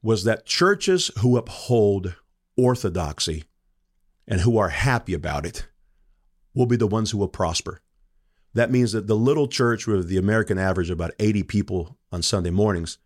was 0.02 0.24
that 0.24 0.46
churches 0.46 1.10
who 1.20 1.36
uphold 1.36 2.14
orthodoxy 2.56 3.44
and 4.26 4.40
who 4.40 4.58
are 4.58 4.68
happy 4.68 5.14
about 5.14 5.46
it 5.46 5.66
will 6.54 6.66
be 6.66 6.76
the 6.76 6.86
ones 6.86 7.10
who 7.10 7.18
will 7.18 7.28
prosper. 7.28 7.80
That 8.54 8.70
means 8.70 8.92
that 8.92 9.06
the 9.06 9.16
little 9.16 9.48
church 9.48 9.86
with 9.86 10.08
the 10.08 10.18
American 10.18 10.58
average 10.58 10.90
of 10.90 10.98
about 10.98 11.12
80 11.18 11.42
people 11.44 11.98
on 12.12 12.22
Sunday 12.22 12.50
mornings 12.50 12.98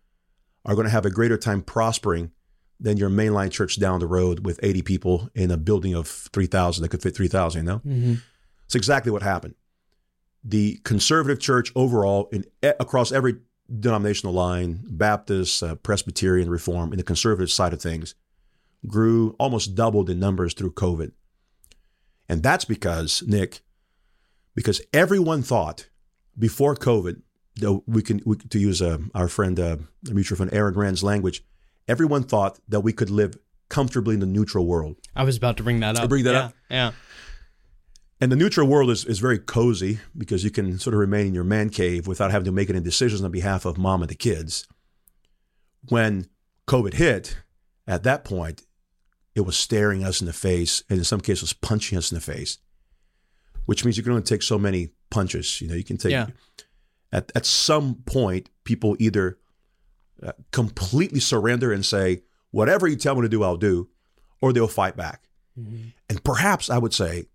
are 0.65 0.75
going 0.75 0.85
to 0.85 0.91
have 0.91 1.05
a 1.05 1.09
greater 1.09 1.37
time 1.37 1.61
prospering 1.61 2.31
than 2.79 2.97
your 2.97 3.09
mainline 3.09 3.51
church 3.51 3.79
down 3.79 3.99
the 3.99 4.07
road 4.07 4.45
with 4.45 4.59
80 4.61 4.83
people 4.83 5.29
in 5.33 5.51
a 5.51 5.57
building 5.57 5.95
of 5.95 6.07
3,000 6.07 6.81
that 6.81 6.89
could 6.89 7.01
fit 7.01 7.15
3,000, 7.15 7.61
you 7.61 7.67
know? 7.67 7.79
Mm-hmm. 7.79 8.13
It's 8.65 8.75
exactly 8.75 9.11
what 9.11 9.23
happened. 9.23 9.55
The 10.43 10.79
conservative 10.83 11.39
church 11.39 11.71
overall, 11.75 12.29
in 12.31 12.45
across 12.63 13.11
every 13.11 13.37
denominational 13.79 14.33
line, 14.33 14.81
Baptist, 14.89 15.61
uh, 15.61 15.75
Presbyterian, 15.75 16.49
Reform, 16.49 16.91
in 16.91 16.97
the 16.97 17.03
conservative 17.03 17.51
side 17.51 17.73
of 17.73 17.81
things, 17.81 18.15
grew 18.87 19.35
almost 19.37 19.75
doubled 19.75 20.09
in 20.09 20.19
numbers 20.19 20.53
through 20.53 20.71
COVID. 20.71 21.11
And 22.27 22.41
that's 22.43 22.65
because, 22.65 23.23
Nick, 23.27 23.61
because 24.55 24.81
everyone 24.93 25.41
thought 25.41 25.89
before 26.37 26.75
COVID, 26.75 27.21
we 27.85 28.01
can, 28.01 28.21
we, 28.25 28.37
to 28.37 28.59
use 28.59 28.81
uh, 28.81 28.99
our 29.13 29.27
friend, 29.27 29.59
uh, 29.59 29.77
mutual 30.03 30.37
friend 30.37 30.53
Aaron 30.53 30.75
Renn's 30.75 31.03
language, 31.03 31.43
everyone 31.87 32.23
thought 32.23 32.59
that 32.69 32.79
we 32.81 32.93
could 32.93 33.09
live 33.09 33.35
comfortably 33.67 34.13
in 34.13 34.19
the 34.19 34.25
neutral 34.25 34.65
world. 34.65 34.95
I 35.15 35.23
was 35.23 35.37
about 35.37 35.57
to 35.57 35.63
bring 35.63 35.81
that 35.81 35.97
up. 35.97 36.09
bring 36.09 36.23
that 36.23 36.33
yeah, 36.33 36.45
up? 36.45 36.53
Yeah. 36.69 36.91
And 38.21 38.31
the 38.31 38.35
neutral 38.35 38.67
world 38.67 38.89
is, 38.89 39.05
is 39.05 39.19
very 39.19 39.39
cozy 39.39 39.99
because 40.17 40.43
you 40.43 40.51
can 40.51 40.77
sort 40.77 40.93
of 40.93 40.99
remain 40.99 41.27
in 41.27 41.33
your 41.33 41.45
man 41.45 41.69
cave 41.69 42.05
without 42.05 42.31
having 42.31 42.45
to 42.45 42.51
make 42.51 42.69
any 42.69 42.81
decisions 42.81 43.23
on 43.23 43.31
behalf 43.31 43.65
of 43.65 43.77
mom 43.77 44.01
and 44.01 44.09
the 44.09 44.15
kids. 44.15 44.67
When 45.87 46.27
COVID 46.67 46.95
hit, 46.95 47.37
at 47.87 48.03
that 48.03 48.25
point, 48.25 48.63
it 49.35 49.41
was 49.41 49.55
staring 49.55 50.03
us 50.03 50.19
in 50.19 50.27
the 50.27 50.33
face, 50.33 50.83
and 50.89 50.99
in 50.99 51.05
some 51.05 51.21
cases, 51.21 51.53
punching 51.53 51.97
us 51.97 52.11
in 52.11 52.15
the 52.15 52.21
face, 52.21 52.57
which 53.65 53.85
means 53.85 53.95
you 53.95 54.03
can 54.03 54.11
only 54.11 54.23
take 54.23 54.41
so 54.43 54.59
many 54.59 54.89
punches. 55.09 55.61
You 55.61 55.69
know, 55.69 55.75
you 55.75 55.85
can 55.85 55.97
take 55.97 56.11
Yeah. 56.11 56.27
at 57.13 57.31
at 57.33 57.45
some 57.45 57.95
point, 58.05 58.49
people 58.65 58.97
either 58.99 59.37
uh, 60.21 60.33
completely 60.51 61.21
surrender 61.21 61.71
and 61.71 61.85
say, 61.85 62.23
"Whatever 62.51 62.85
you 62.87 62.97
tell 62.97 63.15
me 63.15 63.21
to 63.21 63.29
do, 63.29 63.43
I'll 63.43 63.55
do," 63.55 63.89
or 64.41 64.51
they'll 64.51 64.67
fight 64.67 64.97
back. 64.97 65.29
And 65.55 66.23
perhaps 66.23 66.69
I 66.69 66.77
would 66.77 66.93
say, 66.93 67.27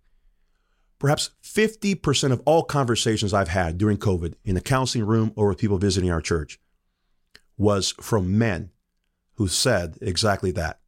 perhaps 1.05 1.33
fifty 1.43 1.95
percent 1.95 2.33
of 2.33 2.41
all 2.47 2.63
conversations 2.63 3.35
I've 3.35 3.49
had 3.49 3.77
during 3.77 3.99
COVID 3.99 4.37
in 4.43 4.55
the 4.55 4.63
counseling 4.63 5.05
room 5.05 5.35
or 5.37 5.49
with 5.49 5.59
people 5.59 5.77
visiting 5.77 6.11
our 6.11 6.23
church 6.23 6.59
was 7.59 7.91
from 8.01 8.39
men 8.39 8.71
who 9.35 9.47
said 9.47 9.99
exactly 10.01 10.51
that. 10.53 10.81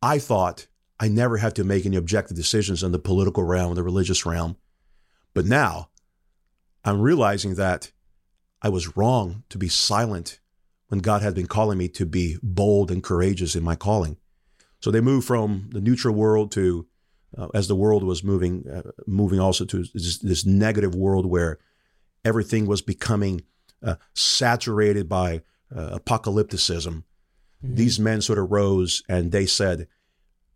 I 0.00 0.18
thought 0.18 0.68
I 0.98 1.08
never 1.08 1.36
had 1.36 1.54
to 1.56 1.64
make 1.64 1.84
any 1.84 1.98
objective 1.98 2.34
decisions 2.34 2.82
in 2.82 2.92
the 2.92 2.98
political 2.98 3.42
realm, 3.44 3.74
the 3.74 3.82
religious 3.82 4.24
realm. 4.24 4.56
But 5.34 5.44
now 5.44 5.90
I'm 6.82 7.02
realizing 7.02 7.56
that 7.56 7.92
I 8.62 8.70
was 8.70 8.96
wrong 8.96 9.44
to 9.50 9.58
be 9.58 9.68
silent 9.68 10.40
when 10.88 11.00
God 11.00 11.20
had 11.20 11.34
been 11.34 11.46
calling 11.46 11.76
me 11.76 11.88
to 11.88 12.06
be 12.06 12.38
bold 12.42 12.90
and 12.90 13.02
courageous 13.02 13.54
in 13.54 13.62
my 13.62 13.74
calling. 13.74 14.16
So 14.80 14.90
they 14.90 15.02
moved 15.02 15.26
from 15.26 15.68
the 15.74 15.82
neutral 15.82 16.14
world 16.14 16.50
to, 16.52 16.86
uh, 17.36 17.48
as 17.54 17.68
the 17.68 17.76
world 17.76 18.04
was 18.04 18.22
moving, 18.22 18.68
uh, 18.68 18.90
moving 19.06 19.40
also 19.40 19.64
to 19.64 19.84
this, 19.94 20.18
this 20.18 20.46
negative 20.46 20.94
world 20.94 21.26
where 21.26 21.58
everything 22.24 22.66
was 22.66 22.82
becoming 22.82 23.42
uh, 23.82 23.96
saturated 24.14 25.08
by 25.08 25.42
uh, 25.74 25.98
apocalypticism. 25.98 27.04
These 27.62 28.00
men 28.00 28.20
sort 28.20 28.38
of 28.38 28.50
rose 28.50 29.04
and 29.08 29.30
they 29.30 29.46
said, 29.46 29.86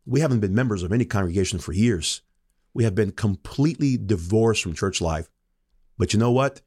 We 0.04 0.20
haven't 0.20 0.40
been 0.40 0.54
members 0.54 0.82
of 0.82 0.92
any 0.92 1.04
congregation 1.04 1.60
for 1.60 1.72
years. 1.72 2.22
We 2.74 2.84
have 2.84 2.94
been 2.94 3.12
completely 3.12 3.96
divorced 3.96 4.62
from 4.62 4.74
church 4.74 5.00
life. 5.00 5.30
But 5.96 6.12
you 6.12 6.18
know 6.18 6.32
what? 6.32 6.62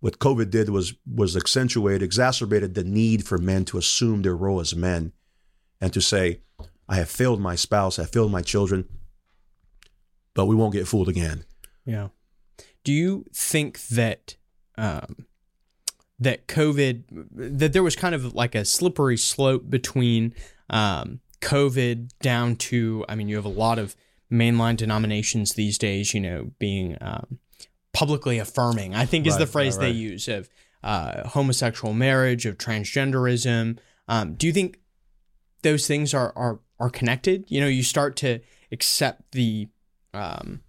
What 0.00 0.18
COVID 0.18 0.50
did 0.50 0.68
was 0.68 0.94
was 1.06 1.36
accentuate, 1.36 2.02
exacerbated 2.02 2.74
the 2.74 2.84
need 2.84 3.24
for 3.24 3.38
men 3.38 3.64
to 3.66 3.78
assume 3.78 4.22
their 4.22 4.36
role 4.36 4.60
as 4.60 4.74
men 4.74 5.12
and 5.80 5.92
to 5.92 6.00
say, 6.00 6.40
I 6.88 6.96
have 6.96 7.08
failed 7.08 7.40
my 7.40 7.54
spouse, 7.54 7.98
I 7.98 8.02
have 8.02 8.10
failed 8.10 8.30
my 8.30 8.42
children, 8.42 8.86
but 10.34 10.46
we 10.46 10.54
won't 10.54 10.72
get 10.72 10.86
fooled 10.86 11.08
again. 11.08 11.44
Yeah. 11.84 12.08
Do 12.82 12.92
you 12.92 13.24
think 13.32 13.80
that 13.88 14.36
um, 14.76 15.26
that 16.18 16.46
COVID 16.48 17.04
that 17.32 17.72
there 17.72 17.82
was 17.82 17.96
kind 17.96 18.14
of 18.14 18.34
like 18.34 18.54
a 18.54 18.64
slippery 18.64 19.16
slope 19.16 19.70
between 19.70 20.34
um, 20.70 21.20
COVID 21.40 22.10
down 22.20 22.56
to 22.56 23.04
I 23.08 23.14
mean 23.14 23.28
you 23.28 23.36
have 23.36 23.44
a 23.44 23.48
lot 23.48 23.78
of 23.78 23.96
mainline 24.32 24.76
denominations 24.76 25.52
these 25.52 25.78
days 25.78 26.14
you 26.14 26.20
know 26.20 26.50
being 26.58 26.96
um, 27.00 27.38
publicly 27.92 28.38
affirming 28.38 28.94
I 28.94 29.06
think 29.06 29.26
is 29.26 29.38
the 29.38 29.46
phrase 29.46 29.76
right, 29.76 29.84
they 29.84 29.90
use 29.90 30.28
of 30.28 30.48
uh, 30.82 31.28
homosexual 31.28 31.94
marriage 31.94 32.44
of 32.44 32.58
transgenderism. 32.58 33.78
Um, 34.06 34.34
do 34.34 34.46
you 34.46 34.52
think 34.52 34.78
those 35.62 35.86
things 35.86 36.12
are 36.12 36.32
are 36.36 36.60
are 36.78 36.90
connected? 36.90 37.44
You 37.48 37.60
know, 37.60 37.66
you 37.66 37.82
start 37.82 38.16
to 38.16 38.40
accept 38.70 39.32
the 39.32 39.68
um, 40.14 40.62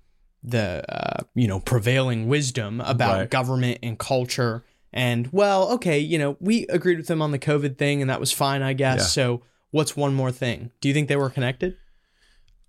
the 0.44 0.84
uh, 0.88 1.24
you 1.34 1.48
know 1.48 1.60
prevailing 1.60 2.28
wisdom 2.28 2.82
about 2.82 3.20
Right. 3.20 3.30
government 3.30 3.80
and 3.84 3.98
culture. 3.98 4.64
And 4.94 5.28
well, 5.34 5.72
okay, 5.74 6.00
you 6.00 6.18
know, 6.18 6.38
we 6.40 6.66
agreed 6.68 6.98
with 6.98 7.08
them 7.08 7.22
on 7.22 7.32
the 7.32 7.40
COVID 7.40 7.78
thing, 7.78 8.02
and 8.02 8.10
that 8.10 8.20
was 8.20 8.32
fine, 8.32 8.62
I 8.62 8.74
guess. 8.74 9.00
Yeah. 9.00 9.06
So, 9.08 9.42
what's 9.72 9.98
one 9.98 10.14
more 10.14 10.32
thing? 10.32 10.72
Do 10.80 10.88
you 10.88 10.94
think 10.94 11.10
they 11.10 11.18
were 11.18 11.30
connected? 11.30 11.76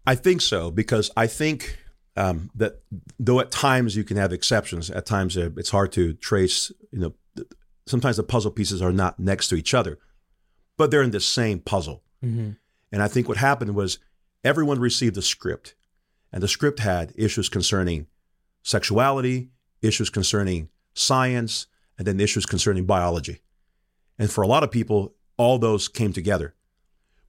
I 0.06 0.14
think 0.16 0.40
so 0.40 0.70
because 0.70 1.10
I 1.16 1.26
think 1.26 1.78
um, 2.16 2.50
that 2.54 2.82
though 3.18 3.40
at 3.40 3.50
times 3.50 3.96
you 3.96 4.04
can 4.04 4.16
have 4.16 4.32
exceptions, 4.32 4.90
at 4.90 5.06
times 5.06 5.36
uh, 5.36 5.50
it's 5.56 5.70
hard 5.70 5.92
to 5.92 6.14
trace. 6.14 6.72
You 6.90 6.98
know, 6.98 7.44
sometimes 7.86 8.16
the 8.16 8.22
puzzle 8.22 8.50
pieces 8.50 8.82
are 8.82 8.92
not 8.92 9.20
next 9.20 9.48
to 9.48 9.54
each 9.54 9.74
other, 9.74 9.98
but 10.76 10.90
they're 10.90 11.02
in 11.02 11.10
the 11.10 11.20
same 11.20 11.60
puzzle. 11.60 12.02
Mm-hmm. 12.24 12.50
And 12.92 13.02
I 13.02 13.08
think 13.08 13.28
what 13.28 13.36
happened 13.36 13.74
was 13.74 13.98
everyone 14.44 14.78
received 14.80 15.16
a 15.16 15.22
script, 15.22 15.74
and 16.32 16.42
the 16.42 16.48
script 16.48 16.80
had 16.80 17.12
issues 17.16 17.48
concerning 17.48 18.06
sexuality, 18.62 19.50
issues 19.82 20.10
concerning 20.10 20.68
science, 20.94 21.66
and 21.98 22.06
then 22.06 22.20
issues 22.20 22.46
concerning 22.46 22.84
biology. 22.84 23.40
And 24.18 24.30
for 24.30 24.42
a 24.42 24.46
lot 24.46 24.62
of 24.62 24.70
people, 24.70 25.14
all 25.36 25.58
those 25.58 25.88
came 25.88 26.12
together, 26.12 26.54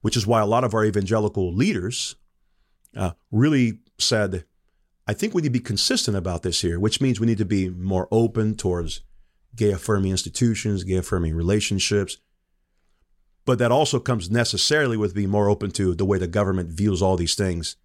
which 0.00 0.16
is 0.16 0.26
why 0.26 0.40
a 0.40 0.46
lot 0.46 0.64
of 0.64 0.74
our 0.74 0.84
evangelical 0.84 1.54
leaders 1.54 2.16
uh, 2.96 3.12
really 3.30 3.80
said, 3.98 4.44
I 5.06 5.14
think 5.14 5.34
we 5.34 5.42
need 5.42 5.48
to 5.48 5.52
be 5.52 5.60
consistent 5.60 6.16
about 6.16 6.42
this 6.42 6.60
here, 6.60 6.78
which 6.78 7.00
means 7.00 7.20
we 7.20 7.26
need 7.26 7.38
to 7.38 7.44
be 7.44 7.68
more 7.70 8.08
open 8.10 8.56
towards 8.56 9.02
gay 9.54 9.70
affirming 9.70 10.10
institutions, 10.10 10.84
gay 10.84 10.96
affirming 10.96 11.34
relationships. 11.34 12.18
But 13.44 13.58
that 13.58 13.72
also 13.72 13.98
comes 13.98 14.30
necessarily 14.30 14.96
with 14.96 15.14
being 15.14 15.30
more 15.30 15.48
open 15.48 15.70
to 15.72 15.94
the 15.94 16.04
way 16.04 16.18
the 16.18 16.26
government 16.26 16.70
views 16.70 17.00
all 17.00 17.16
these 17.16 17.34
things 17.34 17.76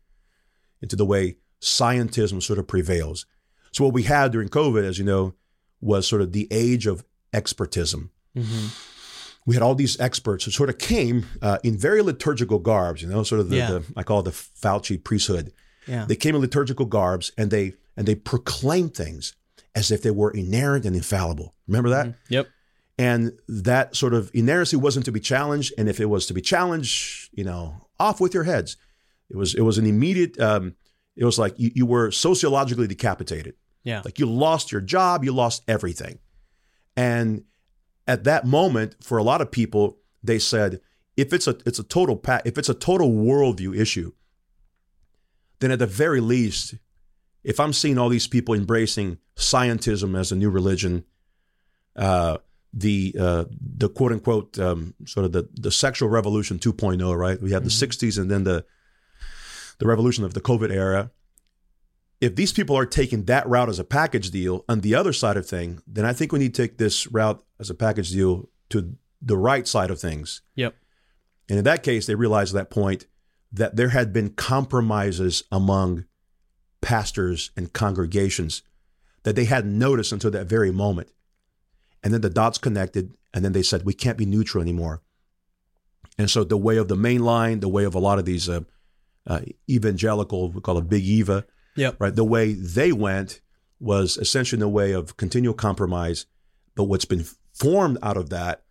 and 0.84 0.90
to 0.92 0.96
the 0.96 1.06
way 1.06 1.38
scientism 1.62 2.44
sort 2.44 2.60
of 2.60 2.68
prevails. 2.68 3.26
So, 3.72 3.86
what 3.86 3.94
we 3.94 4.04
had 4.04 4.32
during 4.34 4.50
COVID, 4.50 4.84
as 4.84 5.00
you 5.00 5.06
know, 5.06 5.34
was 5.82 6.08
sort 6.08 6.22
of 6.22 6.32
the 6.34 6.48
age 6.52 6.86
of 6.86 7.04
expertism 7.34 8.12
Mm-hmm. 8.36 8.68
we 9.46 9.54
had 9.56 9.62
all 9.62 9.76
these 9.76 10.00
experts 10.00 10.46
who 10.46 10.50
sort 10.52 10.70
of 10.70 10.80
came 10.80 11.26
uh, 11.44 11.60
in 11.64 11.78
very 11.78 12.02
liturgical 12.02 12.58
garbs, 12.58 13.02
you 13.04 13.08
know, 13.08 13.22
sort 13.22 13.42
of 13.42 13.50
the, 13.50 13.58
Yeah. 13.58 13.68
the 13.72 13.84
I 13.96 14.02
call 14.04 14.22
it 14.22 14.24
the 14.24 14.32
Fauci 14.32 15.04
priesthood. 15.04 15.54
Yeah. 15.88 16.06
They 16.06 16.16
came 16.16 16.34
in 16.34 16.42
liturgical 16.42 16.88
garbs 16.88 17.32
and 17.38 17.52
they 17.52 17.74
and 17.96 18.08
they 18.08 18.16
proclaimed 18.16 18.96
things 18.96 19.36
as 19.76 19.92
if 19.92 20.02
they 20.02 20.10
were 20.12 20.32
inerrant 20.32 20.86
and 20.86 20.96
infallible. 20.96 21.54
Remember 21.68 21.90
that? 21.92 22.16
Yep. 22.30 22.48
And 22.98 23.34
that 23.48 23.96
sort 23.96 24.14
of 24.16 24.32
inerrancy 24.34 24.78
wasn't 24.78 25.06
to 25.06 25.12
be 25.12 25.20
challenged. 25.20 25.74
And 25.78 25.88
if 25.88 26.00
it 26.00 26.06
was 26.06 26.26
to 26.28 26.34
be 26.34 26.42
challenged, 26.42 27.30
you 27.34 27.44
know, 27.44 27.88
off 28.00 28.20
with 28.20 28.34
your 28.34 28.44
heads. 28.46 28.78
It 29.34 29.38
was 29.38 29.56
it 29.56 29.62
was 29.62 29.78
an 29.80 29.86
immediate. 29.86 30.40
Um, 30.40 30.76
it 31.16 31.26
was 31.26 31.40
like 31.40 31.56
you, 31.58 31.72
you 31.74 31.86
were 31.86 32.12
sociologically 32.12 32.88
decapitated. 32.88 33.56
Yeah. 33.84 34.02
Like 34.06 34.20
you 34.20 34.28
lost 34.28 34.72
your 34.72 34.80
job, 34.80 35.24
you 35.24 35.34
lost 35.34 35.64
everything. 35.68 36.20
And 36.96 37.44
at 38.08 38.24
that 38.26 38.46
moment, 38.46 38.96
for 39.02 39.18
a 39.18 39.24
lot 39.24 39.42
of 39.42 39.52
people, 39.52 39.98
they 40.24 40.40
said, 40.40 40.80
if 41.18 41.34
it's 41.34 41.48
a 41.48 41.58
it's 41.66 41.80
a 41.80 41.84
total 41.84 42.16
pa- 42.16 42.42
if 42.46 42.58
it's 42.58 42.70
a 42.70 42.74
total 42.74 43.12
worldview 43.12 43.78
issue, 43.78 44.14
then 45.60 45.72
at 45.72 45.80
the 45.80 45.88
very 45.88 46.22
least, 46.22 46.76
if 47.44 47.60
I'm 47.60 47.74
seeing 47.74 47.98
all 47.98 48.10
these 48.10 48.28
people 48.28 48.54
embracing 48.54 49.18
scientism 49.36 50.18
as 50.18 50.32
a 50.32 50.36
new 50.36 50.50
religion, 50.50 51.06
uh, 51.96 52.38
the 52.74 53.16
uh, 53.20 53.46
the 53.60 53.90
quote 53.90 54.12
unquote 54.12 54.58
um, 54.60 54.96
sort 55.06 55.26
of 55.26 55.32
the 55.32 55.50
the 55.54 55.72
sexual 55.72 56.10
revolution 56.10 56.58
2.0, 56.58 57.18
right? 57.18 57.42
We 57.42 57.52
have 57.52 57.64
the 57.64 57.70
60s 57.70 58.20
and 58.20 58.30
then 58.30 58.44
the 58.44 58.66
the 59.84 59.90
revolution 59.90 60.24
of 60.24 60.34
the 60.34 60.40
COVID 60.40 60.72
era 60.72 61.12
if 62.22 62.38
these 62.38 62.54
people 62.54 62.78
are 62.78 62.86
taking 62.86 63.26
that 63.26 63.46
route 63.50 63.68
as 63.68 63.80
a 63.80 63.84
package 63.84 64.32
deal 64.32 64.64
on 64.70 64.80
the 64.80 64.96
other 64.96 65.12
side 65.12 65.36
of 65.36 65.46
thing, 65.46 65.82
then 65.86 66.06
I 66.06 66.14
think 66.14 66.32
we 66.32 66.40
need 66.40 66.56
to 66.56 66.62
take 66.62 66.78
this 66.78 67.06
route 67.08 67.44
as 67.60 67.70
a 67.70 67.74
package 67.74 68.12
deal 68.12 68.48
to 68.70 68.96
the 69.22 69.36
right 69.36 69.68
side 69.68 69.92
of 69.92 70.00
things. 70.00 70.42
Yep. 70.56 70.74
And 71.50 71.58
in 71.58 71.66
that 71.66 71.84
case, 71.84 72.06
they 72.06 72.16
realized 72.16 72.56
at 72.56 72.60
that 72.60 72.74
point 72.74 73.08
that 73.52 73.76
there 73.76 73.90
had 73.90 74.14
been 74.14 74.30
compromises 74.30 75.44
among 75.52 76.06
pastors 76.80 77.52
and 77.58 77.74
congregations 77.74 78.62
that 79.24 79.36
they 79.36 79.44
hadn't 79.44 79.78
noticed 79.78 80.14
until 80.14 80.32
that 80.32 80.48
very 80.48 80.72
moment. 80.72 81.10
And 82.06 82.14
then 82.14 82.22
the 82.22 82.30
dots 82.30 82.58
connected, 82.58 83.12
and 83.34 83.44
then 83.44 83.52
they 83.52 83.64
said, 83.64 83.84
we 83.84 83.94
can't 83.94 84.18
be 84.18 84.26
neutral 84.26 84.62
anymore. 84.62 85.02
And 86.18 86.32
so 86.32 86.46
the 86.46 86.56
way 86.56 86.78
of 86.78 86.88
the 86.88 86.96
main 86.96 87.26
line, 87.26 87.60
the 87.60 87.68
way 87.68 87.84
of 87.84 87.96
a 87.96 88.00
lot 88.00 88.18
of 88.18 88.24
these 88.24 88.48
uh, 88.48 88.62
uh, 89.28 89.42
evangelical, 89.70 90.52
we 90.52 90.62
call 90.62 90.78
it 90.78 90.90
Big 90.90 91.04
Eva, 91.04 91.46
Yep. 91.76 91.96
right? 92.00 92.16
The 92.16 92.24
way 92.24 92.54
they 92.54 92.92
went 92.92 93.42
was 93.80 94.18
essentially 94.18 94.58
in 94.58 94.62
the 94.62 94.70
way 94.70 94.92
of 94.92 95.18
continual 95.18 95.54
compromise. 95.54 96.26
But 96.76 96.86
what's 96.86 97.06
been 97.06 97.26
formed 97.54 97.98
out 98.02 98.18
of 98.18 98.30
that, 98.30 98.64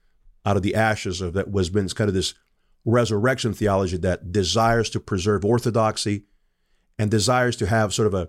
out 0.45 0.57
of 0.57 0.63
the 0.63 0.75
ashes 0.75 1.21
of 1.21 1.35
that, 1.35 1.51
was 1.51 1.71
been 1.71 1.89
kind 1.89 2.09
of 2.09 2.15
this 2.15 2.35
resurrection 2.85 3.53
theology 3.55 3.97
that 3.99 4.33
desires 4.33 4.91
to 4.91 5.01
preserve 5.01 5.45
orthodoxy 5.45 6.25
and 6.99 7.11
desires 7.11 7.57
to 7.57 7.67
have 7.67 7.95
sort 7.95 8.07
of 8.07 8.15
a, 8.15 8.29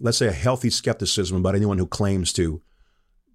let's 0.00 0.18
say, 0.18 0.26
a 0.28 0.32
healthy 0.32 0.70
skepticism 0.70 1.36
about 1.38 1.54
anyone 1.54 1.78
who 1.78 1.86
claims 1.86 2.32
to 2.34 2.60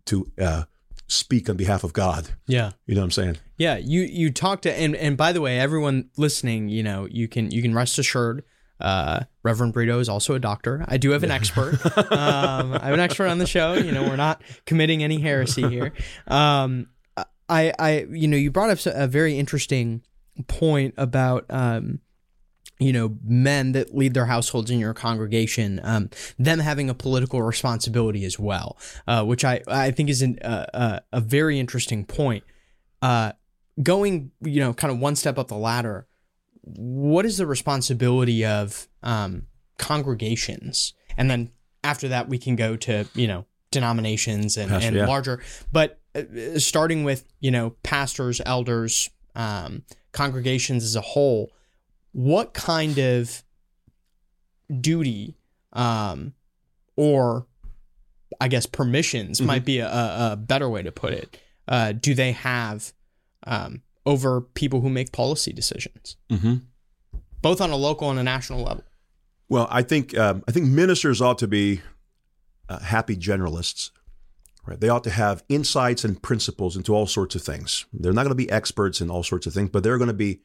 to 0.06 0.32
uh, 0.40 0.64
speak 1.10 1.50
on 1.50 1.58
behalf 1.58 1.84
of 1.84 1.92
God. 1.92 2.30
Yeah. 2.48 2.72
You 2.86 2.96
know 2.96 3.02
what 3.02 3.06
I'm 3.06 3.12
saying? 3.12 3.38
Yeah, 3.58 3.76
you 3.76 4.02
you 4.02 4.32
talk 4.32 4.62
to 4.62 4.72
and 4.72 4.96
and 4.96 5.18
by 5.18 5.34
the 5.34 5.42
way, 5.42 5.60
everyone 5.60 6.10
listening, 6.16 6.70
you 6.70 6.84
know, 6.84 7.08
you 7.12 7.28
can 7.28 7.52
you 7.52 7.62
can 7.62 7.74
rest 7.76 8.00
assured. 8.00 8.44
Uh, 8.80 9.26
Reverend 9.44 9.74
Brito 9.74 10.00
is 10.00 10.08
also 10.08 10.36
a 10.36 10.40
doctor. 10.40 10.86
I 10.88 10.96
do 10.96 11.10
have 11.12 11.24
an 11.24 11.32
expert. 11.32 11.86
um, 12.14 12.74
I 12.74 12.86
have 12.86 12.94
an 12.94 13.02
expert 13.02 13.28
on 13.28 13.38
the 13.38 13.46
show. 13.46 13.74
You 13.74 13.92
know, 13.92 14.04
we're 14.04 14.16
not 14.16 14.42
committing 14.66 15.04
any 15.04 15.20
heresy 15.20 15.68
here. 15.68 15.92
Um, 16.28 16.88
I, 17.50 17.74
I, 17.78 18.08
you 18.10 18.30
know, 18.30 18.38
you 18.38 18.52
brought 18.52 18.70
up 18.70 18.80
a 18.86 19.08
very 19.08 19.38
interesting 19.38 20.04
point 20.48 20.94
about, 20.96 21.46
um, 21.50 22.00
you 22.80 22.94
know, 22.94 23.18
men 23.24 23.74
that 23.74 23.94
lead 23.94 24.14
their 24.14 24.26
households 24.26 24.72
in 24.72 24.80
your 24.80 24.94
congregation, 24.94 25.82
um, 25.84 26.10
them 26.38 26.60
having 26.60 26.90
a 26.90 26.94
political 26.94 27.42
responsibility 27.42 28.24
as 28.24 28.40
well, 28.40 28.78
uh, 29.06 29.24
which 29.26 29.44
I, 29.44 29.62
I 29.68 29.92
think 29.92 30.10
is 30.10 30.22
an, 30.22 30.40
uh, 30.40 30.66
uh, 30.74 31.00
a 31.12 31.20
very 31.20 31.60
interesting 31.60 32.06
point. 32.06 32.44
Uh, 33.02 33.34
going, 33.84 34.32
you 34.42 34.62
know, 34.62 34.74
kind 34.74 34.92
of 34.94 35.00
one 35.00 35.16
step 35.16 35.38
up 35.38 35.50
the 35.50 35.56
ladder, 35.56 36.08
what 36.62 37.26
is 37.26 37.38
the 37.38 37.46
responsibility 37.46 38.46
of 38.46 38.88
um, 39.04 39.48
congregations? 39.78 40.94
And 41.18 41.30
then 41.30 41.52
after 41.84 42.08
that, 42.08 42.30
we 42.30 42.38
can 42.38 42.56
go 42.56 42.76
to, 42.78 43.08
you 43.14 43.28
know, 43.28 43.46
denominations 43.72 44.58
and, 44.58 44.70
Pastor, 44.70 44.88
and 44.88 44.96
yeah. 44.96 45.06
larger. 45.06 45.42
But 45.72 46.00
uh, 46.16 46.60
starting 46.60 47.04
with, 47.04 47.26
you 47.40 47.52
know, 47.52 47.72
pastors, 47.84 48.42
elders, 48.46 49.10
um, 49.36 49.84
congregations 50.12 50.84
as 50.84 50.96
a 50.96 51.02
whole, 51.02 51.52
what 52.20 52.54
kind 52.54 52.98
of 52.98 53.44
duty 54.82 55.38
um, 55.72 56.34
or 56.98 57.48
I 58.42 58.50
guess 58.50 58.66
permissions 58.66 59.42
might 59.42 59.64
be 59.64 59.80
a, 59.80 59.88
a 59.88 60.36
better 60.38 60.70
way 60.70 60.84
to 60.84 60.92
put 60.92 61.14
it. 61.14 61.40
Uh, 61.66 61.94
do 61.94 62.14
they 62.14 62.34
have 62.34 62.92
um, 63.48 63.82
over 64.06 64.42
people 64.42 64.82
who 64.82 64.90
make 64.90 65.14
policy 65.14 65.54
decisions, 65.54 66.18
Mm-hmm. 66.30 66.56
both 67.42 67.62
on 67.62 67.70
a 67.70 67.78
local 67.78 68.10
and 68.10 68.20
a 68.20 68.24
national 68.24 68.64
level? 68.64 68.84
Well, 69.48 69.68
I 69.72 69.82
think 69.82 70.18
um, 70.18 70.44
I 70.48 70.52
think 70.52 70.66
ministers 70.68 71.22
ought 71.22 71.38
to 71.40 71.48
be 71.48 71.82
uh, 72.68 72.80
happy 72.80 73.16
generalists. 73.16 73.92
Right? 74.66 74.80
They 74.80 74.90
ought 74.90 75.06
to 75.06 75.10
have 75.10 75.44
insights 75.48 76.04
and 76.04 76.22
principles 76.22 76.76
into 76.76 76.94
all 76.94 77.08
sorts 77.08 77.34
of 77.34 77.42
things. 77.42 77.86
They're 77.94 78.14
not 78.14 78.24
going 78.24 78.38
to 78.38 78.46
be 78.46 78.52
experts 78.52 79.00
in 79.02 79.10
all 79.10 79.24
sorts 79.24 79.48
of 79.48 79.54
things, 79.54 79.70
but 79.70 79.84
they're 79.84 79.98
going 79.98 80.10
to 80.10 80.14
be 80.14 80.42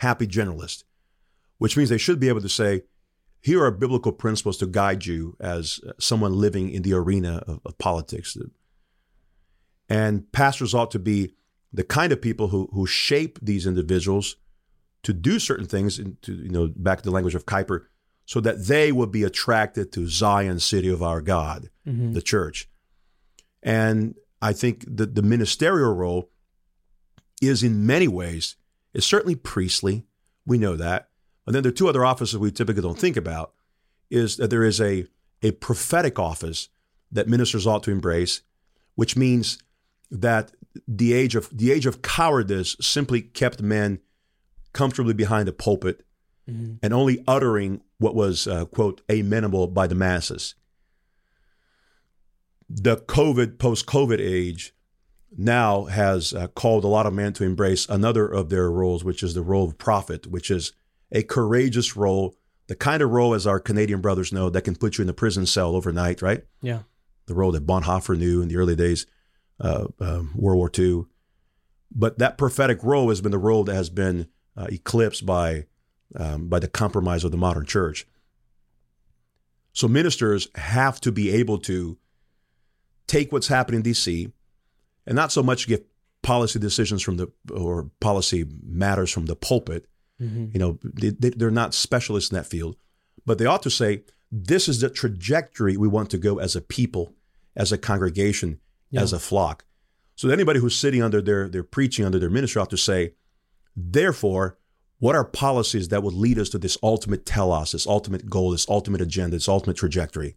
happy 0.00 0.26
generalists, 0.28 0.84
which 1.64 1.78
means 1.78 1.88
they 1.88 1.96
should 1.96 2.20
be 2.20 2.28
able 2.28 2.42
to 2.42 2.48
say, 2.50 2.82
"Here 3.40 3.64
are 3.64 3.70
biblical 3.70 4.12
principles 4.12 4.58
to 4.58 4.66
guide 4.66 5.06
you 5.06 5.34
as 5.40 5.80
uh, 5.88 5.92
someone 5.98 6.34
living 6.34 6.68
in 6.68 6.82
the 6.82 6.92
arena 6.92 7.42
of, 7.46 7.60
of 7.64 7.78
politics." 7.78 8.36
And 9.88 10.30
pastors 10.30 10.74
ought 10.74 10.90
to 10.90 10.98
be 10.98 11.32
the 11.72 11.82
kind 11.82 12.12
of 12.12 12.20
people 12.20 12.48
who 12.48 12.68
who 12.74 12.84
shape 12.86 13.38
these 13.40 13.66
individuals 13.66 14.36
to 15.04 15.14
do 15.14 15.38
certain 15.38 15.64
things. 15.66 15.98
Into 15.98 16.34
you 16.34 16.50
know, 16.50 16.70
back 16.76 16.98
to 16.98 17.04
the 17.04 17.10
language 17.10 17.34
of 17.34 17.46
Kuyper 17.46 17.86
so 18.26 18.40
that 18.40 18.66
they 18.66 18.92
would 18.92 19.10
be 19.10 19.22
attracted 19.22 19.90
to 19.92 20.06
Zion, 20.06 20.60
city 20.60 20.90
of 20.90 21.02
our 21.02 21.22
God, 21.22 21.70
the 22.12 22.22
church. 22.22 22.68
And 23.62 24.16
I 24.42 24.52
think 24.52 24.84
that 24.96 25.14
the 25.14 25.22
ministerial 25.22 25.94
role 25.94 26.28
is 27.40 27.62
in 27.62 27.86
many 27.86 28.08
ways, 28.08 28.56
is 28.92 29.06
certainly 29.06 29.34
priestly. 29.34 30.04
We 30.44 30.58
know 30.58 30.76
that. 30.76 31.08
And 31.46 31.54
then 31.54 31.62
there 31.62 31.70
are 31.70 31.74
two 31.74 31.88
other 31.88 32.04
offices 32.04 32.38
we 32.38 32.50
typically 32.50 32.82
don't 32.82 32.98
think 32.98 33.16
about 33.16 33.52
is 34.10 34.36
that 34.36 34.50
there 34.50 34.64
is 34.64 34.80
a, 34.80 35.06
a 35.42 35.52
prophetic 35.52 36.18
office 36.18 36.68
that 37.12 37.28
ministers 37.28 37.66
ought 37.66 37.82
to 37.84 37.90
embrace, 37.90 38.42
which 38.94 39.16
means 39.16 39.58
that 40.10 40.52
the 40.88 41.12
age 41.12 41.34
of 41.34 41.48
the 41.56 41.70
age 41.70 41.86
of 41.86 42.02
cowardice 42.02 42.76
simply 42.80 43.22
kept 43.22 43.62
men 43.62 44.00
comfortably 44.72 45.14
behind 45.14 45.46
the 45.46 45.52
pulpit 45.52 46.04
and 46.82 46.92
only 46.92 47.24
uttering 47.26 47.80
what 47.98 48.14
was, 48.14 48.46
uh, 48.46 48.64
quote, 48.66 49.00
amenable 49.08 49.66
by 49.66 49.86
the 49.86 49.94
masses. 49.94 50.54
The 52.68 52.98
COVID, 52.98 53.58
post 53.58 53.86
COVID 53.86 54.20
age 54.20 54.74
now 55.36 55.84
has 55.84 56.32
uh, 56.32 56.48
called 56.48 56.84
a 56.84 56.88
lot 56.88 57.06
of 57.06 57.14
men 57.14 57.32
to 57.34 57.44
embrace 57.44 57.88
another 57.88 58.26
of 58.26 58.50
their 58.50 58.70
roles, 58.70 59.04
which 59.04 59.22
is 59.22 59.34
the 59.34 59.42
role 59.42 59.68
of 59.68 59.78
prophet, 59.78 60.26
which 60.26 60.50
is 60.50 60.72
a 61.12 61.22
courageous 61.22 61.96
role, 61.96 62.36
the 62.66 62.74
kind 62.74 63.02
of 63.02 63.10
role, 63.10 63.34
as 63.34 63.46
our 63.46 63.60
Canadian 63.60 64.00
brothers 64.00 64.32
know, 64.32 64.50
that 64.50 64.62
can 64.62 64.74
put 64.76 64.98
you 64.98 65.02
in 65.02 65.08
a 65.08 65.14
prison 65.14 65.46
cell 65.46 65.74
overnight, 65.76 66.22
right? 66.22 66.44
Yeah. 66.62 66.80
the 67.26 67.34
role 67.34 67.52
that 67.52 67.66
Bonhoeffer 67.66 68.16
knew 68.18 68.42
in 68.42 68.48
the 68.48 68.56
early 68.56 68.76
days, 68.76 69.06
uh, 69.60 69.86
um, 70.00 70.32
World 70.34 70.58
War 70.58 70.70
II. 70.76 71.04
But 71.94 72.18
that 72.18 72.36
prophetic 72.38 72.82
role 72.82 73.08
has 73.08 73.20
been 73.20 73.32
the 73.32 73.38
role 73.38 73.64
that 73.64 73.74
has 73.74 73.88
been 73.90 74.28
uh, 74.56 74.66
eclipsed 74.68 75.24
by 75.24 75.66
um, 76.16 76.48
by 76.48 76.58
the 76.58 76.68
compromise 76.68 77.24
of 77.24 77.30
the 77.30 77.36
modern 77.36 77.64
church. 77.66 78.06
So 79.72 79.88
ministers 79.88 80.48
have 80.54 81.00
to 81.00 81.10
be 81.10 81.30
able 81.30 81.58
to 81.60 81.98
take 83.06 83.32
what's 83.32 83.48
happening 83.48 83.78
in 83.78 83.82
D.C. 83.82 84.32
and 85.06 85.16
not 85.16 85.32
so 85.32 85.42
much 85.42 85.66
get 85.66 85.86
policy 86.22 86.58
decisions 86.58 87.02
from 87.02 87.16
the 87.16 87.32
or 87.52 87.90
policy 88.00 88.44
matters 88.62 89.10
from 89.10 89.26
the 89.26 89.36
pulpit. 89.36 89.86
You 90.54 90.58
know, 90.58 90.78
they, 90.82 91.10
they- 91.10 91.30
they're 91.30 91.50
not 91.50 91.74
specialists 91.74 92.30
in 92.30 92.36
that 92.36 92.46
field, 92.46 92.76
but 93.26 93.38
they 93.38 93.46
ought 93.46 93.62
to 93.64 93.70
say 93.70 94.04
this 94.30 94.68
is 94.68 94.80
the 94.80 94.88
trajectory 94.90 95.76
we 95.76 95.88
want 95.88 96.10
to 96.10 96.18
go 96.18 96.38
as 96.38 96.54
a 96.56 96.60
people, 96.60 97.14
as 97.56 97.72
a 97.72 97.78
congregation, 97.78 98.60
as 99.02 99.12
a 99.12 99.18
flock. 99.18 99.64
So 100.16 100.28
anybody 100.28 100.60
who's 100.60 100.76
sitting 100.76 101.02
under 101.02 101.20
their 101.20 101.48
their 101.48 101.64
preaching 101.64 102.04
under 102.04 102.18
their 102.20 102.30
ministry 102.30 102.60
ought 102.62 102.70
to 102.70 102.76
say, 102.76 103.14
therefore, 103.76 104.58
what 104.98 105.14
are 105.16 105.24
policies 105.24 105.88
that 105.88 106.02
would 106.02 106.14
lead 106.14 106.38
us 106.38 106.48
to 106.50 106.58
this 106.58 106.78
ultimate 106.82 107.26
telos, 107.26 107.72
this 107.72 107.86
ultimate 107.86 108.30
goal, 108.30 108.50
this 108.52 108.68
ultimate 108.68 109.00
agenda, 109.00 109.36
this 109.36 109.48
ultimate 109.48 109.76
trajectory? 109.76 110.36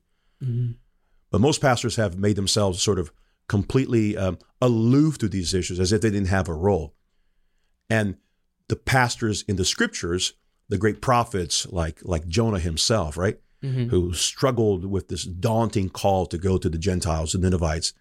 But 1.30 1.42
most 1.42 1.62
pastors 1.62 1.96
have 1.98 2.18
made 2.18 2.36
themselves 2.36 2.82
sort 2.82 3.00
of 3.00 3.12
completely 3.48 4.18
um, 4.18 4.38
aloof 4.62 5.18
to 5.20 5.28
these 5.30 5.54
issues 5.54 5.80
as 5.80 5.92
if 5.92 6.02
they 6.02 6.10
didn't 6.10 6.28
have 6.30 6.50
a 6.50 6.54
role. 6.54 6.96
And 7.90 8.18
the 8.70 8.76
pastors 8.76 9.44
in 9.48 9.56
the 9.56 9.66
scriptures, 9.66 10.34
the 10.70 10.78
great 10.78 11.02
prophets 11.02 11.66
like 11.68 12.00
like 12.04 12.28
Jonah 12.28 12.60
himself, 12.60 13.18
right, 13.18 13.40
who 13.90 14.14
struggled 14.14 14.86
with 14.86 15.08
this 15.08 15.24
daunting 15.24 15.90
call 15.90 16.26
to 16.28 16.38
go 16.38 16.58
to 16.58 16.70
the 16.70 16.78
Gentiles, 16.78 17.32
the 17.32 17.40
Ninevites. 17.40 17.94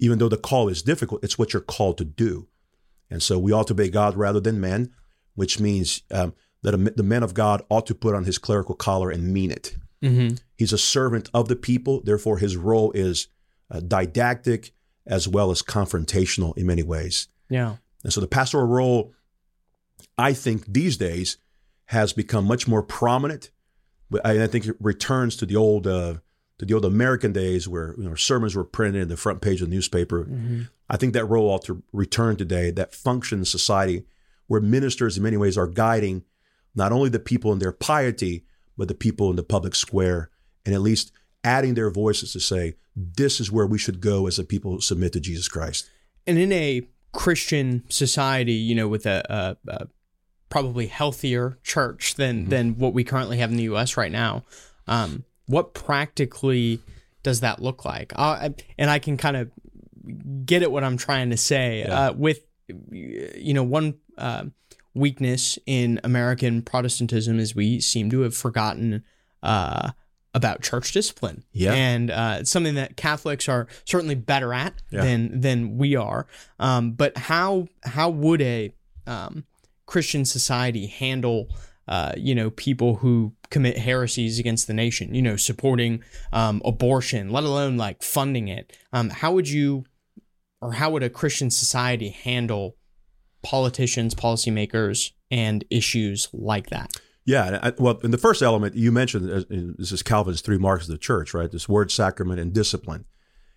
Even 0.00 0.18
though 0.18 0.28
the 0.28 0.36
call 0.36 0.68
is 0.68 0.82
difficult, 0.82 1.22
it's 1.22 1.38
what 1.38 1.52
you're 1.52 1.62
called 1.62 1.98
to 1.98 2.04
do. 2.04 2.48
And 3.10 3.22
so 3.22 3.38
we 3.38 3.52
ought 3.52 3.68
to 3.68 3.74
obey 3.74 3.90
God 3.90 4.16
rather 4.16 4.40
than 4.40 4.60
men, 4.60 4.92
which 5.34 5.60
means 5.60 6.02
um, 6.10 6.34
that 6.62 6.74
a, 6.74 6.78
the 6.78 7.02
man 7.02 7.22
of 7.22 7.34
God 7.34 7.62
ought 7.68 7.86
to 7.86 7.94
put 7.94 8.14
on 8.14 8.24
his 8.24 8.38
clerical 8.38 8.74
collar 8.74 9.10
and 9.10 9.32
mean 9.32 9.50
it. 9.50 9.76
Mm-hmm. 10.02 10.36
He's 10.56 10.72
a 10.72 10.78
servant 10.78 11.30
of 11.32 11.48
the 11.48 11.56
people. 11.56 12.00
Therefore, 12.02 12.38
his 12.38 12.56
role 12.56 12.90
is 12.92 13.28
uh, 13.70 13.80
didactic 13.80 14.72
as 15.06 15.28
well 15.28 15.50
as 15.50 15.62
confrontational 15.62 16.56
in 16.56 16.66
many 16.66 16.82
ways. 16.82 17.28
Yeah. 17.48 17.76
And 18.02 18.12
so 18.12 18.20
the 18.20 18.26
pastoral 18.26 18.66
role, 18.66 19.12
I 20.16 20.32
think 20.32 20.64
these 20.66 20.96
days 20.96 21.38
has 21.86 22.12
become 22.12 22.44
much 22.44 22.66
more 22.66 22.82
prominent. 22.82 23.50
I, 24.24 24.42
I 24.42 24.46
think 24.46 24.66
it 24.66 24.76
returns 24.80 25.36
to 25.36 25.46
the 25.46 25.56
old 25.56 25.86
uh, 25.86 26.14
to 26.58 26.64
the 26.64 26.74
old 26.74 26.84
American 26.84 27.32
days 27.32 27.68
where 27.68 27.94
you 27.98 28.08
know, 28.08 28.14
sermons 28.14 28.54
were 28.54 28.64
printed 28.64 29.02
in 29.02 29.08
the 29.08 29.16
front 29.16 29.40
page 29.40 29.60
of 29.60 29.68
the 29.68 29.74
newspaper. 29.74 30.28
I 30.88 30.96
think 30.96 31.14
that 31.14 31.24
role 31.24 31.50
ought 31.50 31.64
to 31.64 31.82
return 31.92 32.36
today. 32.36 32.70
That 32.70 32.94
function 32.94 33.40
in 33.40 33.44
society 33.44 34.04
where 34.46 34.60
ministers, 34.60 35.16
in 35.16 35.22
many 35.22 35.36
ways, 35.36 35.58
are 35.58 35.66
guiding 35.66 36.24
not 36.74 36.92
only 36.92 37.08
the 37.08 37.18
people 37.18 37.52
in 37.52 37.58
their 37.58 37.72
piety, 37.72 38.44
but 38.76 38.88
the 38.88 38.94
people 38.94 39.30
in 39.30 39.36
the 39.36 39.42
public 39.42 39.74
square, 39.74 40.30
and 40.66 40.74
at 40.74 40.80
least 40.80 41.12
adding 41.42 41.74
their 41.74 41.90
voices 41.90 42.32
to 42.32 42.40
say, 42.40 42.74
"This 42.94 43.40
is 43.40 43.50
where 43.50 43.66
we 43.66 43.78
should 43.78 44.00
go 44.00 44.26
as 44.26 44.38
a 44.38 44.44
people 44.44 44.72
who 44.72 44.80
submit 44.80 45.12
to 45.14 45.20
Jesus 45.20 45.48
Christ." 45.48 45.88
And 46.26 46.38
in 46.38 46.52
a 46.52 46.88
Christian 47.14 47.84
society, 47.88 48.52
you 48.52 48.74
know, 48.74 48.88
with 48.88 49.06
a, 49.06 49.56
a, 49.66 49.70
a 49.70 49.86
probably 50.48 50.86
healthier 50.86 51.58
church 51.62 52.14
than 52.16 52.48
than 52.48 52.78
what 52.78 52.92
we 52.92 53.04
currently 53.04 53.38
have 53.38 53.50
in 53.50 53.56
the 53.56 53.64
U.S. 53.64 53.96
right 53.96 54.12
now, 54.12 54.44
um, 54.86 55.24
what 55.46 55.74
practically 55.74 56.80
does 57.22 57.40
that 57.40 57.60
look 57.62 57.84
like? 57.84 58.12
Uh, 58.14 58.50
and 58.78 58.90
I 58.90 58.98
can 58.98 59.16
kind 59.16 59.36
of 59.36 59.50
get 60.44 60.62
at 60.62 60.70
what 60.70 60.84
I'm 60.84 60.96
trying 60.96 61.30
to 61.30 61.36
say. 61.36 61.84
Uh, 61.84 62.12
with 62.12 62.40
you 62.90 63.54
know, 63.54 63.64
one 63.64 63.94
uh, 64.18 64.44
weakness 64.94 65.58
in 65.66 66.00
American 66.04 66.62
Protestantism 66.62 67.38
is 67.38 67.54
we 67.54 67.80
seem 67.80 68.10
to 68.10 68.20
have 68.20 68.36
forgotten. 68.36 69.04
About 70.34 70.62
church 70.62 70.90
discipline, 70.92 71.44
Yeah. 71.52 71.72
and 71.74 72.10
uh, 72.10 72.38
it's 72.40 72.50
something 72.50 72.74
that 72.74 72.96
Catholics 72.96 73.48
are 73.48 73.68
certainly 73.84 74.16
better 74.16 74.52
at 74.52 74.74
Yeah. 74.90 75.02
than 75.04 75.40
than 75.40 75.78
we 75.78 75.94
are. 75.94 76.26
Um, 76.58 76.92
but 76.92 77.16
how 77.16 77.68
how 77.84 78.10
would 78.10 78.42
a 78.42 78.72
um, 79.06 79.44
Christian 79.86 80.24
society 80.24 80.86
handle 80.88 81.48
uh, 81.86 82.14
you 82.16 82.34
know 82.34 82.50
people 82.50 82.96
who 82.96 83.32
commit 83.50 83.78
heresies 83.78 84.40
against 84.40 84.66
the 84.66 84.74
nation? 84.74 85.14
You 85.14 85.22
know, 85.22 85.36
supporting 85.36 86.02
um, 86.32 86.60
abortion, 86.64 87.30
let 87.30 87.44
alone 87.44 87.76
like 87.76 88.02
funding 88.02 88.48
it. 88.48 88.76
Um, 88.92 89.10
how 89.10 89.32
would 89.32 89.48
you 89.48 89.84
or 90.60 90.72
how 90.72 90.90
would 90.90 91.04
a 91.04 91.10
Christian 91.10 91.50
society 91.50 92.08
handle 92.08 92.76
politicians, 93.42 94.14
policymakers, 94.14 95.12
and 95.30 95.64
issues 95.70 96.28
like 96.32 96.70
that? 96.70 96.90
Yeah, 97.26 97.58
I, 97.62 97.72
well, 97.78 97.98
in 98.02 98.10
the 98.10 98.18
first 98.18 98.42
element 98.42 98.74
you 98.74 98.92
mentioned, 98.92 99.30
uh, 99.30 99.44
this 99.78 99.92
is 99.92 100.02
Calvin's 100.02 100.42
three 100.42 100.58
marks 100.58 100.84
of 100.84 100.90
the 100.90 100.98
church, 100.98 101.32
right? 101.32 101.50
This 101.50 101.68
word, 101.68 101.90
sacrament, 101.90 102.38
and 102.38 102.52
discipline. 102.52 103.06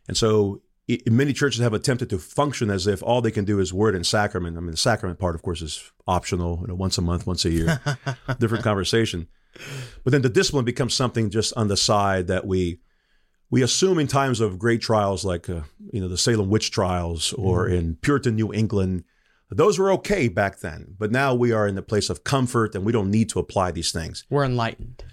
And 0.07 0.15
so 0.15 0.61
it, 0.87 1.11
many 1.11 1.33
churches 1.33 1.61
have 1.61 1.73
attempted 1.73 2.09
to 2.11 2.17
function 2.17 2.69
as 2.69 2.87
if 2.87 3.03
all 3.03 3.21
they 3.21 3.31
can 3.31 3.43
do 3.43 3.59
is 3.59 3.73
word 3.73 3.93
and 3.93 4.07
sacrament. 4.07 4.57
I 4.57 4.61
mean, 4.61 4.71
the 4.71 4.77
sacrament 4.77 5.19
part, 5.19 5.35
of 5.35 5.41
course, 5.41 5.61
is 5.61 5.91
optional, 6.07 6.59
you 6.61 6.67
know, 6.67 6.75
once 6.75 6.97
a 6.97 7.01
month, 7.01 7.27
once 7.27 7.43
a 7.43 7.49
year, 7.49 7.81
different 8.39 8.63
conversation. 8.63 9.27
But 10.03 10.11
then 10.11 10.21
the 10.21 10.29
discipline 10.29 10.65
becomes 10.65 10.93
something 10.93 11.29
just 11.29 11.53
on 11.57 11.67
the 11.67 11.77
side 11.77 12.27
that 12.27 12.45
we 12.45 12.79
we 13.49 13.63
assume 13.63 13.97
in 13.97 14.07
times 14.07 14.41
of 14.41 14.59
great 14.59 14.81
trials 14.81 15.23
like 15.23 15.49
uh, 15.49 15.61
you 15.91 15.99
know 15.99 16.07
the 16.07 16.17
Salem 16.17 16.49
witch 16.49 16.71
trials 16.71 17.33
or 17.33 17.65
mm-hmm. 17.65 17.75
in 17.75 17.95
Puritan 17.95 18.35
New 18.35 18.53
England 18.53 19.03
those 19.49 19.79
were 19.79 19.91
okay 19.93 20.27
back 20.27 20.59
then, 20.59 20.95
but 20.97 21.11
now 21.11 21.33
we 21.33 21.51
are 21.53 21.67
in 21.67 21.75
the 21.75 21.81
place 21.81 22.09
of 22.09 22.23
comfort 22.23 22.75
and 22.75 22.85
we 22.85 22.91
don't 22.91 23.09
need 23.09 23.29
to 23.29 23.39
apply 23.39 23.71
these 23.71 23.91
things. 23.91 24.25
We're 24.29 24.43
enlightened. 24.43 25.03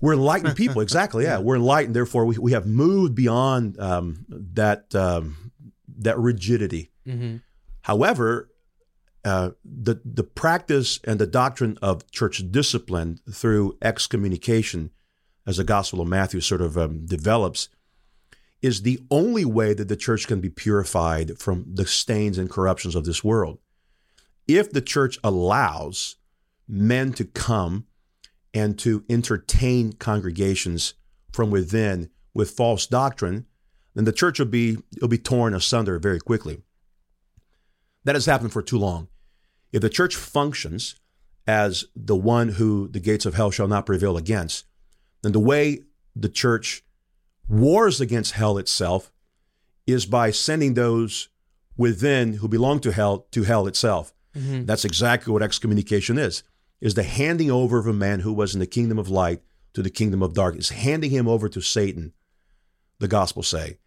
We're 0.00 0.12
enlightened 0.12 0.56
people, 0.64 0.80
exactly. 0.80 1.24
Yeah, 1.24 1.38
we're 1.38 1.56
enlightened. 1.56 1.96
Therefore, 1.96 2.24
we, 2.24 2.38
we 2.38 2.52
have 2.52 2.66
moved 2.66 3.14
beyond 3.14 3.78
um, 3.80 4.26
that 4.28 4.94
um, 4.94 5.50
that 5.98 6.18
rigidity. 6.18 6.92
Mm-hmm. 7.06 7.38
However, 7.82 8.50
uh, 9.24 9.50
the 9.64 10.00
the 10.04 10.24
practice 10.24 11.00
and 11.04 11.18
the 11.18 11.26
doctrine 11.26 11.76
of 11.82 12.08
church 12.12 12.42
discipline 12.50 13.18
through 13.30 13.76
excommunication, 13.82 14.90
as 15.46 15.56
the 15.56 15.64
Gospel 15.64 16.00
of 16.00 16.06
Matthew 16.06 16.40
sort 16.40 16.60
of 16.60 16.78
um, 16.78 17.06
develops, 17.06 17.68
is 18.62 18.82
the 18.82 19.00
only 19.10 19.44
way 19.44 19.74
that 19.74 19.88
the 19.88 19.96
church 19.96 20.28
can 20.28 20.40
be 20.40 20.50
purified 20.50 21.38
from 21.38 21.64
the 21.74 21.86
stains 21.86 22.38
and 22.38 22.48
corruptions 22.48 22.94
of 22.94 23.04
this 23.04 23.24
world 23.24 23.58
if 24.46 24.70
the 24.70 24.80
church 24.80 25.18
allows 25.22 26.16
men 26.68 27.12
to 27.14 27.24
come 27.24 27.86
and 28.52 28.78
to 28.78 29.04
entertain 29.08 29.92
congregations 29.92 30.94
from 31.32 31.50
within 31.50 32.10
with 32.34 32.50
false 32.50 32.86
doctrine, 32.86 33.46
then 33.94 34.04
the 34.04 34.12
church 34.12 34.38
will 34.38 34.46
be 34.46 34.78
will 35.00 35.08
be 35.08 35.18
torn 35.18 35.54
asunder 35.54 35.98
very 35.98 36.20
quickly. 36.20 36.62
That 38.04 38.16
has 38.16 38.26
happened 38.26 38.52
for 38.52 38.62
too 38.62 38.78
long. 38.78 39.08
If 39.72 39.82
the 39.82 39.90
church 39.90 40.16
functions 40.16 40.96
as 41.46 41.84
the 41.94 42.16
one 42.16 42.50
who 42.50 42.88
the 42.88 43.00
gates 43.00 43.26
of 43.26 43.34
hell 43.34 43.50
shall 43.50 43.68
not 43.68 43.86
prevail 43.86 44.16
against, 44.16 44.64
then 45.22 45.32
the 45.32 45.40
way 45.40 45.80
the 46.14 46.28
church 46.28 46.82
wars 47.48 48.00
against 48.00 48.32
hell 48.32 48.58
itself 48.58 49.12
is 49.86 50.06
by 50.06 50.30
sending 50.30 50.74
those 50.74 51.28
within 51.76 52.34
who 52.34 52.48
belong 52.48 52.80
to 52.80 52.92
hell 52.92 53.26
to 53.32 53.42
hell 53.42 53.66
itself. 53.66 54.12
Mm-hmm. 54.36 54.64
That's 54.64 54.84
exactly 54.84 55.32
what 55.32 55.42
excommunication 55.42 56.18
is, 56.18 56.42
is 56.80 56.94
the 56.94 57.02
handing 57.02 57.50
over 57.50 57.78
of 57.78 57.86
a 57.86 57.92
man 57.92 58.20
who 58.20 58.32
was 58.32 58.54
in 58.54 58.60
the 58.60 58.66
kingdom 58.66 58.98
of 58.98 59.08
light 59.08 59.42
to 59.74 59.82
the 59.82 59.90
kingdom 59.90 60.22
of 60.22 60.34
darkness, 60.34 60.70
handing 60.70 61.10
him 61.10 61.28
over 61.28 61.48
to 61.48 61.60
Satan, 61.60 62.12
the 62.98 63.08
gospel 63.08 63.42
say. 63.42 63.78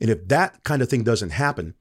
And 0.00 0.10
if 0.10 0.28
that 0.28 0.62
kind 0.64 0.82
of 0.82 0.88
thing 0.88 1.04
doesn't 1.04 1.30
happen 1.30 1.74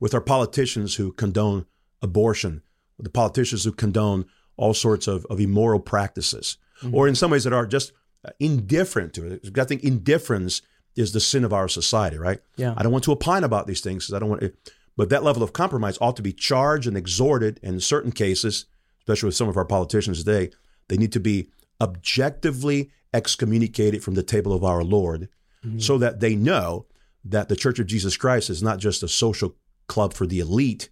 with 0.00 0.14
our 0.14 0.20
politicians 0.20 0.96
who 0.96 1.12
condone 1.12 1.66
abortion, 2.02 2.62
with 2.98 3.04
the 3.04 3.10
politicians 3.10 3.64
who 3.64 3.72
condone 3.72 4.26
all 4.56 4.74
sorts 4.74 5.06
of, 5.08 5.24
of 5.26 5.40
immoral 5.40 5.80
practices, 5.80 6.58
mm-hmm. 6.82 6.94
or 6.94 7.08
in 7.08 7.14
some 7.14 7.30
ways 7.30 7.44
that 7.44 7.52
are 7.52 7.66
just 7.66 7.92
indifferent 8.38 9.12
to 9.14 9.26
it. 9.26 9.58
I 9.58 9.64
think 9.64 9.82
indifference 9.82 10.62
is 10.96 11.12
the 11.12 11.20
sin 11.20 11.44
of 11.44 11.52
our 11.52 11.68
society, 11.68 12.18
right? 12.18 12.40
Yeah. 12.56 12.74
I 12.76 12.82
don't 12.82 12.92
want 12.92 13.04
to 13.04 13.12
opine 13.12 13.44
about 13.44 13.66
these 13.66 13.80
things 13.80 14.04
because 14.04 14.14
I 14.14 14.18
don't 14.18 14.30
want 14.30 14.42
it. 14.42 14.72
But 14.96 15.08
that 15.08 15.24
level 15.24 15.42
of 15.42 15.52
compromise 15.52 15.98
ought 16.00 16.16
to 16.16 16.22
be 16.22 16.32
charged 16.32 16.86
and 16.86 16.96
exhorted. 16.96 17.58
And 17.62 17.74
in 17.74 17.80
certain 17.80 18.12
cases, 18.12 18.66
especially 19.00 19.28
with 19.28 19.36
some 19.36 19.48
of 19.48 19.56
our 19.56 19.64
politicians 19.64 20.22
today, 20.22 20.50
they 20.88 20.96
need 20.96 21.12
to 21.12 21.20
be 21.20 21.48
objectively 21.80 22.90
excommunicated 23.12 24.02
from 24.02 24.14
the 24.14 24.22
table 24.22 24.52
of 24.52 24.64
our 24.64 24.82
Lord 24.82 25.28
mm-hmm. 25.64 25.78
so 25.78 25.98
that 25.98 26.20
they 26.20 26.34
know 26.34 26.86
that 27.24 27.48
the 27.48 27.56
Church 27.56 27.78
of 27.78 27.86
Jesus 27.86 28.16
Christ 28.16 28.50
is 28.50 28.62
not 28.62 28.78
just 28.78 29.02
a 29.02 29.08
social 29.08 29.56
club 29.86 30.14
for 30.14 30.26
the 30.26 30.40
elite, 30.40 30.90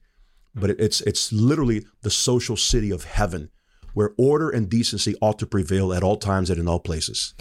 but 0.55 0.71
it's 0.71 1.01
it's 1.03 1.33
literally 1.33 1.85
the 2.03 2.11
social 2.11 2.57
city 2.57 2.91
of 2.91 3.05
heaven 3.05 3.51
where 3.95 4.13
order 4.17 4.49
and 4.49 4.69
decency 4.69 5.15
ought 5.21 5.39
to 5.39 5.47
prevail 5.47 5.93
at 5.93 6.03
all 6.03 6.17
times 6.17 6.51
and 6.51 6.59
in 6.59 6.69
all 6.69 6.81
places. 6.81 7.35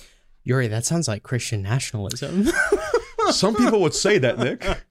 Uri, 0.43 0.67
that 0.67 0.85
sounds 0.85 1.07
like 1.07 1.23
Christian 1.23 1.61
nationalism. 1.61 2.49
Some 3.31 3.55
people 3.55 3.81
would 3.81 3.93
say 3.93 4.17
that, 4.17 4.39
Nick. 4.39 4.65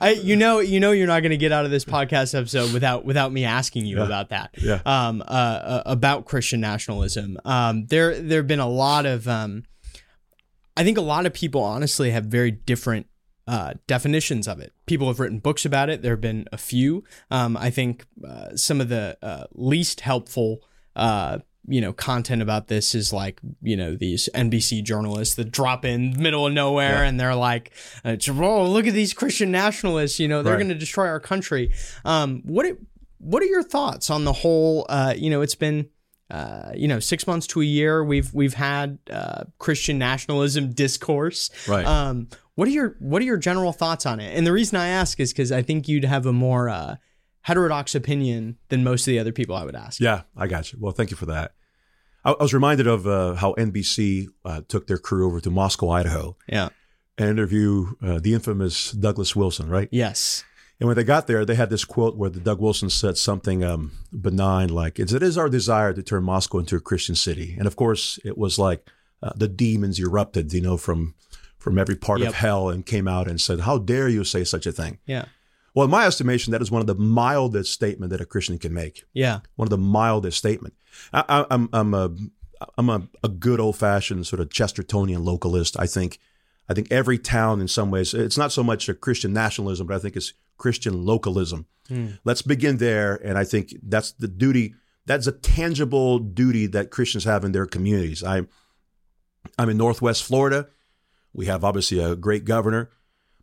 I, 0.00 0.10
you 0.22 0.36
know, 0.36 0.60
you 0.60 0.80
know, 0.80 0.92
you're 0.92 1.06
not 1.06 1.20
going 1.20 1.30
to 1.30 1.36
get 1.36 1.52
out 1.52 1.64
of 1.64 1.70
this 1.70 1.84
podcast 1.84 2.38
episode 2.38 2.72
without 2.72 3.04
without 3.04 3.32
me 3.32 3.44
asking 3.44 3.86
you 3.86 3.98
yeah. 3.98 4.04
about 4.04 4.28
that. 4.30 4.50
Yeah. 4.58 4.80
Um. 4.84 5.22
Uh, 5.22 5.24
uh, 5.24 5.82
about 5.86 6.24
Christian 6.24 6.60
nationalism. 6.60 7.38
Um. 7.44 7.86
There, 7.86 8.20
there 8.20 8.40
have 8.40 8.48
been 8.48 8.60
a 8.60 8.68
lot 8.68 9.06
of. 9.06 9.28
Um. 9.28 9.64
I 10.76 10.84
think 10.84 10.96
a 10.96 11.02
lot 11.02 11.26
of 11.26 11.34
people 11.34 11.62
honestly 11.62 12.10
have 12.12 12.24
very 12.24 12.50
different 12.50 13.06
uh, 13.46 13.74
definitions 13.86 14.48
of 14.48 14.60
it. 14.60 14.72
People 14.86 15.08
have 15.08 15.20
written 15.20 15.38
books 15.38 15.64
about 15.64 15.90
it. 15.90 16.02
There 16.02 16.12
have 16.12 16.20
been 16.20 16.46
a 16.52 16.58
few. 16.58 17.04
Um, 17.30 17.56
I 17.56 17.70
think 17.70 18.06
uh, 18.26 18.56
some 18.56 18.80
of 18.80 18.88
the 18.88 19.18
uh, 19.22 19.44
least 19.52 20.00
helpful 20.00 20.62
uh, 20.96 21.38
you 21.68 21.80
know 21.80 21.92
content 21.92 22.42
about 22.42 22.68
this 22.68 22.94
is 22.94 23.12
like 23.12 23.40
you 23.62 23.76
know 23.76 23.94
these 23.94 24.28
NBC 24.34 24.82
journalists 24.82 25.34
that 25.36 25.50
drop 25.50 25.84
in 25.84 26.20
middle 26.20 26.46
of 26.46 26.52
nowhere 26.52 27.02
yeah. 27.02 27.08
and 27.08 27.20
they're 27.20 27.34
like, 27.34 27.72
"Oh, 28.04 28.66
look 28.66 28.86
at 28.86 28.94
these 28.94 29.12
Christian 29.12 29.50
nationalists! 29.50 30.18
You 30.18 30.28
know 30.28 30.42
they're 30.42 30.54
right. 30.54 30.58
going 30.58 30.70
to 30.70 30.74
destroy 30.74 31.06
our 31.06 31.20
country." 31.20 31.72
Um, 32.04 32.42
what 32.44 32.66
it, 32.66 32.78
what 33.18 33.42
are 33.42 33.46
your 33.46 33.62
thoughts 33.62 34.10
on 34.10 34.24
the 34.24 34.32
whole? 34.32 34.86
Uh, 34.88 35.14
you 35.16 35.30
know, 35.30 35.42
it's 35.42 35.54
been. 35.54 35.88
Uh, 36.30 36.72
you 36.74 36.88
know, 36.88 36.98
six 36.98 37.26
months 37.26 37.46
to 37.46 37.60
a 37.60 37.64
year, 37.64 38.02
we've 38.02 38.32
we've 38.32 38.54
had 38.54 38.98
uh, 39.10 39.44
Christian 39.58 39.98
nationalism 39.98 40.72
discourse. 40.72 41.50
Right. 41.68 41.84
Um, 41.84 42.28
what 42.54 42.68
are 42.68 42.70
your 42.70 42.96
what 43.00 43.20
are 43.20 43.26
your 43.26 43.36
general 43.36 43.72
thoughts 43.72 44.06
on 44.06 44.18
it? 44.18 44.34
And 44.34 44.46
the 44.46 44.52
reason 44.52 44.78
I 44.78 44.88
ask 44.88 45.20
is 45.20 45.30
because 45.30 45.52
I 45.52 45.60
think 45.60 45.88
you'd 45.88 46.04
have 46.04 46.24
a 46.24 46.32
more 46.32 46.70
uh, 46.70 46.96
heterodox 47.42 47.94
opinion 47.94 48.56
than 48.68 48.82
most 48.82 49.02
of 49.02 49.12
the 49.12 49.18
other 49.18 49.32
people 49.32 49.54
I 49.54 49.64
would 49.64 49.76
ask. 49.76 50.00
Yeah, 50.00 50.22
I 50.36 50.46
got 50.46 50.72
you. 50.72 50.78
Well, 50.80 50.92
thank 50.92 51.10
you 51.10 51.16
for 51.16 51.26
that. 51.26 51.52
I, 52.24 52.32
I 52.32 52.42
was 52.42 52.54
reminded 52.54 52.86
of 52.86 53.06
uh, 53.06 53.34
how 53.34 53.54
NBC 53.54 54.28
uh, 54.44 54.62
took 54.68 54.86
their 54.86 54.98
crew 54.98 55.26
over 55.26 55.40
to 55.40 55.50
Moscow, 55.50 55.90
Idaho. 55.90 56.36
Yeah. 56.48 56.70
And 57.18 57.28
interview 57.28 57.94
uh, 58.02 58.20
the 58.20 58.34
infamous 58.34 58.92
Douglas 58.92 59.36
Wilson, 59.36 59.68
right? 59.68 59.88
Yes. 59.92 60.44
And 60.80 60.88
when 60.88 60.96
they 60.96 61.04
got 61.04 61.26
there, 61.26 61.44
they 61.44 61.54
had 61.54 61.70
this 61.70 61.84
quote 61.84 62.16
where 62.16 62.30
the 62.30 62.40
Doug 62.40 62.60
Wilson 62.60 62.90
said 62.90 63.16
something 63.16 63.62
um, 63.62 63.92
benign 64.18 64.68
like, 64.68 64.98
"It 64.98 65.12
is 65.12 65.38
our 65.38 65.48
desire 65.48 65.92
to 65.92 66.02
turn 66.02 66.24
Moscow 66.24 66.58
into 66.58 66.74
a 66.74 66.80
Christian 66.80 67.14
city." 67.14 67.54
And 67.56 67.68
of 67.68 67.76
course, 67.76 68.18
it 68.24 68.36
was 68.36 68.58
like 68.58 68.88
uh, 69.22 69.30
the 69.36 69.46
demons 69.46 70.00
erupted, 70.00 70.52
you 70.52 70.60
know, 70.60 70.76
from 70.76 71.14
from 71.56 71.78
every 71.78 71.94
part 71.94 72.18
yep. 72.18 72.30
of 72.30 72.34
hell 72.34 72.68
and 72.68 72.84
came 72.84 73.06
out 73.06 73.28
and 73.28 73.40
said, 73.40 73.60
"How 73.60 73.78
dare 73.78 74.08
you 74.08 74.24
say 74.24 74.42
such 74.42 74.66
a 74.66 74.72
thing?" 74.72 74.98
Yeah. 75.06 75.26
Well, 75.74 75.84
in 75.84 75.90
my 75.90 76.06
estimation, 76.06 76.52
that 76.52 76.62
is 76.62 76.70
one 76.70 76.80
of 76.80 76.86
the 76.86 76.94
mildest 76.94 77.72
statement 77.72 78.10
that 78.10 78.20
a 78.20 78.26
Christian 78.26 78.58
can 78.58 78.74
make. 78.74 79.04
Yeah. 79.14 79.40
One 79.56 79.66
of 79.66 79.70
the 79.70 79.78
mildest 79.78 80.36
statement. 80.38 80.74
I, 81.12 81.24
am 81.28 81.46
I'm, 81.50 81.68
I'm 81.72 81.94
a 81.94 82.10
I'm 82.78 82.88
a, 82.88 83.08
a 83.24 83.28
good 83.28 83.60
old 83.60 83.76
fashioned 83.76 84.26
sort 84.26 84.40
of 84.40 84.48
Chestertonian 84.48 85.24
localist. 85.24 85.76
I 85.78 85.86
think 85.86 86.18
I 86.68 86.74
think 86.74 86.90
every 86.90 87.18
town 87.18 87.60
in 87.60 87.68
some 87.68 87.90
ways 87.90 88.14
it's 88.14 88.38
not 88.38 88.52
so 88.52 88.62
much 88.62 88.88
a 88.88 88.94
Christian 88.94 89.32
nationalism, 89.32 89.86
but 89.86 89.96
I 89.96 89.98
think 89.98 90.16
it's 90.16 90.32
Christian 90.58 91.04
localism. 91.04 91.66
Mm. 91.88 92.18
Let's 92.24 92.42
begin 92.42 92.76
there, 92.76 93.16
and 93.16 93.36
I 93.36 93.44
think 93.44 93.74
that's 93.82 94.12
the 94.12 94.28
duty. 94.28 94.74
That's 95.06 95.26
a 95.26 95.32
tangible 95.32 96.18
duty 96.18 96.66
that 96.68 96.90
Christians 96.90 97.24
have 97.24 97.44
in 97.44 97.52
their 97.52 97.66
communities. 97.66 98.22
I 98.22 98.42
I'm 99.58 99.68
in 99.68 99.76
Northwest 99.76 100.22
Florida. 100.22 100.68
We 101.32 101.46
have 101.46 101.64
obviously 101.64 101.98
a 101.98 102.14
great 102.14 102.44
governor. 102.44 102.90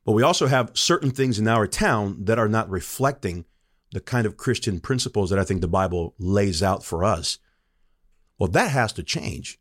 But 0.06 0.14
we 0.14 0.24
also 0.24 0.48
have 0.48 0.72
certain 0.74 1.12
things 1.12 1.40
in 1.40 1.48
our 1.48 1.68
town 1.68 2.26
that 2.26 2.40
are 2.40 2.48
not 2.48 2.70
reflecting 2.70 3.46
the 3.92 4.00
kind 4.00 4.26
of 4.26 4.38
Christian 4.38 4.80
principles 4.80 5.30
that 5.30 5.40
I 5.40 5.44
think 5.44 5.62
the 5.62 5.68
Bible 5.68 6.14
lays 6.18 6.62
out 6.64 6.84
for 6.84 7.04
us. 7.04 7.40
Well, 8.38 8.50
that 8.50 8.72
has 8.72 8.94
to 8.94 9.04
change. 9.04 9.60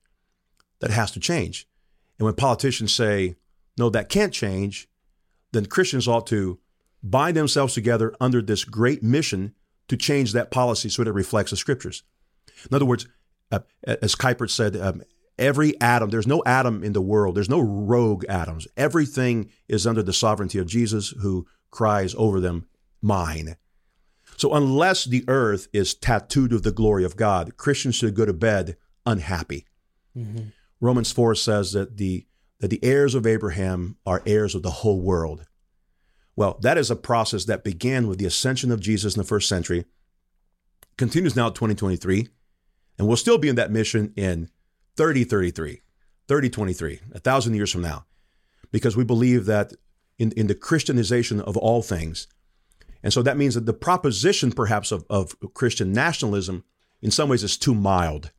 That 0.80 0.90
has 0.90 1.10
to 1.12 1.20
change. 1.20 1.66
And 2.18 2.24
when 2.24 2.34
politicians 2.34 2.92
say, 2.92 3.36
no, 3.76 3.90
that 3.90 4.08
can't 4.08 4.32
change, 4.32 4.88
then 5.52 5.66
Christians 5.66 6.06
ought 6.08 6.26
to 6.28 6.58
bind 7.02 7.36
themselves 7.36 7.74
together 7.74 8.14
under 8.20 8.42
this 8.42 8.64
great 8.64 9.02
mission 9.02 9.54
to 9.88 9.96
change 9.96 10.32
that 10.32 10.50
policy 10.50 10.88
so 10.88 11.02
that 11.02 11.10
it 11.10 11.14
reflects 11.14 11.50
the 11.50 11.56
scriptures. 11.56 12.02
In 12.70 12.74
other 12.74 12.84
words, 12.84 13.06
uh, 13.50 13.60
as 13.86 14.14
Kuyper 14.14 14.50
said, 14.50 14.76
um, 14.76 15.02
Every 15.38 15.80
atom, 15.80 16.10
there's 16.10 16.26
no 16.26 16.42
atom 16.44 16.82
in 16.82 16.92
the 16.92 17.00
world, 17.00 17.36
there's 17.36 17.48
no 17.48 17.60
rogue 17.60 18.24
atoms. 18.28 18.66
Everything 18.76 19.50
is 19.68 19.86
under 19.86 20.02
the 20.02 20.12
sovereignty 20.12 20.58
of 20.58 20.66
Jesus 20.66 21.10
who 21.20 21.46
cries 21.70 22.14
over 22.16 22.40
them, 22.40 22.66
Mine. 23.00 23.56
So, 24.36 24.54
unless 24.54 25.04
the 25.04 25.24
earth 25.28 25.68
is 25.72 25.94
tattooed 25.94 26.52
with 26.52 26.64
the 26.64 26.72
glory 26.72 27.04
of 27.04 27.16
God, 27.16 27.56
Christians 27.56 27.94
should 27.94 28.14
go 28.14 28.24
to 28.24 28.32
bed 28.32 28.76
unhappy. 29.06 29.66
Mm-hmm. 30.16 30.48
Romans 30.80 31.12
4 31.12 31.34
says 31.34 31.72
that 31.72 31.96
the, 31.96 32.26
that 32.60 32.68
the 32.68 32.82
heirs 32.84 33.14
of 33.14 33.26
Abraham 33.26 33.96
are 34.06 34.22
heirs 34.26 34.54
of 34.54 34.62
the 34.62 34.70
whole 34.70 35.00
world. 35.00 35.46
Well, 36.36 36.58
that 36.62 36.78
is 36.78 36.90
a 36.90 36.96
process 36.96 37.46
that 37.46 37.64
began 37.64 38.06
with 38.06 38.18
the 38.18 38.26
ascension 38.26 38.70
of 38.70 38.80
Jesus 38.80 39.16
in 39.16 39.20
the 39.20 39.26
first 39.26 39.48
century, 39.48 39.86
continues 40.96 41.34
now 41.34 41.48
2023, 41.48 42.28
and 42.96 43.08
we'll 43.08 43.16
still 43.16 43.38
be 43.38 43.48
in 43.48 43.56
that 43.56 43.72
mission 43.72 44.12
in 44.16 44.50
3033, 44.98 45.80
3023, 46.26 47.00
a 47.14 47.18
thousand 47.20 47.54
years 47.54 47.72
from 47.72 47.82
now, 47.82 48.04
because 48.70 48.96
we 48.96 49.04
believe 49.04 49.46
that 49.46 49.72
in, 50.18 50.32
in 50.32 50.48
the 50.48 50.54
Christianization 50.54 51.40
of 51.40 51.56
all 51.56 51.82
things. 51.82 52.26
And 53.02 53.12
so 53.12 53.22
that 53.22 53.36
means 53.36 53.54
that 53.54 53.64
the 53.64 53.72
proposition, 53.72 54.50
perhaps, 54.50 54.90
of, 54.90 55.04
of 55.08 55.36
Christian 55.54 55.92
nationalism 55.92 56.64
in 57.00 57.12
some 57.12 57.28
ways 57.28 57.44
is 57.44 57.56
too 57.56 57.74
mild. 57.74 58.32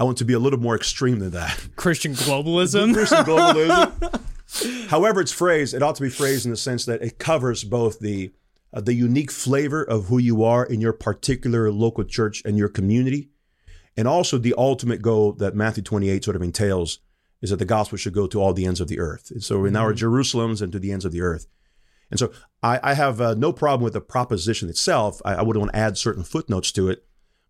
I 0.00 0.04
want 0.04 0.16
to 0.18 0.24
be 0.24 0.32
a 0.32 0.38
little 0.38 0.58
more 0.58 0.74
extreme 0.74 1.18
than 1.18 1.32
that. 1.32 1.68
Christian 1.76 2.14
globalism. 2.14 2.94
Christian 2.94 3.24
globalism. 3.24 4.88
However, 4.88 5.20
it's 5.20 5.32
phrased, 5.32 5.74
it 5.74 5.82
ought 5.82 5.96
to 5.96 6.02
be 6.02 6.08
phrased 6.08 6.46
in 6.46 6.50
the 6.50 6.56
sense 6.56 6.86
that 6.86 7.02
it 7.02 7.18
covers 7.18 7.64
both 7.64 7.98
the 7.98 8.32
uh, 8.72 8.80
the 8.80 8.94
unique 8.94 9.30
flavor 9.30 9.82
of 9.82 10.06
who 10.06 10.18
you 10.18 10.42
are 10.42 10.64
in 10.64 10.80
your 10.80 10.92
particular 10.92 11.70
local 11.70 12.04
church 12.04 12.42
and 12.44 12.58
your 12.58 12.68
community, 12.68 13.30
and 13.96 14.06
also 14.06 14.38
the 14.38 14.54
ultimate 14.56 15.02
goal 15.02 15.32
that 15.32 15.54
Matthew 15.54 15.82
28 15.82 16.24
sort 16.24 16.36
of 16.36 16.42
entails 16.42 17.00
is 17.42 17.50
that 17.50 17.56
the 17.56 17.64
gospel 17.64 17.98
should 17.98 18.12
go 18.12 18.26
to 18.26 18.40
all 18.40 18.52
the 18.52 18.66
ends 18.66 18.80
of 18.80 18.88
the 18.88 18.98
earth. 18.98 19.30
And 19.30 19.42
so 19.42 19.64
in 19.64 19.76
our 19.76 19.92
Jerusalems 19.92 20.62
and 20.62 20.72
to 20.72 20.78
the 20.78 20.92
ends 20.92 21.04
of 21.04 21.12
the 21.12 21.20
earth. 21.22 21.46
And 22.10 22.18
so 22.18 22.32
I, 22.62 22.80
I 22.82 22.94
have 22.94 23.20
uh, 23.20 23.34
no 23.34 23.52
problem 23.52 23.82
with 23.82 23.94
the 23.94 24.00
proposition 24.00 24.68
itself. 24.68 25.20
I, 25.24 25.34
I 25.34 25.42
would 25.42 25.56
want 25.56 25.72
to 25.72 25.78
add 25.78 25.98
certain 25.98 26.24
footnotes 26.24 26.72
to 26.72 26.88
it, 26.88 27.04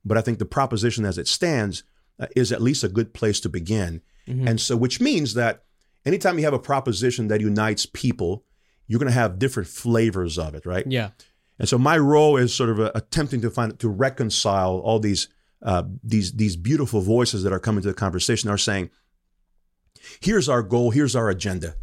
but 0.04 0.16
I 0.16 0.20
think 0.20 0.38
the 0.38 0.46
proposition 0.46 1.04
as 1.04 1.18
it 1.18 1.28
stands 1.28 1.84
uh, 2.18 2.26
is 2.34 2.52
at 2.52 2.62
least 2.62 2.84
a 2.84 2.88
good 2.88 3.12
place 3.12 3.40
to 3.40 3.48
begin. 3.48 4.02
And 4.48 4.60
so, 4.60 4.76
which 4.76 5.00
means 5.00 5.34
that 5.34 5.64
anytime 6.04 6.38
you 6.38 6.44
have 6.44 6.54
a 6.54 6.58
proposition 6.58 7.28
that 7.28 7.40
unites 7.40 7.86
people, 7.86 8.44
you're 8.88 8.98
going 8.98 9.12
to 9.12 9.12
have 9.12 9.38
different 9.38 9.68
flavors 9.68 10.36
of 10.38 10.54
it, 10.54 10.66
right? 10.66 10.84
yeah. 10.86 11.10
And 11.58 11.68
so 11.68 11.78
my 11.78 11.96
role 11.96 12.36
is 12.36 12.52
sort 12.52 12.70
of 12.70 12.80
uh, 12.80 12.90
attempting 12.94 13.40
to 13.42 13.50
find 13.50 13.78
to 13.78 13.88
reconcile 13.88 14.78
all 14.78 14.98
these 14.98 15.28
uh, 15.62 15.84
these 16.02 16.32
these 16.32 16.56
beautiful 16.56 17.00
voices 17.00 17.42
that 17.42 17.52
are 17.52 17.58
coming 17.58 17.82
to 17.82 17.88
the 17.88 17.94
conversation 17.94 18.50
are 18.50 18.58
saying, 18.58 18.90
here's 20.20 20.48
our 20.48 20.62
goal, 20.62 20.90
here's 20.90 21.16
our 21.16 21.28
agenda. 21.30 21.74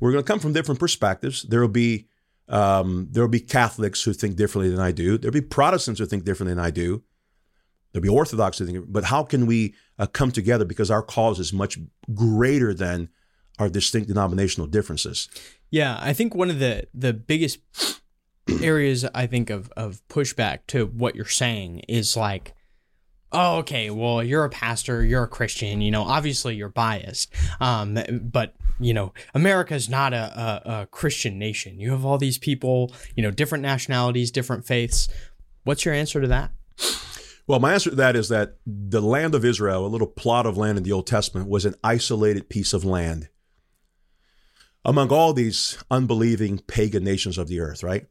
We're 0.00 0.12
going 0.12 0.24
to 0.24 0.26
come 0.26 0.40
from 0.40 0.54
different 0.54 0.80
perspectives. 0.80 1.42
There 1.42 1.60
will 1.60 1.68
be 1.68 2.08
um, 2.48 3.08
there 3.10 3.22
will 3.22 3.28
be 3.28 3.40
Catholics 3.40 4.02
who 4.02 4.12
think 4.12 4.36
differently 4.36 4.70
than 4.70 4.80
I 4.80 4.90
do. 4.90 5.18
There'll 5.18 5.32
be 5.32 5.40
Protestants 5.40 6.00
who 6.00 6.06
think 6.06 6.24
differently 6.24 6.54
than 6.54 6.64
I 6.64 6.70
do. 6.70 7.02
There'll 7.92 8.02
be 8.02 8.08
Orthodox 8.08 8.58
who 8.58 8.66
think. 8.66 8.86
But 8.88 9.04
how 9.04 9.22
can 9.22 9.46
we 9.46 9.74
uh, 9.98 10.06
come 10.06 10.32
together 10.32 10.64
because 10.64 10.90
our 10.90 11.02
cause 11.02 11.38
is 11.38 11.52
much 11.52 11.78
greater 12.14 12.72
than 12.72 13.10
our 13.58 13.68
distinct 13.68 14.08
denominational 14.08 14.66
differences? 14.66 15.28
Yeah, 15.70 15.98
I 16.00 16.12
think 16.12 16.34
one 16.34 16.50
of 16.50 16.58
the 16.58 16.88
the 16.94 17.12
biggest 17.12 17.58
areas 18.62 19.04
I 19.14 19.26
think 19.26 19.50
of 19.50 19.70
of 19.76 20.00
pushback 20.08 20.60
to 20.68 20.86
what 20.86 21.14
you're 21.14 21.26
saying 21.26 21.80
is 21.80 22.16
like, 22.16 22.54
oh, 23.32 23.58
okay, 23.58 23.90
well, 23.90 24.22
you're 24.22 24.44
a 24.44 24.50
pastor, 24.50 25.04
you're 25.04 25.24
a 25.24 25.28
Christian, 25.28 25.80
you 25.80 25.90
know, 25.90 26.02
obviously 26.02 26.56
you're 26.56 26.68
biased, 26.68 27.32
um, 27.60 27.98
but 28.22 28.54
you 28.80 28.94
know, 28.94 29.12
America's 29.34 29.88
not 29.88 30.14
a, 30.14 30.16
a, 30.66 30.80
a 30.80 30.86
Christian 30.86 31.38
nation. 31.38 31.78
You 31.78 31.90
have 31.90 32.04
all 32.04 32.16
these 32.16 32.38
people, 32.38 32.92
you 33.14 33.22
know, 33.22 33.30
different 33.30 33.62
nationalities, 33.62 34.30
different 34.30 34.64
faiths. 34.64 35.08
What's 35.64 35.84
your 35.84 35.92
answer 35.92 36.20
to 36.20 36.28
that? 36.28 36.50
Well, 37.46 37.60
my 37.60 37.74
answer 37.74 37.90
to 37.90 37.96
that 37.96 38.16
is 38.16 38.28
that 38.28 38.56
the 38.64 39.02
land 39.02 39.34
of 39.34 39.44
Israel, 39.44 39.84
a 39.84 39.88
little 39.88 40.06
plot 40.06 40.46
of 40.46 40.56
land 40.56 40.78
in 40.78 40.84
the 40.84 40.92
Old 40.92 41.06
Testament, 41.06 41.48
was 41.48 41.64
an 41.64 41.74
isolated 41.84 42.48
piece 42.48 42.72
of 42.72 42.84
land 42.84 43.28
among 44.84 45.10
all 45.10 45.32
these 45.32 45.76
unbelieving 45.90 46.58
pagan 46.58 47.04
nations 47.04 47.38
of 47.38 47.48
the 47.48 47.60
earth, 47.60 47.82
right? 47.82 48.06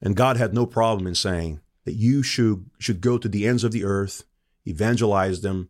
And 0.00 0.16
God 0.16 0.36
had 0.36 0.52
no 0.52 0.66
problem 0.66 1.06
in 1.06 1.14
saying 1.14 1.60
that 1.84 1.94
you 1.94 2.22
should 2.22 2.68
should 2.78 3.00
go 3.00 3.18
to 3.18 3.28
the 3.28 3.46
ends 3.46 3.64
of 3.64 3.72
the 3.72 3.84
earth, 3.84 4.24
evangelize 4.66 5.40
them, 5.40 5.68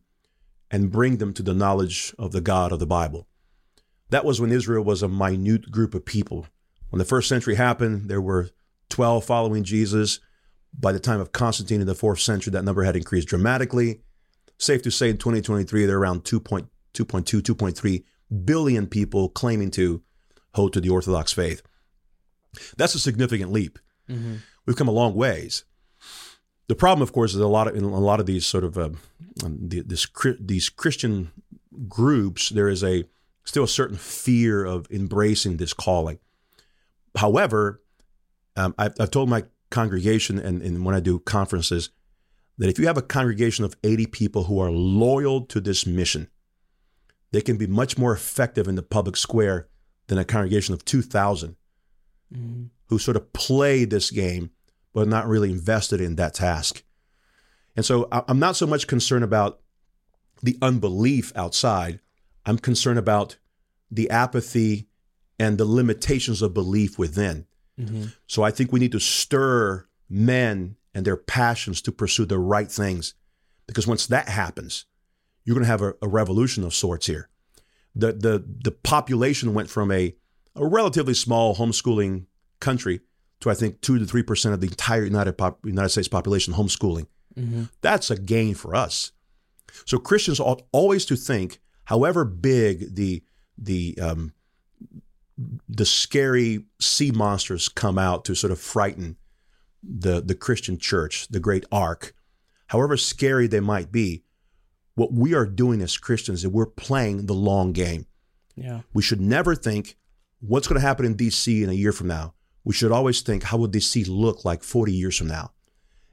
and 0.71 0.91
bring 0.91 1.19
them 1.19 1.33
to 1.35 1.43
the 1.43 1.55
knowledge 1.55 2.15
of 2.19 2.33
the 2.33 2.41
God 2.41 2.73
of 2.73 2.79
the 2.79 2.87
Bible. 2.87 3.29
That 4.11 4.25
was 4.25 4.41
when 4.41 4.53
Israel 4.53 4.85
was 4.85 5.03
a 5.03 5.09
minute 5.09 5.71
group 5.71 5.95
of 5.95 6.05
people. 6.05 6.47
When 6.91 6.99
the 6.99 7.05
first 7.05 7.29
century 7.29 7.55
happened, 7.55 8.09
there 8.09 8.21
were 8.21 8.51
12 8.91 9.25
following 9.25 9.65
Jesus. 9.65 10.21
By 10.79 10.93
the 10.93 11.01
time 11.01 11.21
of 11.21 11.33
Constantine 11.33 11.81
in 11.81 11.87
the 11.87 11.95
fourth 11.95 12.21
century, 12.21 12.51
that 12.53 12.65
number 12.65 12.83
had 12.83 12.97
increased 12.97 13.29
dramatically. 13.29 14.01
Safe 14.59 14.83
to 14.83 14.91
say 14.91 15.11
in 15.11 15.19
2023, 15.19 15.87
there 15.87 15.97
are 15.97 16.01
around 16.01 16.25
2.2, 16.25 16.69
2.3 16.95 18.05
billion 18.45 18.87
people 18.87 19.29
claiming 19.29 19.71
to 19.73 20.03
hold 20.55 20.73
to 20.73 20.81
the 20.81 20.91
Orthodox 20.91 21.33
faith. 21.33 21.63
That's 22.77 22.95
a 22.95 22.99
significant 22.99 23.53
leap. 23.53 23.79
Mm-hmm. 24.09 24.37
We've 24.67 24.77
come 24.77 24.89
a 24.89 24.93
long 24.93 25.15
ways. 25.15 25.65
The 26.69 26.75
problem, 26.75 27.03
of 27.03 27.13
course, 27.13 27.35
is 27.35 27.41
a 27.41 27.47
lot 27.47 27.69
of 27.69 27.77
in 27.77 27.85
a 27.85 28.01
lot 28.01 28.21
of 28.21 28.27
these 28.27 28.47
sort 28.47 28.65
of 28.65 28.79
uh, 28.79 28.91
the, 29.37 29.81
this, 29.81 30.07
these 30.41 30.69
Christian 30.69 31.31
groups. 31.89 32.51
There 32.51 32.69
is 32.69 32.83
a 32.85 33.05
still 33.45 33.65
a 33.65 33.69
certain 33.69 33.97
fear 33.97 34.65
of 34.65 34.87
embracing 34.91 35.57
this 35.57 35.75
calling. 35.75 36.19
However, 37.17 37.83
um, 38.57 38.75
I've, 38.79 38.95
I've 39.01 39.11
told 39.11 39.29
my 39.29 39.45
congregation 39.71 40.39
and, 40.39 40.63
and 40.63 40.85
when 40.85 40.95
I 40.95 41.01
do 41.01 41.19
conferences 41.19 41.91
that 42.59 42.69
if 42.69 42.79
you 42.79 42.87
have 42.87 42.99
a 42.99 43.03
congregation 43.03 43.65
of 43.65 43.75
80 43.83 44.07
people 44.07 44.45
who 44.45 44.61
are 44.61 44.71
loyal 44.71 45.41
to 45.47 45.61
this 45.61 45.87
mission, 45.87 46.29
they 47.33 47.41
can 47.41 47.57
be 47.57 47.67
much 47.67 47.99
more 47.99 48.13
effective 48.13 48.69
in 48.69 48.77
the 48.77 48.83
public 48.83 49.17
square 49.17 49.69
than 50.07 50.19
a 50.19 50.25
congregation 50.25 50.75
of 50.75 50.85
2,000 50.85 51.57
who 52.89 52.99
sort 52.99 53.17
of 53.17 53.33
play 53.33 53.85
this 53.85 54.11
game 54.11 54.51
but 54.93 55.09
not 55.09 55.29
really 55.29 55.51
invested 55.51 56.01
in 56.01 56.17
that 56.17 56.35
task. 56.35 56.83
And 57.75 57.85
so 57.85 58.09
I'm 58.11 58.39
not 58.39 58.57
so 58.57 58.67
much 58.67 58.87
concerned 58.87 59.25
about 59.25 59.61
the 60.43 60.59
unbelief 60.61 61.33
outside. 61.35 62.01
I'm 62.45 62.59
concerned 62.59 62.99
about 62.99 63.37
the 63.91 64.11
apathy 64.11 64.89
and 65.39 65.57
the 65.57 65.65
limitations 65.65 66.43
of 66.43 66.55
belief 66.55 66.99
within. 66.99 67.47
Mm-hmm. 67.81 68.07
So 68.27 68.43
I 68.43 68.51
think 68.51 68.73
we 68.73 68.81
need 68.81 68.93
to 68.93 69.01
stir 69.01 69.87
men 70.11 70.77
and 70.95 71.07
their 71.07 71.17
passions 71.17 71.81
to 71.83 71.93
pursue 71.93 72.27
the 72.27 72.39
right 72.39 72.71
things. 72.71 73.15
Because 73.67 73.87
once 73.87 74.07
that 74.09 74.29
happens, 74.29 74.85
you're 75.45 75.55
going 75.55 75.65
to 75.65 75.71
have 75.71 75.83
a, 75.83 75.95
a 76.03 76.09
revolution 76.09 76.65
of 76.65 76.75
sorts 76.75 77.07
here. 77.07 77.29
The, 77.95 78.13
the, 78.13 78.45
the 78.65 78.73
population 78.73 79.55
went 79.55 79.71
from 79.71 79.91
a, 79.91 80.15
a 80.55 80.67
relatively 80.67 81.15
small 81.15 81.57
homeschooling 81.57 82.27
country 82.61 83.01
to, 83.43 83.51
I 83.51 83.55
think, 83.55 83.81
2 83.81 83.99
to 83.99 84.05
3% 84.05 84.53
of 84.53 84.61
the 84.61 84.69
entire 84.69 85.05
United, 85.05 85.37
pop, 85.37 85.65
United 85.65 85.91
States 85.91 86.09
population 86.09 86.55
homeschooling. 86.55 87.07
That's 87.81 88.11
a 88.11 88.17
gain 88.17 88.55
for 88.55 88.75
us. 88.75 89.13
So 89.85 89.99
Christians 89.99 90.41
ought 90.41 90.63
always 90.73 91.05
to 91.07 91.17
think, 91.17 91.61
however 91.85 92.25
big 92.25 92.95
the 92.95 93.23
the 93.59 93.99
um, 94.01 94.33
the 95.69 95.87
scary 95.87 96.65
sea 96.81 97.11
monsters 97.11 97.69
come 97.69 97.99
out 97.99 98.25
to 98.27 98.35
sort 98.35 98.51
of 98.51 98.61
frighten 98.61 99.17
the 99.83 100.21
the 100.21 100.35
Christian 100.35 100.79
church, 100.79 101.29
the 101.29 101.41
great 101.41 101.65
ark, 101.73 102.15
however 102.69 102.97
scary 102.97 103.47
they 103.47 103.61
might 103.61 103.91
be, 103.91 104.25
what 104.95 105.13
we 105.13 105.35
are 105.35 105.47
doing 105.47 105.81
as 105.81 105.97
Christians 105.97 106.45
is 106.45 106.49
we're 106.49 106.67
playing 106.67 107.27
the 107.27 107.35
long 107.35 107.73
game. 107.73 108.07
Yeah. 108.57 108.81
We 108.93 109.03
should 109.03 109.21
never 109.21 109.55
think 109.55 109.97
what's 110.41 110.69
going 110.69 110.81
to 110.81 110.87
happen 110.87 111.07
in 111.07 111.17
DC 111.17 111.63
in 111.63 111.71
a 111.71 111.75
year 111.75 111.93
from 111.93 112.09
now. 112.09 112.35
We 112.65 112.75
should 112.75 112.93
always 112.93 113.21
think 113.21 113.45
how 113.45 113.59
would 113.59 113.73
DC 113.73 114.07
look 114.09 114.45
like 114.45 114.63
40 114.63 114.93
years 114.93 115.17
from 115.17 115.29
now? 115.29 115.53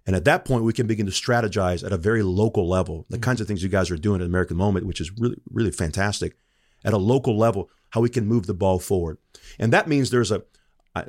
And 0.06 0.16
at 0.16 0.26
that 0.26 0.44
point, 0.44 0.64
we 0.64 0.74
can 0.74 0.88
begin 0.88 1.06
to 1.06 1.12
strategize 1.12 1.86
at 1.86 1.94
a 1.94 1.98
very 1.98 2.24
local 2.24 2.68
level. 2.68 3.06
The 3.10 3.20
kinds 3.20 3.42
of 3.42 3.48
things 3.48 3.62
you 3.62 3.70
guys 3.70 3.92
are 3.92 3.98
doing 3.98 4.22
at 4.22 4.28
American 4.28 4.58
Moment, 4.58 4.88
which 4.88 5.00
is 5.00 5.12
really, 5.20 5.40
really 5.52 5.72
fantastic, 5.72 6.36
at 6.84 6.94
a 6.94 6.98
local 6.98 7.38
level, 7.38 7.70
how 7.92 8.02
we 8.02 8.10
can 8.10 8.26
move 8.26 8.48
the 8.48 8.54
ball 8.56 8.80
forward. 8.80 9.20
And 9.60 9.72
that 9.74 9.88
means 9.88 10.10
there's 10.10 10.32
a, 10.32 10.44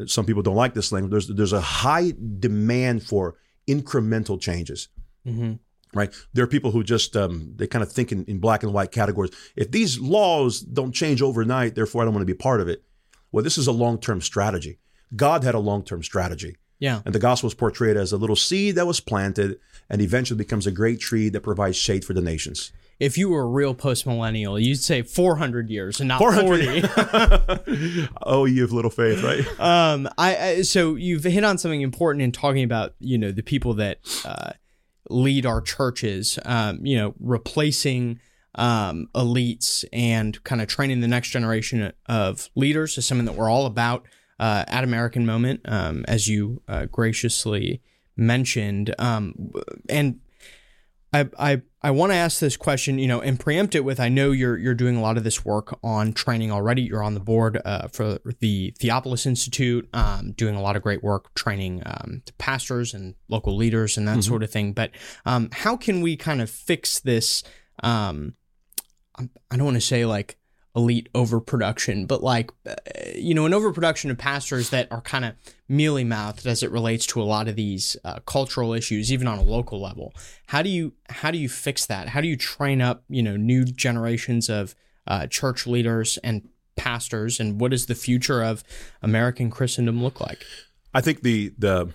some 0.07 0.27
people 0.27 0.43
don't 0.43 0.57
like 0.57 0.75
this 0.75 0.93
language, 0.93 1.13
there's, 1.13 1.29
there's 1.29 1.53
a 1.55 1.61
high 1.61 2.13
demand 2.39 3.03
for 3.03 3.37
incremental 3.67 4.39
changes. 4.39 4.89
Right? 5.95 6.15
There 6.35 6.45
are 6.45 6.49
people 6.49 6.71
who 6.71 6.85
just, 6.85 7.17
um, 7.17 7.55
they 7.57 7.67
kind 7.67 7.83
of 7.83 7.91
think 7.91 8.13
in, 8.13 8.25
in 8.27 8.39
black 8.39 8.63
and 8.63 8.73
white 8.73 8.93
categories. 8.93 9.33
If 9.57 9.71
these 9.71 9.99
laws 9.99 10.61
don't 10.61 10.93
change 10.93 11.23
overnight, 11.23 11.75
therefore 11.75 12.03
I 12.03 12.05
don't 12.05 12.15
want 12.15 12.23
to 12.23 12.33
be 12.33 12.37
part 12.37 12.61
of 12.61 12.69
it. 12.69 12.85
Well, 13.33 13.43
this 13.43 13.59
is 13.59 13.67
a 13.67 13.73
long 13.73 13.99
term 13.99 14.21
strategy. 14.21 14.79
God 15.15 15.45
had 15.45 15.55
a 15.55 15.59
long 15.59 15.83
term 15.83 16.03
strategy. 16.03 16.57
Yeah. 16.79 17.03
And 17.05 17.15
the 17.15 17.19
gospel 17.19 17.49
is 17.49 17.55
portrayed 17.55 17.97
as 17.97 18.11
a 18.13 18.17
little 18.17 18.37
seed 18.37 18.75
that 18.77 18.87
was 18.87 19.01
planted 19.01 19.61
and 19.89 20.01
eventually 20.01 20.39
becomes 20.39 20.67
a 20.67 20.71
great 20.71 20.99
tree 20.99 21.29
that 21.29 21.43
provides 21.43 21.77
shade 21.77 22.05
for 22.05 22.15
the 22.15 22.23
nations. 22.23 22.73
If 22.99 23.17
you 23.17 23.31
were 23.31 23.43
a 23.43 23.47
real 23.47 23.75
post 23.75 24.07
millennial, 24.07 24.59
you'd 24.59 24.77
say 24.77 25.03
400 25.03 25.71
years 25.71 26.01
and 26.01 26.09
not 26.09 26.19
400. 26.19 26.87
40. 26.87 28.09
oh, 28.23 28.45
you 28.45 28.63
have 28.63 28.73
little 28.73 28.91
faith, 28.91 29.23
right? 29.23 29.61
um, 29.61 30.09
I, 30.19 30.37
I 30.37 30.63
so 30.63 30.97
you've 30.97 31.25
hit 31.25 31.43
on 31.43 31.57
something 31.57 31.81
important 31.81 32.23
in 32.23 32.31
talking 32.31 32.63
about 32.63 32.95
you 32.99 33.17
know 33.17 33.33
the 33.33 33.43
people 33.43 33.75
that 33.75 34.01
uh, 34.25 34.53
lead 35.09 35.47
our 35.47 35.63
churches. 35.63 36.39
Um, 36.45 36.85
you 36.85 36.97
know, 36.99 37.15
replacing 37.19 38.21
um, 38.55 39.09
elites 39.15 39.85
and 39.93 40.43
kind 40.45 40.61
of 40.61 40.69
training 40.69 41.01
the 41.01 41.09
next 41.09 41.31
generation 41.31 41.93
of 42.07 42.51
leaders 42.55 42.99
is 42.99 43.07
something 43.07 43.25
that 43.25 43.35
we're 43.35 43.51
all 43.51 43.65
about. 43.65 44.07
Uh, 44.41 44.65
at 44.69 44.83
American 44.83 45.27
Moment, 45.27 45.61
um, 45.67 46.05
as 46.09 46.27
you 46.27 46.63
uh, 46.67 46.87
graciously 46.87 47.83
mentioned. 48.17 48.95
Um, 48.99 49.53
and 49.89 50.21
I, 51.13 51.29
I, 51.39 51.63
I 51.83 51.91
want 51.91 52.13
to 52.13 52.17
ask 52.17 52.41
this 52.41 52.57
question, 52.57 52.99
you 52.99 53.07
know, 53.07 53.21
and 53.21 53.39
preempt 53.39 53.75
it 53.75 53.85
with 53.85 54.01
I 54.01 54.09
know 54.09 54.31
you're 54.31 54.57
you're 54.57 54.75
doing 54.75 54.97
a 54.97 55.03
lot 55.03 55.19
of 55.19 55.25
this 55.25 55.45
work 55.45 55.79
on 55.83 56.15
training 56.15 56.51
already. 56.51 56.83
You're 56.83 57.03
on 57.03 57.13
the 57.13 57.21
board 57.21 57.61
uh, 57.65 57.89
for 57.89 58.19
the 58.41 58.75
Theopolis 58.81 59.27
Institute, 59.27 59.89
um, 59.93 60.33
doing 60.33 60.55
a 60.55 60.63
lot 60.63 60.75
of 60.75 60.83
great 60.83 61.03
work 61.03 61.35
training 61.35 61.83
um, 61.85 62.23
pastors 62.39 62.95
and 62.95 63.17
local 63.29 63.57
leaders 63.57 63.99
and 63.99 64.09
that 64.09 64.13
mm-hmm. 64.13 64.21
sort 64.21 64.43
of 64.43 64.51
thing. 64.51 64.73
But 64.73 64.93
um, 65.27 65.51
how 65.53 65.77
can 65.77 66.01
we 66.01 66.17
kind 66.17 66.41
of 66.41 66.49
fix 66.49 66.99
this? 67.01 67.43
Um, 67.83 68.35
I 69.19 69.57
don't 69.57 69.67
want 69.67 69.77
to 69.77 69.83
say 69.83 70.07
like 70.07 70.39
elite 70.77 71.09
overproduction, 71.15 72.07
but 72.07 72.23
like, 72.23 72.51
uh, 72.67 72.75
you 73.15 73.35
know, 73.35 73.45
an 73.45 73.53
overproduction 73.53 74.11
of 74.11 74.19
pastors 74.19 74.71
that 74.71 74.91
are 74.91 75.01
kind 75.01 75.25
of 75.25 75.35
mealy 75.69 76.05
mouthed 76.05 76.47
as 76.47 76.63
it 76.63 76.71
relates 76.71 77.07
to 77.07 77.21
a 77.21 77.25
lot 77.25 77.49
of 77.49 77.57
these 77.57 77.97
uh, 78.05 78.21
cultural 78.21 78.73
issues, 78.73 79.13
even 79.13 79.27
on 79.27 79.39
a 79.39 79.43
local 79.43 79.81
level. 79.81 80.15
How 80.47 80.63
do 80.63 80.69
you 80.69 80.93
how 81.09 81.31
do 81.31 81.39
you 81.39 81.49
fix 81.49 81.87
that? 81.87 82.09
How 82.09 82.21
do 82.21 82.29
you 82.29 82.37
train 82.37 82.81
up 82.81 83.03
you 83.09 83.23
know 83.23 83.37
new 83.37 83.65
generations 83.65 84.49
of 84.49 84.75
uh, 85.07 85.27
church 85.27 85.67
leaders 85.67 86.19
and 86.23 86.49
pastors, 86.77 87.41
and 87.41 87.61
what 87.61 87.73
does 87.73 87.87
the 87.87 87.95
future 87.95 88.43
of 88.43 88.63
American 89.03 89.51
Christendom 89.51 90.03
look 90.03 90.21
like? 90.21 90.45
I 90.95 91.01
think 91.01 91.23
the 91.23 91.53
the 91.59 91.93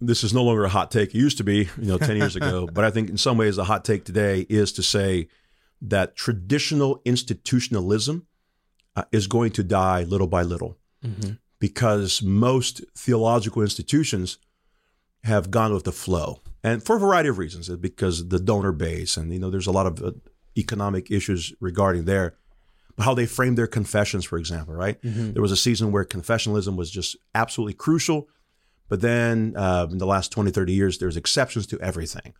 this 0.00 0.22
is 0.22 0.34
no 0.34 0.42
longer 0.42 0.64
a 0.64 0.68
hot 0.68 0.90
take. 0.90 1.14
It 1.14 1.18
used 1.18 1.38
to 1.38 1.44
be, 1.44 1.68
you 1.78 1.86
know, 1.86 1.98
ten 1.98 2.16
years 2.16 2.36
ago, 2.36 2.68
but 2.72 2.84
I 2.84 2.90
think 2.90 3.08
in 3.08 3.16
some 3.16 3.38
ways 3.38 3.56
the 3.56 3.64
hot 3.64 3.86
take 3.86 4.04
today 4.04 4.46
is 4.48 4.72
to 4.72 4.82
say 4.82 5.28
that 5.82 6.16
traditional 6.16 7.02
institutionalism 7.04 8.26
uh, 8.96 9.04
is 9.12 9.26
going 9.26 9.50
to 9.52 9.62
die 9.62 10.04
little 10.04 10.28
by 10.28 10.42
little. 10.42 10.78
Mm-hmm. 11.04 11.32
because 11.58 12.22
most 12.22 12.80
theological 12.96 13.60
institutions 13.60 14.38
have 15.24 15.50
gone 15.50 15.72
with 15.74 15.82
the 15.82 15.90
flow. 15.90 16.40
And 16.62 16.80
for 16.80 16.94
a 16.94 16.98
variety 17.00 17.28
of 17.28 17.38
reasons. 17.38 17.68
Because 17.68 18.28
the 18.28 18.38
donor 18.38 18.70
base 18.70 19.16
and 19.16 19.32
you 19.32 19.40
know 19.40 19.50
there's 19.50 19.66
a 19.66 19.72
lot 19.72 19.86
of 19.86 20.00
uh, 20.00 20.12
economic 20.56 21.10
issues 21.10 21.52
regarding 21.60 22.04
there. 22.04 22.36
But 22.94 23.04
how 23.04 23.14
they 23.14 23.26
frame 23.26 23.56
their 23.56 23.66
confessions 23.66 24.24
for 24.24 24.38
example 24.38 24.74
right? 24.74 25.02
Mm-hmm. 25.02 25.32
there 25.32 25.42
was 25.42 25.50
a 25.50 25.56
season 25.56 25.90
where 25.90 26.04
confessionalism 26.04 26.76
was 26.76 26.88
just 26.88 27.16
absolutely 27.34 27.74
crucial. 27.74 28.28
But 28.88 29.00
then 29.00 29.54
uh, 29.56 29.88
in 29.90 29.98
the 29.98 30.06
last 30.06 30.30
20 30.30 30.52
30 30.52 30.72
years 30.72 30.98
there's 30.98 31.16
exceptions 31.16 31.66
to 31.68 31.80
everything. 31.80 32.34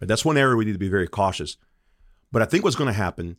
Right? 0.00 0.08
that's 0.08 0.24
one 0.24 0.36
area 0.36 0.54
we 0.54 0.64
need 0.64 0.74
to 0.74 0.78
be 0.78 0.88
very 0.88 1.08
cautious 1.08 1.56
but 2.36 2.42
I 2.42 2.44
think 2.44 2.64
what's 2.64 2.76
going 2.76 2.92
to 2.92 2.92
happen 2.92 3.38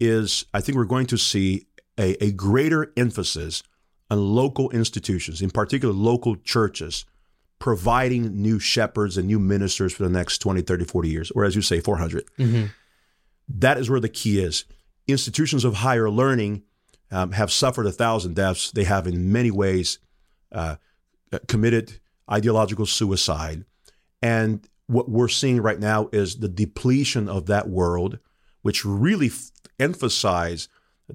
is 0.00 0.46
I 0.54 0.62
think 0.62 0.78
we're 0.78 0.86
going 0.86 1.04
to 1.08 1.18
see 1.18 1.66
a, 1.98 2.16
a 2.24 2.32
greater 2.32 2.94
emphasis 2.96 3.62
on 4.10 4.34
local 4.34 4.70
institutions, 4.70 5.42
in 5.42 5.50
particular 5.50 5.92
local 5.92 6.34
churches, 6.34 7.04
providing 7.58 8.40
new 8.40 8.58
shepherds 8.58 9.18
and 9.18 9.26
new 9.26 9.38
ministers 9.38 9.92
for 9.92 10.02
the 10.04 10.08
next 10.08 10.38
20, 10.38 10.62
30, 10.62 10.86
40 10.86 11.08
years, 11.10 11.30
or 11.32 11.44
as 11.44 11.56
you 11.56 11.60
say, 11.60 11.80
400. 11.80 12.24
Mm-hmm. 12.38 12.64
That 13.50 13.76
is 13.76 13.90
where 13.90 14.00
the 14.00 14.08
key 14.08 14.40
is. 14.40 14.64
Institutions 15.06 15.66
of 15.66 15.74
higher 15.74 16.08
learning 16.08 16.62
um, 17.10 17.32
have 17.32 17.52
suffered 17.52 17.84
a 17.84 17.92
thousand 17.92 18.34
deaths. 18.34 18.70
They 18.70 18.84
have, 18.84 19.06
in 19.06 19.30
many 19.30 19.50
ways, 19.50 19.98
uh, 20.52 20.76
committed 21.48 22.00
ideological 22.32 22.86
suicide. 22.86 23.66
And 24.22 24.66
what 24.86 25.10
we're 25.10 25.28
seeing 25.28 25.60
right 25.60 25.78
now 25.78 26.08
is 26.12 26.36
the 26.36 26.48
depletion 26.48 27.28
of 27.28 27.44
that 27.44 27.68
world 27.68 28.20
which 28.68 28.84
really 28.84 29.28
f- 29.28 29.50
emphasize 29.80 30.68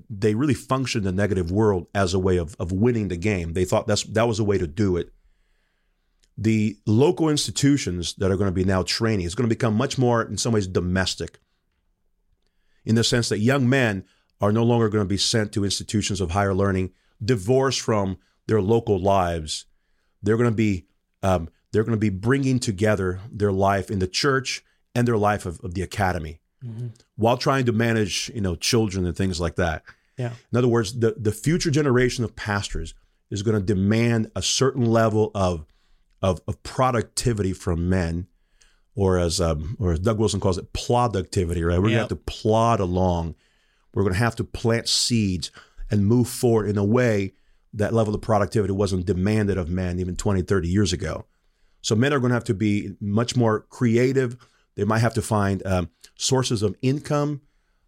they 0.09 0.33
really 0.33 0.55
functioned 0.55 1.05
the 1.05 1.11
negative 1.11 1.51
world 1.51 1.85
as 1.93 2.15
a 2.15 2.19
way 2.19 2.37
of, 2.37 2.55
of 2.57 2.71
winning 2.71 3.09
the 3.09 3.15
game. 3.15 3.53
They 3.53 3.63
thought 3.63 3.85
that's 3.85 4.01
that 4.05 4.27
was 4.27 4.39
a 4.39 4.43
way 4.43 4.57
to 4.57 4.65
do 4.65 4.97
it. 4.97 5.13
The 6.35 6.79
local 6.87 7.29
institutions 7.29 8.15
that 8.15 8.31
are 8.31 8.37
going 8.37 8.49
to 8.49 8.51
be 8.51 8.63
now 8.63 8.81
training 8.81 9.27
is 9.27 9.35
going 9.35 9.47
to 9.47 9.55
become 9.55 9.75
much 9.75 9.99
more, 9.99 10.23
in 10.23 10.39
some 10.39 10.51
ways, 10.51 10.65
domestic. 10.65 11.37
In 12.85 12.95
the 12.95 13.03
sense 13.03 13.29
that 13.29 13.37
young 13.37 13.69
men 13.69 14.05
are 14.41 14.51
no 14.51 14.63
longer 14.63 14.89
going 14.89 15.05
to 15.05 15.07
be 15.07 15.17
sent 15.17 15.51
to 15.51 15.63
institutions 15.63 16.21
of 16.21 16.31
higher 16.31 16.55
learning, 16.55 16.89
divorced 17.23 17.81
from 17.81 18.17
their 18.47 18.63
local 18.63 18.99
lives. 18.99 19.67
They're 20.23 20.37
going 20.37 20.49
to 20.49 20.55
be 20.55 20.87
um, 21.21 21.49
they're 21.71 21.83
going 21.83 21.99
to 21.99 22.09
be 22.09 22.09
bringing 22.09 22.57
together 22.57 23.19
their 23.31 23.51
life 23.51 23.91
in 23.91 23.99
the 23.99 24.07
church 24.07 24.63
and 24.95 25.07
their 25.07 25.17
life 25.17 25.45
of, 25.45 25.59
of 25.59 25.75
the 25.75 25.83
academy 25.83 26.39
mm-hmm. 26.65 26.87
while 27.15 27.37
trying 27.37 27.65
to 27.65 27.71
manage, 27.71 28.31
you 28.33 28.41
know, 28.41 28.55
children 28.55 29.05
and 29.05 29.15
things 29.15 29.39
like 29.39 29.55
that. 29.55 29.83
Yeah. 30.17 30.33
In 30.51 30.57
other 30.57 30.67
words, 30.67 30.99
the, 30.99 31.15
the 31.17 31.31
future 31.31 31.71
generation 31.71 32.23
of 32.23 32.35
pastors 32.35 32.93
is 33.29 33.41
going 33.41 33.59
to 33.59 33.65
demand 33.65 34.31
a 34.35 34.41
certain 34.41 34.85
level 34.85 35.31
of, 35.33 35.65
of, 36.21 36.41
of 36.47 36.61
productivity 36.63 37.53
from 37.53 37.89
men, 37.89 38.27
or 38.95 39.17
as 39.17 39.41
um, 39.41 39.75
or 39.79 39.93
as 39.93 39.99
Doug 39.99 40.19
Wilson 40.19 40.39
calls 40.39 40.59
it, 40.59 40.71
productivity. 40.71 41.63
Right? 41.63 41.79
We're 41.79 41.89
yep. 41.89 41.97
going 41.97 42.09
to 42.09 42.15
have 42.15 42.25
to 42.25 42.39
plod 42.41 42.79
along. 42.79 43.35
We're 43.93 44.03
going 44.03 44.13
to 44.13 44.19
have 44.19 44.35
to 44.35 44.43
plant 44.43 44.87
seeds 44.87 45.51
and 45.89 46.05
move 46.05 46.27
forward 46.27 46.69
in 46.69 46.77
a 46.77 46.83
way 46.83 47.33
that 47.73 47.93
level 47.93 48.13
of 48.13 48.21
productivity 48.21 48.71
wasn't 48.71 49.05
demanded 49.05 49.57
of 49.57 49.69
men 49.69 49.99
even 49.99 50.15
20, 50.15 50.43
30 50.43 50.67
years 50.67 50.93
ago. 50.93 51.25
So 51.81 51.95
men 51.95 52.13
are 52.13 52.19
going 52.19 52.29
to 52.29 52.35
have 52.35 52.43
to 52.45 52.53
be 52.53 52.93
much 53.01 53.35
more 53.35 53.61
creative. 53.61 54.37
They 54.75 54.83
might 54.83 54.99
have 54.99 55.13
to 55.15 55.21
find 55.21 55.65
um, 55.65 55.89
sources 56.15 56.63
of 56.63 56.75
income 56.81 57.41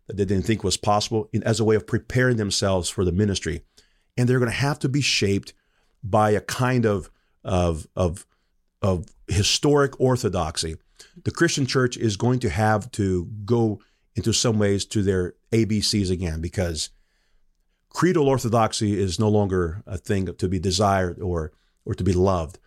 that 0.08 0.18
they 0.18 0.26
didn't 0.26 0.46
think 0.46 0.64
was 0.64 0.78
possible 0.78 1.30
in, 1.34 1.44
as 1.44 1.60
a 1.60 1.64
way 1.64 1.76
of 1.76 1.88
preparing 1.88 2.38
themselves 2.38 2.90
for 2.90 3.04
the 3.04 3.12
ministry. 3.12 3.62
And 4.18 4.30
they're 4.30 4.40
going 4.40 4.52
to 4.52 4.58
have 4.58 4.80
to 4.80 4.90
be 4.90 5.02
shaped 5.02 5.54
by 6.04 6.32
a 6.32 6.42
kind 6.42 6.86
of, 6.86 7.10
of, 7.44 7.88
of, 7.96 8.26
of 8.82 9.08
historic 9.28 10.00
orthodoxy. 10.00 10.76
The 11.24 11.32
Christian 11.32 11.66
church 11.66 11.98
is 11.98 12.18
going 12.18 12.40
to 12.40 12.50
have 12.50 12.92
to 12.92 13.26
go 13.46 13.82
into 14.16 14.32
some 14.32 14.60
ways 14.60 14.86
to 14.86 15.02
their 15.02 15.34
ABCs 15.52 16.12
again 16.12 16.40
because 16.40 16.90
creedal 17.90 18.28
orthodoxy 18.28 19.00
is 19.00 19.20
no 19.20 19.30
longer 19.30 19.84
a 19.88 19.98
thing 19.98 20.34
to 20.34 20.48
be 20.48 20.60
desired 20.60 21.20
or, 21.20 21.52
or 21.84 21.96
to 21.96 22.04
be 22.04 22.14
loved. 22.14 22.60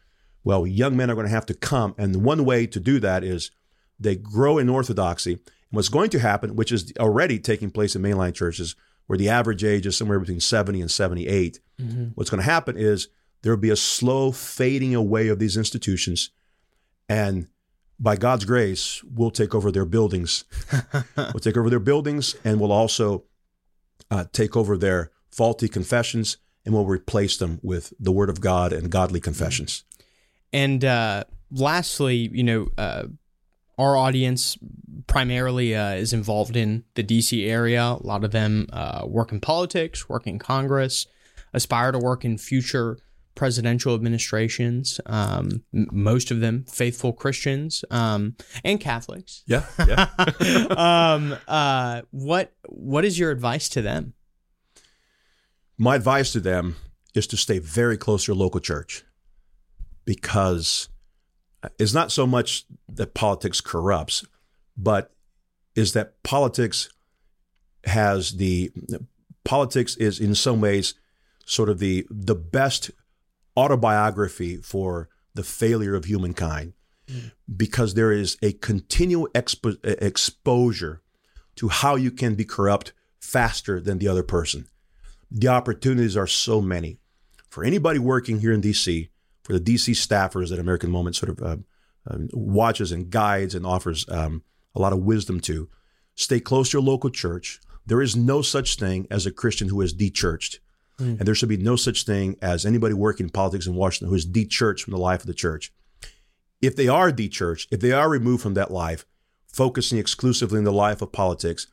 Well, 0.45 0.67
young 0.67 0.97
men 0.97 1.11
are 1.11 1.15
going 1.15 1.27
to 1.27 1.33
have 1.33 1.47
to 1.47 1.55
come. 1.55 1.95
And 1.99 2.25
one 2.25 2.45
way 2.45 2.67
to 2.67 2.81
do 2.81 2.99
that 3.01 3.23
is 3.23 3.51
they 3.99 4.17
grow 4.17 4.59
in 4.59 4.69
orthodoxy. 4.69 5.33
And 5.33 5.43
what's 5.71 5.89
going 5.89 6.11
to 6.11 6.19
happen, 6.19 6.57
which 6.57 6.73
is 6.73 6.93
already 6.99 7.39
taking 7.39 7.71
place 7.71 7.95
in 7.95 8.03
mainline 8.03 8.35
churches, 8.35 8.77
where 9.07 9.19
the 9.19 9.29
average 9.29 9.65
age 9.65 9.87
is 9.87 9.97
somewhere 9.97 10.21
between 10.21 10.41
70 10.41 10.81
and 10.81 10.91
78, 10.91 11.61
mm-hmm. 11.81 12.05
what's 12.15 12.31
going 12.31 12.43
to 12.43 12.51
happen 12.51 12.77
is 12.77 13.09
there 13.43 13.53
will 13.53 13.61
be 13.61 13.71
a 13.71 13.77
slow 13.77 14.33
fading 14.33 14.95
away 14.95 15.29
of 15.29 15.39
these 15.39 15.57
institutions. 15.57 16.31
And 17.09 17.49
by 17.99 18.17
God's 18.17 18.45
grace, 18.45 19.03
we'll 19.05 19.31
take 19.31 19.55
over 19.55 19.73
their 19.73 19.85
buildings. 19.85 20.45
we'll 21.17 21.41
take 21.41 21.57
over 21.57 21.71
their 21.71 21.81
buildings 21.81 22.37
and 22.45 22.61
we'll 22.61 22.73
also 22.73 23.25
uh, 24.11 24.25
take 24.33 24.57
over 24.57 24.77
their 24.77 25.11
faulty 25.31 25.69
confessions 25.69 26.37
and 26.65 26.75
we'll 26.75 26.87
replace 26.87 27.37
them 27.39 27.61
with 27.63 27.93
the 27.99 28.13
Word 28.13 28.29
of 28.29 28.41
God 28.41 28.73
and 28.73 28.91
godly 28.91 29.21
confessions. 29.21 29.85
And 30.53 30.85
uh, 30.85 31.25
lastly, 31.51 32.31
you 32.33 32.45
know, 32.45 32.69
uh, 32.77 33.05
our 33.79 33.97
audience 33.97 34.59
primarily 35.07 35.75
uh, 35.75 35.93
is 35.93 36.13
involved 36.13 36.57
in 36.57 36.85
the 36.95 37.05
DC 37.05 37.49
area. 37.49 37.83
A 37.83 38.07
lot 38.07 38.25
of 38.25 38.33
them 38.33 38.67
uh, 38.73 39.05
work 39.07 39.33
in 39.33 39.41
politics, 39.41 40.09
work 40.09 40.27
in 40.27 40.39
Congress, 40.39 41.07
aspire 41.53 41.93
to 41.93 41.99
work 41.99 42.25
in 42.25 42.39
future 42.39 42.99
presidential 43.35 43.95
administrations. 43.95 45.01
Um, 45.07 45.63
m- 45.73 45.87
most 45.93 46.31
of 46.31 46.41
them 46.41 46.65
faithful 46.69 47.13
Christians 47.13 47.85
um, 47.91 48.37
and 48.65 48.81
Catholics. 48.81 49.45
Yeah, 49.47 49.65
yeah. 49.87 50.09
um, 50.77 51.37
uh, 51.47 52.03
what 52.11 52.53
What 52.67 53.05
is 53.05 53.19
your 53.19 53.31
advice 53.31 53.69
to 53.71 53.83
them? 53.83 54.15
My 55.79 55.95
advice 55.95 56.33
to 56.33 56.41
them 56.41 56.77
is 57.15 57.29
to 57.29 57.37
stay 57.37 57.61
very 57.61 57.97
close 57.97 58.25
to 58.25 58.33
your 58.33 58.37
local 58.37 58.61
church 58.61 59.05
because 60.05 60.89
is 61.79 61.95
not 61.95 62.13
so 62.13 62.27
much 62.27 62.65
that 62.89 63.15
politics 63.15 63.61
corrupts, 63.61 64.25
but 64.77 65.13
is 65.75 65.93
that 65.93 66.23
politics 66.23 66.89
has 67.85 68.33
the 68.37 68.71
politics 69.45 69.97
is 69.97 70.21
in 70.21 70.35
some 70.35 70.61
ways 70.61 70.95
sort 71.47 71.69
of 71.69 71.79
the 71.79 72.07
the 72.11 72.35
best 72.35 72.91
autobiography 73.57 74.57
for 74.57 75.09
the 75.35 75.43
failure 75.43 75.95
of 75.95 76.05
humankind 76.05 76.75
mm. 77.07 77.33
because 77.57 77.95
there 77.95 78.13
is 78.13 78.37
a 78.43 78.53
continual 78.53 79.29
expo- 79.35 79.79
exposure 80.03 81.03
to 81.57 81.69
how 81.69 81.97
you 81.97 82.11
can 82.11 82.35
be 82.35 82.45
corrupt 82.45 82.93
faster 83.21 83.81
than 83.81 83.99
the 83.99 84.09
other 84.09 84.23
person. 84.23 84.67
The 85.31 85.49
opportunities 85.49 86.17
are 86.17 86.27
so 86.27 86.61
many. 86.61 86.99
For 87.49 87.65
anybody 87.65 87.99
working 87.99 88.41
here 88.41 88.53
in 88.53 88.61
DC, 88.61 89.09
for 89.49 89.59
the 89.59 89.61
DC 89.61 89.95
staffers 89.95 90.51
that 90.51 90.59
American 90.59 90.91
Moment 90.91 91.17
sort 91.17 91.31
of 91.31 91.43
uh, 91.43 91.57
uh, 92.07 92.19
watches 92.35 92.93
and 92.93 93.09
guides 93.09 93.55
and 93.55 93.65
offers 93.65 94.05
um, 94.11 94.43
a 94.75 94.81
lot 94.81 94.93
of 94.93 94.99
wisdom 95.01 95.41
to. 95.41 95.71
Stay 96.15 96.39
close 96.39 96.71
to 96.71 96.77
your 96.77 96.83
local 96.83 97.09
church. 97.09 97.59
There 97.87 98.03
is 98.03 98.15
no 98.15 98.43
such 98.43 98.77
thing 98.77 99.07
as 99.11 99.25
a 99.25 99.33
Christian 99.33 99.69
who 99.69 99.81
is 99.81 99.95
dechurched. 99.95 100.59
And 101.01 101.21
there 101.21 101.35
should 101.35 101.49
be 101.49 101.57
no 101.57 101.77
such 101.77 102.05
thing 102.05 102.37
as 102.43 102.67
anybody 102.67 102.93
working 102.93 103.27
in 103.27 103.31
politics 103.31 103.67
in 103.67 103.75
Washington 103.77 104.09
who 104.09 104.17
is 104.17 104.27
de-churched 104.27 104.85
from 104.85 104.93
the 104.93 104.99
life 104.99 105.21
of 105.21 105.29
the 105.29 105.35
church. 105.35 105.73
If 106.61 106.75
they 106.75 106.89
are 106.89 107.13
de-churched, 107.13 107.73
if 107.73 107.79
they 107.79 107.93
are 107.93 108.09
removed 108.09 108.43
from 108.43 108.55
that 108.55 108.73
life, 108.73 109.07
focusing 109.47 109.99
exclusively 109.99 110.59
in 110.59 110.65
the 110.65 110.73
life 110.73 111.01
of 111.01 111.13
politics, 111.13 111.69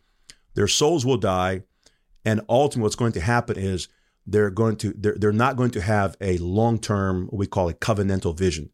their 0.53 0.67
souls 0.67 1.07
will 1.07 1.17
die. 1.17 1.63
And 2.23 2.41
ultimately, 2.47 2.83
what's 2.83 2.95
going 2.95 3.13
to 3.13 3.19
happen 3.19 3.57
is 3.57 3.87
they're 4.25 4.49
going 4.49 4.75
to 4.77 4.93
they're, 4.97 5.15
they're 5.17 5.31
not 5.31 5.55
going 5.55 5.71
to 5.71 5.81
have 5.81 6.15
a 6.19 6.37
long-term 6.37 7.27
what 7.27 7.37
we 7.37 7.47
call 7.47 7.69
a 7.69 7.73
covenantal 7.73 8.37
vision. 8.37 8.69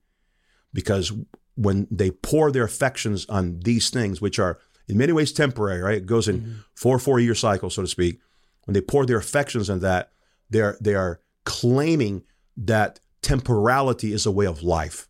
Because 0.74 1.12
when 1.56 1.88
they 1.92 2.12
pour 2.12 2.52
their 2.52 2.64
affections 2.64 3.26
on 3.28 3.60
these 3.60 3.90
things 3.90 4.22
which 4.22 4.40
are 4.40 4.60
in 4.88 4.98
many 4.98 5.12
ways 5.12 5.32
temporary 5.32 5.82
right? 5.82 5.98
It 5.98 6.06
goes 6.06 6.28
in 6.28 6.42
mm-hmm. 6.42 6.54
four 6.74 7.00
four 7.00 7.20
year 7.20 7.36
cycles 7.36 7.76
so 7.76 7.82
to 7.82 7.88
speak. 7.88 8.20
When 8.66 8.74
they 8.74 8.82
pour 8.82 9.06
their 9.06 9.18
affections 9.18 9.70
on 9.70 9.80
that 9.80 10.12
they're 10.50 10.78
they 10.80 10.96
are 10.96 11.20
claiming 11.44 12.24
that 12.56 13.00
temporality 13.22 14.14
is 14.14 14.26
a 14.26 14.32
way 14.32 14.46
of 14.46 14.64
life. 14.64 15.08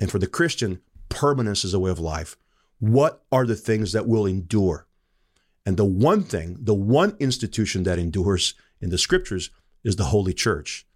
And 0.00 0.10
for 0.10 0.18
the 0.18 0.26
christian 0.26 0.80
permanence 1.08 1.64
is 1.64 1.74
a 1.74 1.78
way 1.78 1.90
of 1.90 2.00
life. 2.00 2.36
What 2.80 3.22
are 3.30 3.46
the 3.46 3.54
things 3.54 3.92
that 3.92 4.08
will 4.08 4.26
endure? 4.26 4.88
And 5.64 5.76
the 5.76 5.84
one 5.84 6.24
thing 6.24 6.56
the 6.60 6.74
one 6.74 7.16
institution 7.20 7.84
that 7.84 8.00
endures 8.00 8.54
in 8.82 8.90
the 8.90 8.98
scriptures 8.98 9.50
is 9.82 9.96
the 9.96 10.04
holy 10.04 10.34
church 10.34 10.86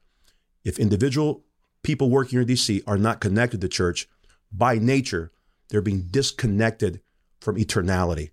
if 0.67 0.81
individual 0.81 1.45
people 1.85 2.11
working 2.11 2.41
in 2.41 2.47
DC 2.47 2.83
are 2.89 2.99
not 2.99 3.21
connected 3.21 3.61
to 3.61 3.69
church 3.69 4.09
by 4.51 4.79
nature, 4.79 5.31
they're 5.69 5.81
being 5.81 6.09
disconnected 6.11 7.01
from 7.41 7.57
eternality. 7.57 8.31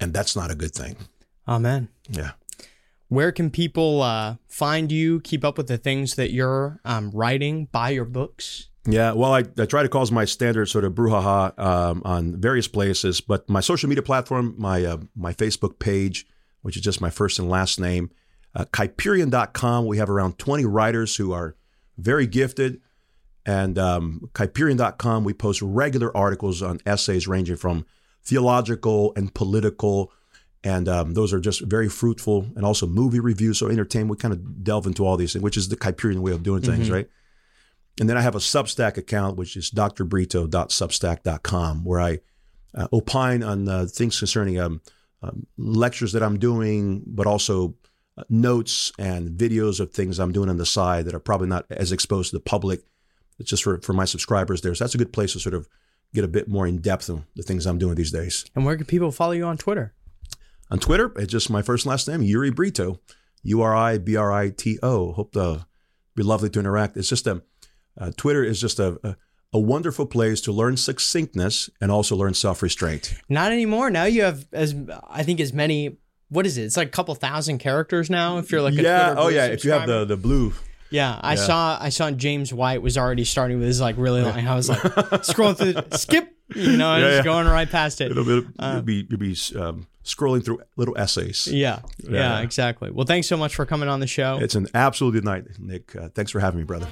And 0.00 0.12
that's 0.12 0.34
not 0.34 0.50
a 0.50 0.56
good 0.56 0.74
thing. 0.74 0.96
Amen. 1.46 1.88
Yeah. 2.10 2.32
Where 3.06 3.30
can 3.30 3.50
people 3.50 4.02
uh, 4.02 4.36
find 4.48 4.90
you, 4.90 5.20
keep 5.20 5.44
up 5.44 5.56
with 5.56 5.68
the 5.68 5.78
things 5.78 6.16
that 6.16 6.32
you're 6.32 6.80
um, 6.84 7.12
writing, 7.12 7.66
buy 7.66 7.90
your 7.90 8.04
books? 8.04 8.68
Yeah, 8.86 9.12
well, 9.12 9.32
I, 9.32 9.44
I 9.56 9.66
try 9.66 9.84
to 9.84 9.88
cause 9.88 10.10
my 10.10 10.24
standard 10.24 10.66
sort 10.66 10.84
of 10.84 10.94
brouhaha 10.94 11.56
um, 11.58 12.02
on 12.04 12.40
various 12.40 12.66
places, 12.66 13.20
but 13.20 13.48
my 13.48 13.60
social 13.60 13.88
media 13.88 14.02
platform, 14.02 14.56
my 14.58 14.84
uh, 14.84 14.98
my 15.14 15.32
Facebook 15.32 15.78
page, 15.78 16.26
which 16.62 16.76
is 16.76 16.82
just 16.82 17.00
my 17.00 17.08
first 17.08 17.38
and 17.38 17.48
last 17.48 17.78
name, 17.80 18.10
uh, 18.54 18.64
Kuyperian.com, 18.66 19.86
we 19.86 19.98
have 19.98 20.08
around 20.08 20.38
20 20.38 20.64
writers 20.64 21.16
who 21.16 21.32
are 21.32 21.56
very 21.98 22.26
gifted. 22.26 22.80
And 23.46 23.78
um, 23.78 24.30
Kuyperian.com, 24.32 25.24
we 25.24 25.34
post 25.34 25.60
regular 25.60 26.16
articles 26.16 26.62
on 26.62 26.80
essays 26.86 27.28
ranging 27.28 27.56
from 27.56 27.84
theological 28.22 29.12
and 29.16 29.34
political. 29.34 30.12
And 30.62 30.88
um, 30.88 31.14
those 31.14 31.32
are 31.32 31.40
just 31.40 31.62
very 31.62 31.88
fruitful 31.88 32.46
and 32.56 32.64
also 32.64 32.86
movie 32.86 33.20
reviews. 33.20 33.58
So 33.58 33.68
entertainment, 33.68 34.10
we 34.10 34.16
kind 34.16 34.32
of 34.32 34.64
delve 34.64 34.86
into 34.86 35.04
all 35.04 35.16
these 35.16 35.32
things, 35.32 35.42
which 35.42 35.56
is 35.56 35.68
the 35.68 35.76
Kuyperian 35.76 36.20
way 36.20 36.32
of 36.32 36.42
doing 36.42 36.62
things, 36.62 36.86
mm-hmm. 36.86 36.94
right? 36.94 37.08
And 38.00 38.08
then 38.08 38.16
I 38.16 38.22
have 38.22 38.34
a 38.34 38.38
Substack 38.38 38.96
account, 38.96 39.36
which 39.36 39.56
is 39.56 39.70
drbrito.substack.com, 39.70 41.84
where 41.84 42.00
I 42.00 42.18
uh, 42.74 42.88
opine 42.92 43.44
on 43.44 43.68
uh, 43.68 43.86
things 43.86 44.18
concerning 44.18 44.58
um, 44.58 44.80
um, 45.22 45.46
lectures 45.56 46.12
that 46.12 46.22
I'm 46.22 46.38
doing, 46.38 47.02
but 47.06 47.26
also 47.26 47.74
notes 48.28 48.92
and 48.98 49.30
videos 49.30 49.80
of 49.80 49.92
things 49.92 50.18
I'm 50.18 50.32
doing 50.32 50.48
on 50.48 50.56
the 50.56 50.66
side 50.66 51.04
that 51.06 51.14
are 51.14 51.20
probably 51.20 51.48
not 51.48 51.66
as 51.70 51.92
exposed 51.92 52.30
to 52.30 52.36
the 52.36 52.42
public. 52.42 52.82
It's 53.38 53.50
just 53.50 53.64
for, 53.64 53.80
for 53.80 53.92
my 53.92 54.04
subscribers 54.04 54.60
there. 54.60 54.74
So 54.74 54.84
that's 54.84 54.94
a 54.94 54.98
good 54.98 55.12
place 55.12 55.32
to 55.32 55.40
sort 55.40 55.54
of 55.54 55.68
get 56.14 56.24
a 56.24 56.28
bit 56.28 56.48
more 56.48 56.66
in 56.66 56.78
depth 56.78 57.08
of 57.08 57.24
the 57.34 57.42
things 57.42 57.66
I'm 57.66 57.78
doing 57.78 57.96
these 57.96 58.12
days. 58.12 58.44
And 58.54 58.64
where 58.64 58.76
can 58.76 58.86
people 58.86 59.10
follow 59.10 59.32
you 59.32 59.44
on 59.44 59.58
Twitter? 59.58 59.94
On 60.70 60.78
Twitter, 60.78 61.12
it's 61.16 61.32
just 61.32 61.50
my 61.50 61.62
first 61.62 61.84
and 61.84 61.90
last 61.90 62.08
name, 62.08 62.22
Uri 62.22 62.50
Brito, 62.50 63.00
U 63.42 63.60
R 63.60 63.74
I 63.74 63.98
B 63.98 64.16
R 64.16 64.32
I 64.32 64.50
T 64.50 64.78
O. 64.82 65.12
Hope 65.12 65.32
to 65.32 65.66
be 66.14 66.22
lovely 66.22 66.48
to 66.50 66.60
interact. 66.60 66.96
It's 66.96 67.08
just 67.08 67.26
a 67.26 67.42
uh, 67.98 68.10
Twitter 68.16 68.42
is 68.42 68.60
just 68.60 68.78
a, 68.78 68.98
a 69.04 69.16
a 69.54 69.58
wonderful 69.58 70.04
place 70.04 70.40
to 70.40 70.52
learn 70.52 70.76
succinctness 70.76 71.70
and 71.80 71.90
also 71.92 72.16
learn 72.16 72.34
self 72.34 72.60
restraint. 72.60 73.14
Not 73.28 73.52
anymore. 73.52 73.88
Now 73.88 74.04
you 74.04 74.22
have 74.22 74.46
as 74.52 74.74
I 75.08 75.22
think 75.22 75.38
as 75.40 75.52
many 75.52 75.98
what 76.28 76.46
is 76.46 76.58
it? 76.58 76.64
It's 76.64 76.76
like 76.76 76.88
a 76.88 76.90
couple 76.90 77.14
thousand 77.14 77.58
characters 77.58 78.10
now. 78.10 78.38
If 78.38 78.50
you're 78.50 78.62
like 78.62 78.74
yeah, 78.74 79.14
oh 79.16 79.28
yeah, 79.28 79.46
if 79.46 79.64
you 79.64 79.72
have 79.72 79.86
the 79.86 80.04
the 80.04 80.16
blue. 80.16 80.52
Yeah, 80.90 81.18
I 81.22 81.34
yeah. 81.34 81.40
saw 81.40 81.78
I 81.80 81.88
saw 81.88 82.10
James 82.10 82.52
White 82.52 82.82
was 82.82 82.96
already 82.96 83.24
starting 83.24 83.58
with 83.58 83.66
his 83.66 83.80
like 83.80 83.96
really 83.98 84.22
long. 84.22 84.46
I 84.46 84.54
was 84.54 84.68
like 84.68 84.78
scrolling 85.22 85.56
through 85.56 85.98
skip, 85.98 86.32
you 86.54 86.76
know, 86.76 86.96
yeah, 86.96 87.00
just 87.00 87.16
yeah. 87.16 87.22
going 87.24 87.46
right 87.48 87.68
past 87.68 88.00
it. 88.00 88.12
It'll, 88.12 88.28
it'll, 88.28 88.50
uh, 88.58 88.80
be 88.80 89.06
you'll 89.08 89.18
be 89.18 89.36
um, 89.56 89.88
scrolling 90.04 90.44
through 90.44 90.60
little 90.76 90.96
essays. 90.96 91.48
Yeah, 91.48 91.80
yeah, 91.98 92.40
exactly. 92.40 92.90
Well, 92.90 93.06
thanks 93.06 93.26
so 93.26 93.36
much 93.36 93.54
for 93.54 93.66
coming 93.66 93.88
on 93.88 94.00
the 94.00 94.06
show. 94.06 94.38
It's 94.40 94.54
an 94.54 94.68
absolute 94.74 95.24
night, 95.24 95.46
Nick. 95.58 95.96
Uh, 95.96 96.10
thanks 96.10 96.30
for 96.30 96.40
having 96.40 96.60
me, 96.60 96.64
brother. 96.64 96.86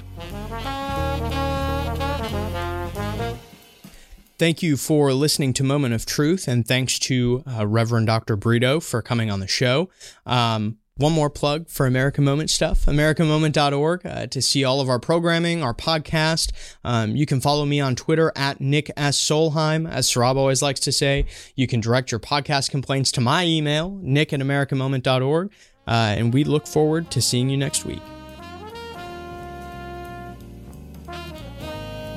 Thank 4.43 4.61
you 4.61 4.75
for 4.75 5.13
listening 5.13 5.53
to 5.53 5.63
Moment 5.63 5.93
of 5.93 6.05
Truth, 6.05 6.49
and 6.49 6.67
thanks 6.67 6.99
to 6.99 7.45
uh, 7.47 7.65
Reverend 7.65 8.07
Dr. 8.07 8.35
Brito 8.35 8.81
for 8.81 9.01
coming 9.01 9.31
on 9.31 9.39
the 9.39 9.47
show. 9.47 9.89
Um, 10.25 10.79
one 10.97 11.13
more 11.13 11.29
plug 11.29 11.69
for 11.69 11.85
American 11.85 12.25
Moment 12.25 12.49
stuff, 12.49 12.85
AmericanMoment.org 12.85 14.05
uh, 14.05 14.27
to 14.27 14.41
see 14.41 14.65
all 14.65 14.81
of 14.81 14.89
our 14.89 14.99
programming, 14.99 15.63
our 15.63 15.73
podcast. 15.73 16.51
Um, 16.83 17.15
you 17.15 17.25
can 17.25 17.39
follow 17.39 17.63
me 17.63 17.79
on 17.79 17.95
Twitter 17.95 18.33
at 18.35 18.59
Nick 18.59 18.91
S. 18.97 19.17
Solheim, 19.17 19.89
as 19.89 20.11
Sarab 20.11 20.35
always 20.35 20.61
likes 20.61 20.81
to 20.81 20.91
say. 20.91 21.25
You 21.55 21.65
can 21.65 21.79
direct 21.79 22.11
your 22.11 22.19
podcast 22.19 22.69
complaints 22.69 23.13
to 23.13 23.21
my 23.21 23.45
email, 23.45 23.97
nick 24.01 24.33
at 24.33 24.41
AmericanMoment.org. 24.41 25.53
Uh, 25.87 25.91
and 26.17 26.33
we 26.33 26.43
look 26.43 26.67
forward 26.67 27.09
to 27.11 27.21
seeing 27.21 27.49
you 27.49 27.55
next 27.55 27.85
week. 27.85 28.01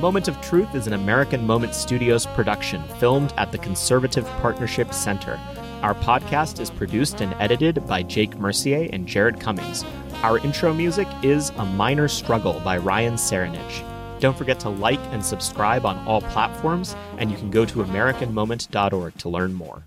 Moment 0.01 0.28
of 0.28 0.38
Truth 0.42 0.74
is 0.74 0.86
an 0.86 0.92
American 0.92 1.47
Moment 1.47 1.74
Studios 1.74 2.26
production 2.26 2.82
filmed 3.01 3.32
at 3.38 3.51
the 3.51 3.57
Conservative 3.57 4.26
Partnership 4.42 4.92
Center. 4.92 5.40
Our 5.80 5.94
podcast 5.94 6.61
is 6.61 6.68
produced 6.68 7.22
and 7.22 7.32
edited 7.38 7.86
by 7.86 8.03
Jake 8.03 8.36
Mercier 8.36 8.90
and 8.92 9.07
Jared 9.07 9.40
Cummings. 9.40 9.86
Our 10.22 10.36
intro 10.40 10.74
music 10.74 11.09
is 11.22 11.49
A 11.57 11.64
Minor 11.64 12.09
Struggle 12.09 12.61
by 12.61 12.76
Ryan 12.76 13.14
Serenich. 13.14 14.20
Don't 14.20 14.36
forget 14.36 14.61
to 14.61 14.68
like 14.68 15.01
and 15.12 15.24
subscribe 15.24 15.86
on 15.86 15.97
all 16.07 16.20
platforms, 16.20 16.94
and 17.16 17.30
you 17.30 17.38
can 17.38 17.51
go 17.51 17.64
to 17.64 17.82
AmericanMoment.org 17.82 19.16
to 19.16 19.28
learn 19.30 19.55
more. 19.55 19.82